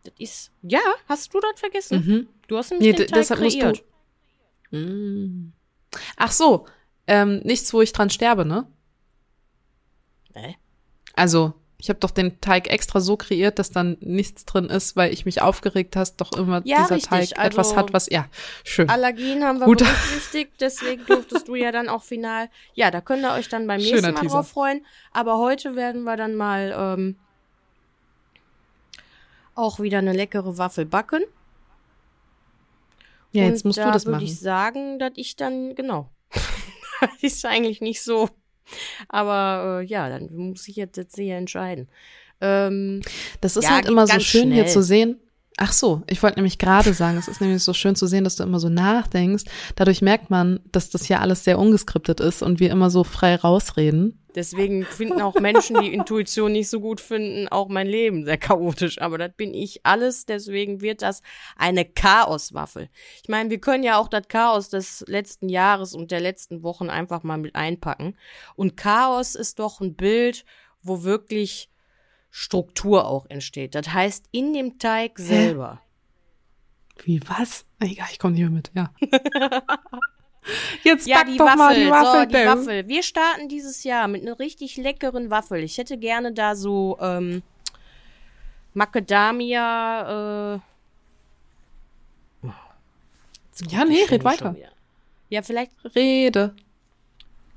Das 0.04 0.12
ist 0.18 0.52
ja, 0.62 0.80
hast 1.08 1.32
du 1.32 1.40
das 1.40 1.60
vergessen? 1.60 2.04
Mhm. 2.04 2.28
Du 2.48 2.56
hast 2.56 2.70
nämlich 2.70 2.90
nee, 2.90 3.06
den 3.06 3.06
Teig 3.06 3.26
kreiert. 3.28 3.84
Mhm. 4.70 5.52
Ach 6.16 6.32
so, 6.32 6.66
ähm, 7.06 7.40
nichts, 7.44 7.72
wo 7.72 7.80
ich 7.80 7.92
dran 7.92 8.10
sterbe, 8.10 8.44
ne? 8.44 8.66
Nee. 10.34 10.56
Also 11.14 11.54
ich 11.82 11.88
habe 11.88 11.98
doch 11.98 12.12
den 12.12 12.40
Teig 12.40 12.70
extra 12.70 13.00
so 13.00 13.16
kreiert, 13.16 13.58
dass 13.58 13.72
dann 13.72 13.96
nichts 13.98 14.44
drin 14.44 14.66
ist, 14.66 14.94
weil 14.94 15.12
ich 15.12 15.24
mich 15.24 15.42
aufgeregt 15.42 15.96
hast, 15.96 16.18
doch 16.18 16.30
immer 16.30 16.62
ja, 16.64 16.82
dieser 16.82 16.94
richtig. 16.94 17.10
Teig 17.10 17.38
also, 17.38 17.48
etwas 17.48 17.76
hat, 17.76 17.92
was 17.92 18.08
ja 18.08 18.28
schön. 18.62 18.88
Allergien 18.88 19.42
haben 19.42 19.58
wir 19.58 19.66
Gut. 19.66 19.78
berücksichtigt, 19.78 20.52
deswegen 20.60 21.04
durftest 21.06 21.48
du 21.48 21.56
ja 21.56 21.72
dann 21.72 21.88
auch 21.88 22.04
final. 22.04 22.48
Ja, 22.74 22.92
da 22.92 23.00
könnt 23.00 23.24
ihr 23.24 23.32
euch 23.32 23.48
dann 23.48 23.66
beim 23.66 23.78
nächsten 23.78 23.96
Schöner 23.96 24.12
Mal 24.12 24.20
Teaser. 24.20 24.34
drauf 24.36 24.48
freuen. 24.48 24.86
Aber 25.10 25.38
heute 25.38 25.74
werden 25.74 26.04
wir 26.04 26.16
dann 26.16 26.36
mal 26.36 26.72
ähm, 26.78 27.16
auch 29.56 29.80
wieder 29.80 29.98
eine 29.98 30.12
leckere 30.12 30.58
Waffel 30.58 30.86
backen. 30.86 31.24
Ja, 33.32 33.42
jetzt 33.42 33.64
musst 33.64 33.80
Und 33.80 33.86
du 33.86 33.90
das 33.90 34.04
machen. 34.04 34.12
würde 34.20 34.24
ich 34.26 34.38
sagen, 34.38 35.00
dass 35.00 35.14
ich 35.16 35.34
dann 35.34 35.74
genau. 35.74 36.10
ist 37.22 37.44
eigentlich 37.44 37.80
nicht 37.80 38.02
so 38.02 38.28
aber 39.08 39.80
äh, 39.80 39.84
ja, 39.84 40.08
dann 40.08 40.28
muss 40.32 40.68
ich 40.68 40.76
jetzt, 40.76 40.96
jetzt 40.96 41.16
hier 41.16 41.36
entscheiden. 41.36 41.88
Ähm, 42.40 43.02
das 43.40 43.56
ist 43.56 43.64
ja, 43.64 43.70
halt 43.70 43.86
immer 43.86 44.06
so 44.06 44.18
schön 44.20 44.42
schnell. 44.42 44.54
hier 44.54 44.66
zu 44.66 44.82
sehen. 44.82 45.20
Ach 45.58 45.72
so, 45.72 46.02
ich 46.06 46.22
wollte 46.22 46.38
nämlich 46.38 46.58
gerade 46.58 46.94
sagen, 46.94 47.18
es 47.18 47.28
ist 47.28 47.40
nämlich 47.40 47.62
so 47.62 47.74
schön 47.74 47.94
zu 47.94 48.06
sehen, 48.06 48.24
dass 48.24 48.36
du 48.36 48.42
immer 48.42 48.58
so 48.58 48.70
nachdenkst. 48.70 49.44
Dadurch 49.76 50.00
merkt 50.00 50.30
man, 50.30 50.60
dass 50.72 50.88
das 50.88 51.08
ja 51.08 51.20
alles 51.20 51.44
sehr 51.44 51.58
ungeskriptet 51.58 52.20
ist 52.20 52.42
und 52.42 52.58
wir 52.58 52.70
immer 52.70 52.88
so 52.88 53.04
frei 53.04 53.36
rausreden. 53.36 54.18
Deswegen 54.34 54.84
finden 54.84 55.20
auch 55.20 55.34
Menschen, 55.34 55.78
die 55.82 55.92
Intuition 55.92 56.52
nicht 56.52 56.70
so 56.70 56.80
gut 56.80 57.00
finden, 57.00 57.48
auch 57.48 57.68
mein 57.68 57.86
Leben 57.86 58.24
sehr 58.24 58.38
chaotisch. 58.38 59.00
Aber 59.00 59.18
das 59.18 59.32
bin 59.36 59.52
ich 59.52 59.84
alles. 59.84 60.24
Deswegen 60.24 60.80
wird 60.80 61.02
das 61.02 61.22
eine 61.56 61.84
Chaoswaffel. 61.84 62.88
Ich 63.22 63.28
meine, 63.28 63.50
wir 63.50 63.60
können 63.60 63.84
ja 63.84 63.98
auch 63.98 64.08
das 64.08 64.28
Chaos 64.28 64.70
des 64.70 65.04
letzten 65.06 65.50
Jahres 65.50 65.94
und 65.94 66.10
der 66.10 66.20
letzten 66.20 66.62
Wochen 66.62 66.88
einfach 66.88 67.22
mal 67.22 67.36
mit 67.36 67.54
einpacken. 67.54 68.16
Und 68.56 68.76
Chaos 68.78 69.34
ist 69.34 69.58
doch 69.58 69.80
ein 69.80 69.96
Bild, 69.96 70.46
wo 70.82 71.02
wirklich 71.02 71.71
Struktur 72.34 73.06
auch 73.06 73.26
entsteht. 73.28 73.74
Das 73.74 73.92
heißt, 73.92 74.24
in 74.32 74.54
dem 74.54 74.78
Teig 74.78 75.18
selber. 75.18 75.82
Wie 77.04 77.20
was? 77.28 77.66
Egal, 77.78 78.08
ich 78.10 78.18
komme 78.18 78.32
nicht 78.32 78.42
mehr 78.42 78.50
mit, 78.50 78.70
ja. 78.74 78.90
Jetzt 80.82 81.06
ja, 81.06 81.18
back 81.18 81.26
die 81.26 81.36
doch 81.36 81.44
Waffel, 81.44 81.58
mal 81.58 81.74
die 81.74 81.90
Waffel. 81.90 82.20
So, 82.20 82.26
die 82.26 82.46
Waffel. 82.46 82.88
Wir 82.88 83.02
starten 83.02 83.48
dieses 83.48 83.84
Jahr 83.84 84.08
mit 84.08 84.22
einer 84.22 84.38
richtig 84.38 84.78
leckeren 84.78 85.30
Waffel. 85.30 85.62
Ich 85.62 85.76
hätte 85.76 85.98
gerne 85.98 86.32
da 86.32 86.56
so 86.56 86.96
ähm, 87.02 87.42
Macadamia. 88.72 90.54
Äh, 90.54 90.60
ja, 93.68 93.84
nee, 93.84 94.04
red 94.04 94.24
weiter. 94.24 94.56
Ja, 95.28 95.42
vielleicht. 95.42 95.72
Rede. 95.94 96.56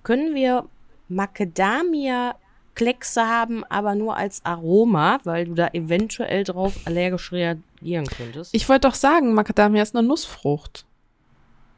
Können 0.03 0.35
wir 0.35 0.67
Macadamia 1.07 2.35
Kleckse 2.75 3.25
haben, 3.25 3.63
aber 3.65 3.95
nur 3.95 4.17
als 4.17 4.43
Aroma, 4.45 5.19
weil 5.23 5.45
du 5.45 5.53
da 5.53 5.69
eventuell 5.73 6.43
drauf 6.43 6.77
allergisch 6.85 7.31
reagieren 7.31 8.05
könntest. 8.05 8.53
Ich 8.53 8.67
wollte 8.69 8.87
doch 8.87 8.95
sagen, 8.95 9.33
Macadamia 9.33 9.81
ist 9.81 9.95
eine 9.95 10.07
Nussfrucht. 10.07 10.85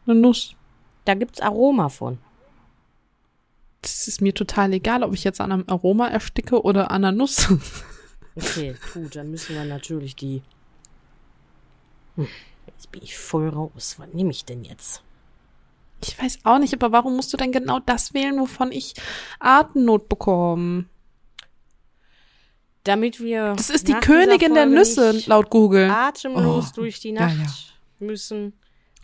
Eine 0.06 0.16
Nuss. 0.16 0.56
Da 1.06 1.14
gibt's 1.14 1.40
Aroma 1.40 1.90
von. 1.90 2.18
Das 3.82 4.08
ist 4.08 4.22
mir 4.22 4.34
total 4.34 4.74
egal, 4.74 5.04
ob 5.04 5.14
ich 5.14 5.24
jetzt 5.24 5.40
an 5.40 5.52
einem 5.52 5.64
Aroma 5.68 6.08
ersticke 6.08 6.62
oder 6.62 6.92
an 6.92 7.06
einer 7.06 7.12
Nuss. 7.12 7.48
okay, 8.36 8.76
gut, 8.94 9.16
dann 9.16 9.32
müssen 9.32 9.56
wir 9.56 9.64
natürlich 9.64 10.16
die. 10.16 10.42
Hm, 12.16 12.28
jetzt 12.66 12.92
bin 12.92 13.04
ich 13.04 13.18
voll 13.18 13.50
raus. 13.50 13.96
Was 14.00 14.14
nehme 14.14 14.32
ich 14.32 14.44
denn 14.44 14.64
jetzt? 14.64 15.04
Ich 16.04 16.22
weiß 16.22 16.40
auch 16.44 16.60
nicht, 16.60 16.74
aber 16.74 16.92
warum 16.92 17.16
musst 17.16 17.34
du 17.34 17.38
denn 17.38 17.52
genau 17.52 17.80
das 17.80 18.14
wählen, 18.14 18.40
wovon 18.40 18.72
ich 18.72 18.94
Atemnot 19.40 20.10
bekomme? 20.10 20.86
Damit 22.84 23.20
wir. 23.20 23.54
Das 23.58 23.70
ist 23.70 23.88
die 23.88 23.94
Königin 23.94 24.54
der 24.54 24.66
Nüsse, 24.66 25.24
laut 25.26 25.50
Google. 25.50 25.90
Atemlos 25.90 26.70
oh. 26.70 26.76
durch 26.76 27.00
die 27.00 27.12
Nacht 27.12 27.36
ja, 27.36 27.44
ja. 27.44 28.08
müssen 28.08 28.54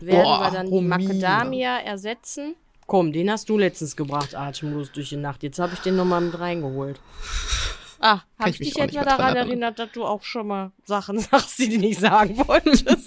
werden 0.00 0.22
Boah, 0.22 0.40
wir 0.40 0.50
dann 0.50 0.70
die 0.70 0.80
Macadamia 0.80 1.78
ersetzen. 1.78 2.54
Komm, 2.86 3.12
den 3.12 3.30
hast 3.30 3.48
du 3.48 3.56
letztens 3.56 3.96
gebracht, 3.96 4.34
atemlos 4.34 4.92
durch 4.92 5.08
die 5.08 5.16
Nacht. 5.16 5.42
Jetzt 5.42 5.58
habe 5.58 5.72
ich 5.74 5.80
den 5.80 5.96
nochmal 5.96 6.20
mit 6.20 6.38
reingeholt. 6.38 7.00
Ah, 8.00 8.20
habe 8.38 8.50
ich, 8.50 8.58
dich 8.58 8.78
etwa 8.78 9.02
daran 9.04 9.34
erinnert, 9.36 9.78
dass 9.78 9.92
du 9.92 10.04
auch 10.04 10.22
schon 10.22 10.48
mal 10.48 10.72
Sachen 10.84 11.18
sagst, 11.20 11.58
die 11.58 11.70
du 11.70 11.78
nicht 11.78 11.98
sagen 12.00 12.36
wolltest? 12.36 13.06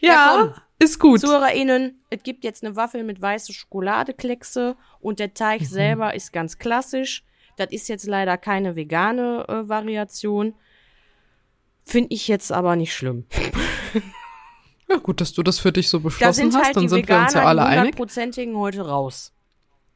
ja, 0.00 0.10
ja 0.10 0.54
ist 0.82 0.98
gut. 0.98 1.20
ZuhörerInnen, 1.20 2.02
es 2.10 2.22
gibt 2.22 2.44
jetzt 2.44 2.64
eine 2.64 2.76
Waffel 2.76 3.04
mit 3.04 3.20
weiße 3.20 3.52
Schokoladekleckse 3.52 4.76
und 5.00 5.18
der 5.18 5.34
Teig 5.34 5.62
mhm. 5.62 5.66
selber 5.66 6.14
ist 6.14 6.32
ganz 6.32 6.58
klassisch. 6.58 7.24
Das 7.56 7.70
ist 7.70 7.88
jetzt 7.88 8.06
leider 8.06 8.38
keine 8.38 8.76
vegane 8.76 9.46
äh, 9.48 9.68
Variation. 9.68 10.54
Finde 11.82 12.14
ich 12.14 12.28
jetzt 12.28 12.52
aber 12.52 12.76
nicht 12.76 12.94
schlimm. 12.94 13.26
Ja, 14.92 14.98
gut, 14.98 15.22
dass 15.22 15.32
du 15.32 15.42
das 15.42 15.58
für 15.58 15.72
dich 15.72 15.88
so 15.88 15.98
Da 15.98 16.04
beschlossen 16.04 16.34
sind 16.34 16.54
hast, 16.54 16.64
halt 16.66 16.76
dann 16.76 16.88
sind 16.88 17.08
wir 17.08 17.18
uns 17.18 17.32
ja 17.32 17.40
Veganer, 17.40 17.48
alle 17.48 17.60
die 17.60 17.66
einig. 17.66 17.78
hundertprozentigen 17.78 18.56
heute 18.56 18.86
raus. 18.86 19.32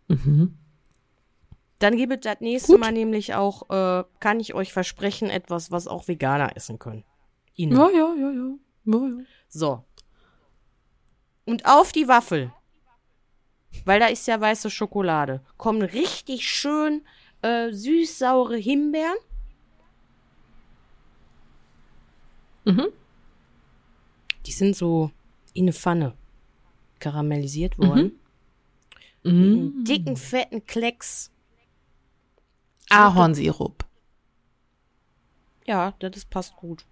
Mhm. 0.09 0.57
Dann 1.79 1.97
gibt 1.97 2.13
es 2.15 2.21
das 2.21 2.41
nächste 2.41 2.73
Gut. 2.73 2.81
Mal 2.81 2.93
nämlich 2.93 3.35
auch, 3.35 3.69
äh, 3.69 4.05
kann 4.21 4.41
ich 4.41 4.55
euch 4.55 4.73
versprechen, 4.73 5.29
etwas, 5.29 5.71
was 5.71 5.87
auch 5.87 6.09
Veganer 6.09 6.57
essen 6.57 6.79
können. 6.79 7.05
Ihnen. 7.55 7.77
Ja, 7.77 7.91
ja, 7.91 8.15
ja, 8.15 8.31
ja. 8.31 8.55
ja, 8.85 9.07
ja. 9.09 9.25
So. 9.49 9.85
Und 11.47 11.65
auf 11.65 11.93
die 11.93 12.09
Waffel, 12.09 12.53
weil 13.85 14.01
da 14.01 14.07
ist 14.07 14.27
ja 14.27 14.41
weiße 14.41 14.69
Schokolade, 14.69 15.41
kommen 15.57 15.83
richtig 15.83 16.49
schön 16.51 17.07
äh, 17.43 17.71
süß-saure 17.71 18.57
Himbeeren. 18.57 19.17
Mhm. 22.65 22.89
Die 24.45 24.53
sind 24.53 24.75
so 24.77 25.13
in 25.55 25.65
eine 25.65 25.73
Pfanne 25.73 26.15
karamellisiert 26.99 27.79
worden. 27.79 28.19
Mhm. 29.23 29.31
Einen 29.31 29.85
dicken, 29.85 30.17
fetten 30.17 30.67
Klecks. 30.67 31.31
Ahornsirup. 32.91 33.85
Ja, 35.65 35.93
das 35.99 36.25
passt 36.25 36.57
gut. 36.57 36.85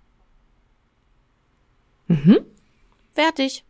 Mhm. 2.06 2.38
Fertig. 3.12 3.64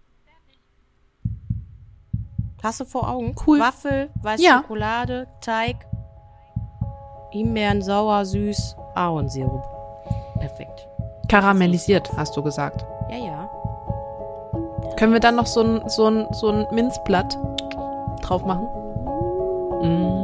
Hast 2.65 2.81
du 2.81 2.87
vor 2.87 3.11
Augen? 3.11 3.35
Cool. 3.47 3.61
Waffel, 3.61 4.09
weiße 4.23 4.43
Ja. 4.43 4.63
Schokolade, 4.63 5.27
Teig, 5.43 5.77
Himbeeren, 7.31 7.83
sauer, 7.83 8.25
süß, 8.25 8.75
Ahornsirup. 8.95 9.63
Perfekt. 10.39 10.89
Karamellisiert, 11.29 12.11
hast 12.17 12.35
du 12.35 12.43
gesagt. 12.43 12.87
Ja, 13.11 13.19
ja. 13.19 13.51
Können 14.97 15.13
wir 15.13 15.21
dann 15.21 15.37
noch 15.37 15.47
so 15.47 15.61
ein, 15.61 15.83
so 15.89 16.07
ein, 16.07 16.27
so 16.33 16.49
ein 16.49 16.67
Minzblatt 16.71 17.37
drauf 18.23 18.47
machen? 18.47 18.67
Mm. 19.83 20.24